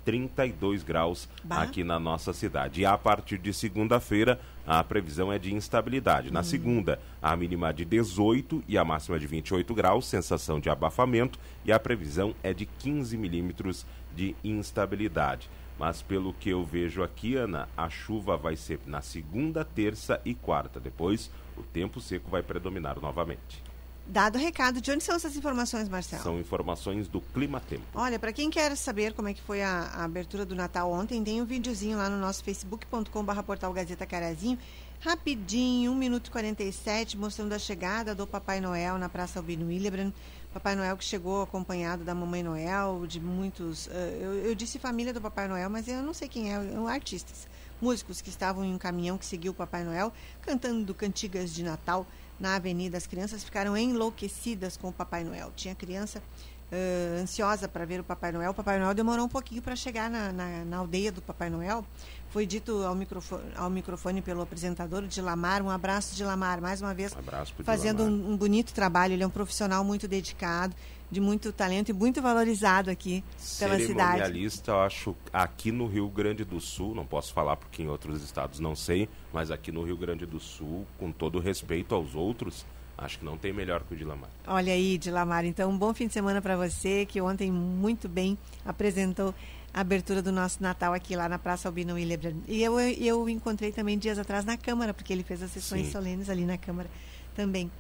32 0.05 0.83
graus 0.83 1.29
bah. 1.45 1.63
aqui 1.63 1.85
na 1.85 1.99
nossa 1.99 2.33
cidade. 2.33 2.81
E 2.81 2.85
a 2.85 2.99
partir 2.99 3.39
de 3.39 3.53
segunda-feira, 3.55 4.41
a 4.67 4.83
previsão 4.83 5.33
é 5.33 5.39
de 5.39 5.55
instabilidade. 5.55 6.33
Na 6.33 6.41
hum. 6.41 6.45
segunda, 6.45 7.01
a 7.23 7.37
mínima 7.37 7.73
de 7.73 7.85
18 7.85 8.65
e 8.67 8.77
a 8.77 8.85
máxima 8.85 9.19
de 9.19 9.27
28 9.27 9.73
graus, 9.75 10.07
sensação 10.07 10.59
de 10.59 10.69
abafamento, 10.69 11.39
e 11.65 11.73
a 11.73 11.79
previsão 11.79 12.35
é 12.43 12.53
de 12.53 12.67
15 12.67 13.17
milímetros 13.17 13.87
de 14.15 14.35
instabilidade. 14.43 15.49
Mas 15.79 16.03
pelo 16.03 16.35
que 16.35 16.51
eu 16.51 16.63
vejo 16.63 17.03
aqui, 17.03 17.37
Ana, 17.37 17.69
a 17.77 17.89
chuva 17.89 18.37
vai 18.37 18.55
ser 18.55 18.81
na 18.87 19.01
segunda, 19.01 19.65
terça 19.65 20.21
e 20.27 20.35
quarta. 20.35 20.79
Depois, 20.79 21.31
o 21.57 21.63
tempo 21.63 22.01
seco 22.01 22.29
vai 22.31 22.43
predominar 22.43 23.01
novamente. 23.01 23.70
Dado 24.07 24.37
o 24.37 24.41
recado, 24.41 24.81
de 24.81 24.91
onde 24.91 25.05
são 25.05 25.15
essas 25.15 25.37
informações, 25.37 25.89
Marcelo? 25.89 26.23
São 26.23 26.41
informações 26.41 27.07
do 27.07 27.21
Clima 27.21 27.61
Tempo. 27.61 27.85
Olha, 27.95 28.19
para 28.19 28.33
quem 28.33 28.51
quer 28.51 28.77
saber 28.77 29.13
como 29.13 29.29
é 29.29 29.35
que 29.35 29.41
foi 29.41 29.63
a, 29.63 29.91
a, 29.95 30.05
abertura 30.05 30.45
do 30.45 30.55
Natal 30.55 30.91
ontem, 30.91 31.23
tem 31.23 31.41
um 31.41 31.45
videozinho 31.45 31.97
lá 31.97 32.11
no 32.11 32.19
nosso 32.19 32.43
facebook.com.br 32.43 33.43
portal 33.43 33.73
Gazeta 33.73 34.05
Carazinho, 34.05 34.59
rapidinho, 35.01 35.93
1 35.93 35.95
minuto 35.95 36.27
e 36.27 36.31
47, 36.31 37.17
mostrando 37.17 37.53
a 37.53 37.59
chegada 37.59 38.15
do 38.15 38.27
Papai 38.27 38.61
Noel 38.61 38.99
na 38.99 39.09
Praça 39.09 39.39
Albino 39.39 39.67
Willebrand. 39.67 40.13
Papai 40.53 40.75
Noel 40.75 40.97
que 40.97 41.05
chegou 41.05 41.43
acompanhado 41.43 42.03
da 42.03 42.13
Mamãe 42.13 42.43
Noel, 42.43 43.07
de 43.07 43.21
muitos. 43.21 43.87
Uh, 43.87 43.91
eu, 44.21 44.35
eu, 44.47 44.55
disse 44.57 44.81
família 44.81 45.13
do 45.13 45.21
Papai 45.21 45.47
Noel, 45.47 45.71
mas 45.71 45.87
eu 45.87 46.03
não 46.03 46.13
sei 46.13 46.29
quem 46.29 46.53
é, 46.53 46.57
artistas. 46.89 47.47
Músicos 47.81 48.21
que 48.21 48.29
estavam 48.29 48.65
em 48.65 48.75
um 48.75 48.79
caminhão 48.79 49.17
que 49.17 49.25
seguiu 49.25 49.53
o 49.53 49.55
Papai 49.55 49.85
Noel, 49.85 50.13
cantando 50.43 50.93
cantigas 50.93 51.55
de 51.55 51.63
Natal 51.63 52.05
na 52.41 52.57
avenida. 52.57 52.97
As 52.97 53.07
crianças 53.07 53.45
ficaram 53.45 53.77
enlouquecidas 53.77 54.77
com 54.77 54.89
o 54.89 54.93
Papai 54.93 55.23
Noel. 55.23 55.53
Tinha 55.55 55.75
criança 55.75 56.23
uh, 56.71 57.23
ansiosa 57.23 57.69
para 57.69 57.85
ver 57.85 58.01
o 58.01 58.05
Papai 58.05 58.33
Noel. 58.33 58.51
O 58.51 58.55
Papai 58.55 58.79
Noel 58.79 58.95
demorou 58.95 59.27
um 59.27 59.29
pouquinho 59.29 59.61
para 59.61 59.77
chegar 59.77 60.09
na, 60.09 60.33
na, 60.33 60.65
na, 60.65 60.77
aldeia 60.79 61.13
do 61.13 61.21
Papai 61.21 61.51
Noel. 61.51 61.85
Foi 62.31 62.47
dito 62.47 62.83
ao 62.85 62.95
microfone, 62.95 63.43
ao 63.57 63.69
microfone 63.69 64.23
pelo 64.23 64.41
apresentador 64.41 65.07
de 65.07 65.21
Lamar. 65.21 65.63
Um 65.63 65.71
abraço 65.71 66.15
de 66.15 66.25
Lamar, 66.25 66.61
mais 66.61 66.81
uma 66.81 66.95
vez, 66.95 67.13
um 67.13 67.65
fazendo 67.65 68.05
um, 68.05 68.33
um, 68.33 68.37
bonito 68.37 68.73
trabalho. 68.73 69.13
Ele 69.13 69.23
é 69.23 69.27
um 69.27 69.31
profissional 69.31 69.85
muito 69.85 70.07
dedicado, 70.09 70.75
de 71.11 71.21
muito 71.21 71.53
talento 71.53 71.89
e 71.89 71.93
muito 71.93 72.23
valorizado 72.23 72.91
aqui 72.91 73.25
pela 73.59 73.79
cidade. 73.79 74.19
Cerimonialista, 74.19 74.71
eu 74.71 74.81
acho, 74.81 75.17
aqui 75.33 75.73
no 75.73 75.87
Rio 75.87 76.09
Grande 76.09 76.45
do 76.45 76.61
Sul, 76.61 76.95
não 76.95 77.05
posso 77.05 77.33
falar 77.33 77.57
porque 77.57 77.83
em 77.83 77.89
outros 77.89 78.23
estados 78.23 78.61
não 78.61 78.77
sei, 78.77 79.09
mas 79.33 79.51
aqui 79.51 79.73
no 79.73 79.83
Rio 79.83 79.97
Grande 79.97 80.25
do 80.25 80.39
Sul, 80.39 80.87
com 80.99 81.11
todo 81.11 81.39
respeito 81.41 81.95
aos 81.95 82.15
outros, 82.15 82.65
Acho 83.01 83.19
que 83.19 83.25
não 83.25 83.39
tem 83.39 83.51
melhor 83.51 83.83
que 83.83 83.95
o 83.95 83.97
Dilamar. 83.97 84.29
Olha 84.47 84.75
aí, 84.75 84.99
Dilamar. 84.99 85.47
Então, 85.47 85.71
um 85.71 85.79
bom 85.79 85.95
fim 85.95 86.07
de 86.07 86.13
semana 86.13 86.43
para 86.43 86.55
você, 86.55 87.07
que 87.07 87.19
ontem 87.19 87.51
muito 87.51 88.11
bem 88.11 88.37
apresentou 88.63 89.35
a 89.73 89.81
abertura 89.81 90.21
do 90.21 90.31
nosso 90.31 90.63
Natal 90.63 90.93
aqui 90.93 91.17
lá 91.17 91.27
na 91.27 91.39
Praça 91.39 91.67
Albino 91.67 91.95
Willebrand. 91.95 92.37
E 92.47 92.63
eu, 92.63 92.79
eu 92.79 93.27
encontrei 93.29 93.73
também 93.73 93.97
dias 93.97 94.19
atrás 94.19 94.45
na 94.45 94.59
Câmara, 94.59 94.93
porque 94.93 95.15
ele 95.15 95.23
fez 95.23 95.43
as 95.43 95.51
sessões 95.51 95.87
Sim. 95.87 95.93
solenes 95.93 96.29
ali 96.29 96.45
na 96.45 96.59
Câmara 96.59 96.91
também. 97.35 97.71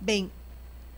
Bem, 0.00 0.30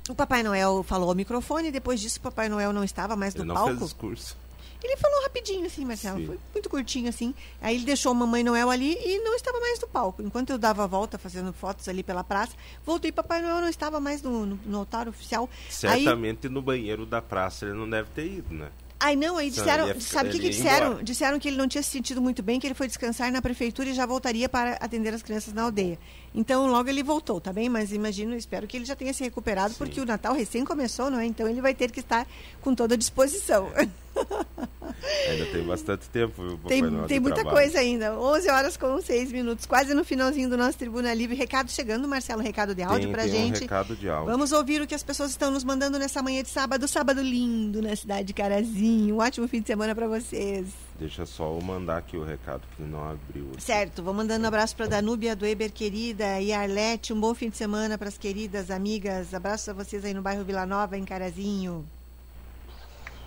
o 0.09 0.14
Papai 0.14 0.42
Noel 0.42 0.82
falou 0.82 1.09
ao 1.09 1.14
microfone, 1.14 1.70
depois 1.70 2.00
disso 2.00 2.18
o 2.18 2.22
Papai 2.22 2.48
Noel 2.48 2.72
não 2.72 2.82
estava 2.82 3.14
mais 3.16 3.34
no 3.34 3.42
ele 3.42 3.48
não 3.48 3.55
palco. 3.55 3.70
Fez 3.70 3.80
discurso. 3.80 4.36
Ele 4.82 4.96
falou 4.96 5.22
rapidinho, 5.22 5.64
assim, 5.64 5.84
Marcelo. 5.84 6.18
Sim. 6.18 6.26
Foi 6.26 6.38
muito 6.53 6.68
curtinho, 6.68 7.09
assim. 7.09 7.32
Aí 7.61 7.76
ele 7.76 7.84
deixou 7.84 8.11
a 8.11 8.14
Mamãe 8.14 8.42
Noel 8.42 8.68
ali 8.68 8.98
e 9.00 9.18
não 9.20 9.34
estava 9.36 9.61
mais 9.61 9.78
no 9.80 9.86
palco. 9.86 10.22
Enquanto 10.22 10.50
eu 10.50 10.59
dava 10.59 10.82
a 10.82 10.86
volta 10.88 11.18
fazendo 11.18 11.53
fotos 11.53 11.88
ali 11.88 12.03
pela 12.03 12.24
praça, 12.24 12.53
voltei 12.84 13.12
Papai 13.12 13.40
Noel 13.40 13.61
não 13.61 13.68
estava 13.68 14.00
mais 14.00 14.22
no, 14.22 14.44
no, 14.44 14.59
no 14.66 14.78
altar 14.78 15.07
oficial. 15.09 15.48
Certamente 15.70 16.48
aí... 16.48 16.53
no 16.53 16.61
banheiro 16.61 17.07
da 17.07 17.22
praça 17.22 17.64
ele 17.64 17.74
não 17.74 17.88
deve 17.88 18.09
ter 18.11 18.26
ido, 18.26 18.53
né? 18.53 18.70
Ai, 19.05 19.16
não, 19.16 19.36
aí 19.36 19.50
disseram. 19.50 19.88
Ia, 19.88 20.00
sabe 20.00 20.28
o 20.28 20.32
que, 20.32 20.38
que 20.38 20.48
disseram? 20.48 21.03
Disseram 21.03 21.36
que 21.40 21.48
ele 21.48 21.57
não 21.57 21.66
tinha 21.66 21.82
se 21.82 21.90
sentido 21.90 22.22
muito 22.22 22.40
bem, 22.40 22.61
que 22.61 22.66
ele 22.68 22.74
foi 22.74 22.86
descansar 22.86 23.32
na 23.32 23.42
prefeitura 23.42 23.88
e 23.88 23.94
já 23.94 24.07
voltaria 24.07 24.48
para 24.48 24.74
atender 24.74 25.12
as 25.12 25.24
crianças 25.24 25.53
na 25.53 25.62
aldeia. 25.64 25.98
Então, 26.32 26.68
logo 26.68 26.88
ele 26.88 27.03
voltou, 27.03 27.40
tá 27.40 27.53
bem? 27.53 27.68
Mas 27.68 27.92
imagino, 27.92 28.36
espero 28.36 28.64
que 28.64 28.76
ele 28.76 28.84
já 28.84 28.94
tenha 28.94 29.12
se 29.12 29.24
recuperado, 29.24 29.72
Sim. 29.72 29.78
porque 29.78 30.00
o 30.00 30.07
Natal 30.07 30.32
recém 30.32 30.64
começou, 30.64 31.11
não 31.11 31.18
é? 31.18 31.26
Então 31.26 31.48
ele 31.48 31.61
vai 31.61 31.74
ter 31.74 31.90
que 31.90 31.98
estar 31.98 32.28
com 32.61 32.76
toda 32.76 32.94
a 32.94 32.96
disposição. 32.96 33.68
Ainda 35.28 35.46
tem 35.46 35.64
bastante 35.64 36.08
tempo. 36.08 36.42
Viu, 36.42 36.58
tem 36.68 36.82
tem 37.06 37.20
muita 37.20 37.40
trabalho. 37.40 37.56
coisa 37.56 37.78
ainda. 37.78 38.18
11 38.18 38.50
horas 38.50 38.76
com 38.76 39.00
6 39.00 39.32
minutos, 39.32 39.66
quase 39.66 39.94
no 39.94 40.04
finalzinho 40.04 40.48
do 40.48 40.56
nosso 40.56 40.78
Tribuna 40.78 41.12
Livre. 41.12 41.36
Recado 41.36 41.70
chegando, 41.70 42.06
Marcelo, 42.06 42.42
recado 42.42 42.74
de 42.74 42.82
áudio 42.82 43.04
tem, 43.04 43.12
pra 43.12 43.22
tem 43.22 43.32
gente. 43.32 43.58
Um 43.58 43.60
recado 43.62 43.96
de 43.96 44.08
áudio. 44.08 44.30
Vamos 44.30 44.52
ouvir 44.52 44.80
o 44.80 44.86
que 44.86 44.94
as 44.94 45.02
pessoas 45.02 45.30
estão 45.30 45.50
nos 45.50 45.64
mandando 45.64 45.98
nessa 45.98 46.22
manhã 46.22 46.42
de 46.42 46.50
sábado. 46.50 46.86
Sábado 46.86 47.20
lindo 47.20 47.82
na 47.82 47.96
cidade 47.96 48.24
de 48.24 48.34
Carazinho. 48.34 49.16
Um 49.16 49.18
ótimo 49.18 49.48
fim 49.48 49.60
de 49.60 49.66
semana 49.66 49.94
para 49.94 50.06
vocês. 50.06 50.66
Deixa 50.98 51.26
só 51.26 51.52
eu 51.52 51.60
mandar 51.60 51.98
aqui 51.98 52.16
o 52.16 52.24
recado 52.24 52.62
que 52.76 52.82
não 52.82 53.02
abriu. 53.02 53.50
Aqui. 53.52 53.62
Certo, 53.62 54.02
vou 54.02 54.14
mandando 54.14 54.44
um 54.44 54.48
abraço 54.48 54.76
para 54.76 54.86
Danúbia 54.86 55.34
do 55.34 55.44
Eber, 55.44 55.72
querida, 55.72 56.40
e 56.40 56.52
Arlete. 56.52 57.12
Um 57.12 57.20
bom 57.20 57.34
fim 57.34 57.48
de 57.48 57.56
semana 57.56 57.98
para 57.98 58.08
as 58.08 58.18
queridas 58.18 58.70
amigas. 58.70 59.34
Abraço 59.34 59.70
a 59.70 59.74
vocês 59.74 60.04
aí 60.04 60.14
no 60.14 60.22
bairro 60.22 60.44
Vila 60.44 60.64
Nova, 60.64 60.96
em 60.96 61.04
Carazinho. 61.04 61.84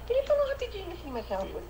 Ele 0.10 0.24
falou 0.24 0.48
rapidinho 0.50 0.92
assim, 0.92 1.12
Marcelo. 1.12 1.62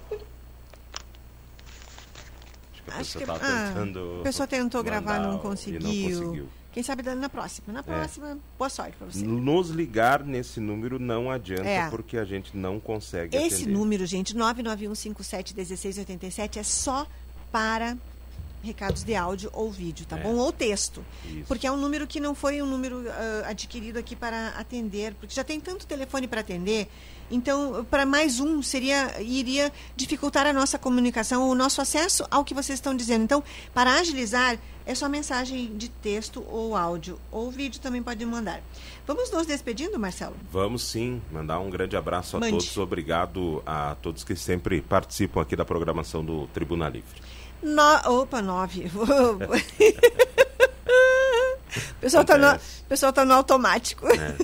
Acho 2.87 3.17
que 3.17 3.23
a 3.23 3.27
pessoa, 3.27 3.39
que, 3.39 3.45
ah, 3.45 3.73
a 4.19 4.23
pessoa 4.23 4.47
tentou 4.47 4.83
gravar, 4.83 5.19
não 5.19 5.39
conseguiu. 5.39 5.81
não 5.81 5.89
conseguiu. 5.89 6.49
Quem 6.75 6.83
sabe 6.83 7.01
na 7.03 7.29
próxima. 7.29 7.71
Na 7.71 7.79
é. 7.79 7.83
próxima, 7.83 8.31
é. 8.31 8.35
boa 8.59 8.69
sorte 8.69 8.97
para 8.97 9.07
você. 9.07 9.25
Nos 9.25 9.69
ligar 9.69 10.25
nesse 10.25 10.59
número 10.59 10.99
não 10.99 11.31
adianta, 11.31 11.63
é. 11.63 11.89
porque 11.89 12.17
a 12.17 12.25
gente 12.25 12.57
não 12.57 12.81
consegue 12.81 13.37
Esse 13.37 13.63
atender. 13.63 13.71
número, 13.71 14.05
gente, 14.05 14.35
991571687 14.35 16.57
é 16.57 16.63
só 16.63 17.07
para 17.49 17.97
recados 18.65 19.03
de 19.03 19.15
áudio 19.15 19.49
ou 19.53 19.71
vídeo, 19.71 20.05
tá 20.05 20.17
é. 20.17 20.23
bom? 20.23 20.35
Ou 20.35 20.51
texto. 20.51 21.05
Isso. 21.25 21.45
Porque 21.47 21.65
é 21.67 21.71
um 21.71 21.77
número 21.77 22.05
que 22.07 22.19
não 22.19 22.35
foi 22.35 22.61
um 22.61 22.65
número 22.65 22.99
uh, 22.99 23.45
adquirido 23.45 23.97
aqui 23.97 24.15
para 24.15 24.49
atender, 24.57 25.13
porque 25.15 25.33
já 25.33 25.43
tem 25.43 25.59
tanto 25.59 25.85
telefone 25.85 26.27
para 26.27 26.41
atender 26.41 26.89
então, 27.29 27.85
para 27.89 28.05
mais 28.05 28.39
um, 28.39 28.61
seria 28.61 29.19
iria 29.21 29.71
dificultar 29.95 30.45
a 30.45 30.53
nossa 30.53 30.77
comunicação, 30.77 31.49
o 31.49 31.55
nosso 31.55 31.81
acesso 31.81 32.25
ao 32.29 32.45
que 32.45 32.53
vocês 32.53 32.77
estão 32.77 32.95
dizendo. 32.95 33.23
Então, 33.23 33.43
para 33.73 33.95
agilizar, 33.95 34.59
é 34.85 34.93
só 34.93 35.09
mensagem 35.09 35.75
de 35.75 35.89
texto 35.89 36.45
ou 36.47 36.75
áudio, 36.75 37.19
ou 37.31 37.49
vídeo 37.49 37.81
também 37.81 38.03
pode 38.03 38.23
mandar. 38.25 38.61
Vamos 39.07 39.31
nos 39.31 39.47
despedindo, 39.47 39.97
Marcelo? 39.97 40.35
Vamos 40.51 40.83
sim, 40.83 41.19
mandar 41.31 41.59
um 41.59 41.71
grande 41.71 41.97
abraço 41.97 42.37
a 42.37 42.39
Mande. 42.39 42.51
todos. 42.51 42.77
Obrigado 42.77 43.63
a 43.65 43.95
todos 44.01 44.23
que 44.23 44.35
sempre 44.35 44.81
participam 44.81 45.41
aqui 45.41 45.55
da 45.55 45.65
programação 45.65 46.23
do 46.23 46.45
Tribuna 46.47 46.87
Livre. 46.87 47.21
No... 47.65 48.21
Opa, 48.21 48.43
nove. 48.43 48.91
O 51.75 51.99
pessoal 51.99 52.21
está 52.21 52.37
no, 52.37 52.59
pessoal 52.87 53.11
tá 53.11 53.25
no 53.25 53.33
automático. 53.33 54.07
É. 54.07 54.35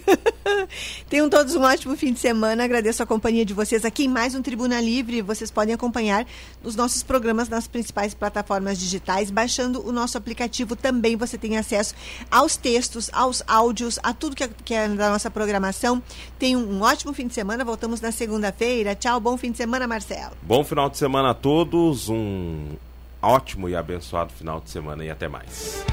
Tenham 1.08 1.30
todos 1.30 1.56
um 1.56 1.62
ótimo 1.62 1.96
fim 1.96 2.12
de 2.12 2.20
semana. 2.20 2.64
Agradeço 2.64 3.02
a 3.04 3.06
companhia 3.06 3.46
de 3.46 3.54
vocês 3.54 3.86
aqui 3.86 4.06
em 4.06 4.08
mais 4.08 4.36
um 4.36 4.42
Tribuna 4.42 4.82
Livre. 4.82 5.22
Vocês 5.22 5.52
podem 5.52 5.74
acompanhar 5.74 6.26
os 6.64 6.76
nossos 6.76 7.04
programas 7.04 7.48
nas 7.48 7.68
principais 7.68 8.14
plataformas 8.14 8.80
digitais. 8.80 9.32
Baixando 9.32 9.88
o 9.88 9.92
nosso 9.92 10.18
aplicativo 10.18 10.76
também 10.76 11.16
você 11.16 11.38
tem 11.38 11.58
acesso 11.58 11.94
aos 12.30 12.58
textos, 12.58 13.10
aos 13.14 13.44
áudios, 13.48 14.00
a 14.02 14.14
tudo 14.14 14.36
que 14.36 14.44
é, 14.44 14.50
que 14.66 14.74
é 14.74 14.90
da 14.90 15.12
nossa 15.12 15.30
programação. 15.30 16.02
Tenham 16.40 16.62
um 16.62 16.82
ótimo 16.82 17.14
fim 17.14 17.28
de 17.28 17.34
semana. 17.34 17.64
Voltamos 17.64 18.02
na 18.02 18.12
segunda-feira. 18.12 18.96
Tchau, 18.96 19.20
bom 19.20 19.38
fim 19.38 19.52
de 19.52 19.58
semana, 19.58 19.88
Marcelo. 19.88 20.34
Bom 20.42 20.64
final 20.64 20.90
de 20.90 20.98
semana 20.98 21.30
a 21.30 21.34
todos. 21.34 22.10
Um 22.10 22.76
ótimo 23.22 23.70
e 23.70 23.76
abençoado 23.76 24.34
final 24.34 24.60
de 24.60 24.70
semana 24.70 25.04
e 25.04 25.10
até 25.10 25.28
mais. 25.28 25.86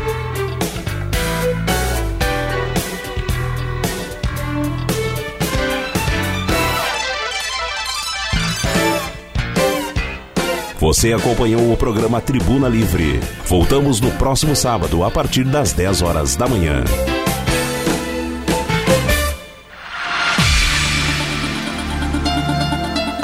Você 10.79 11.12
acompanhou 11.12 11.72
o 11.72 11.76
programa 11.76 12.20
Tribuna 12.20 12.68
Livre. 12.68 13.18
Voltamos 13.47 14.01
no 14.01 14.12
próximo 14.12 14.55
sábado, 14.55 15.03
a 15.03 15.11
partir 15.11 15.43
das 15.43 15.72
10 15.72 16.03
horas 16.03 16.37
da 16.37 16.47
manhã. 16.47 16.85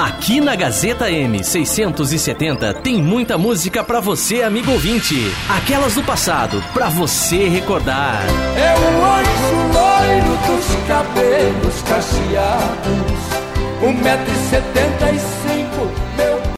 Aqui 0.05 0.39
na 0.39 0.55
Gazeta 0.55 1.09
M670 1.09 2.83
tem 2.83 3.03
muita 3.03 3.39
música 3.39 3.83
para 3.83 4.01
você, 4.01 4.43
amigo 4.43 4.71
ouvinte. 4.71 5.15
Aquelas 5.49 5.95
do 5.95 6.03
passado, 6.03 6.63
para 6.75 6.91
você 6.91 7.49
recordar. 7.49 8.21
É 8.55 8.75
o 8.75 9.03
anjo 9.03 9.57
loiro 9.73 10.37
dos 10.47 10.67
cabelos 10.87 11.81
cacheados, 11.89 13.17
1,75m. 13.81 15.44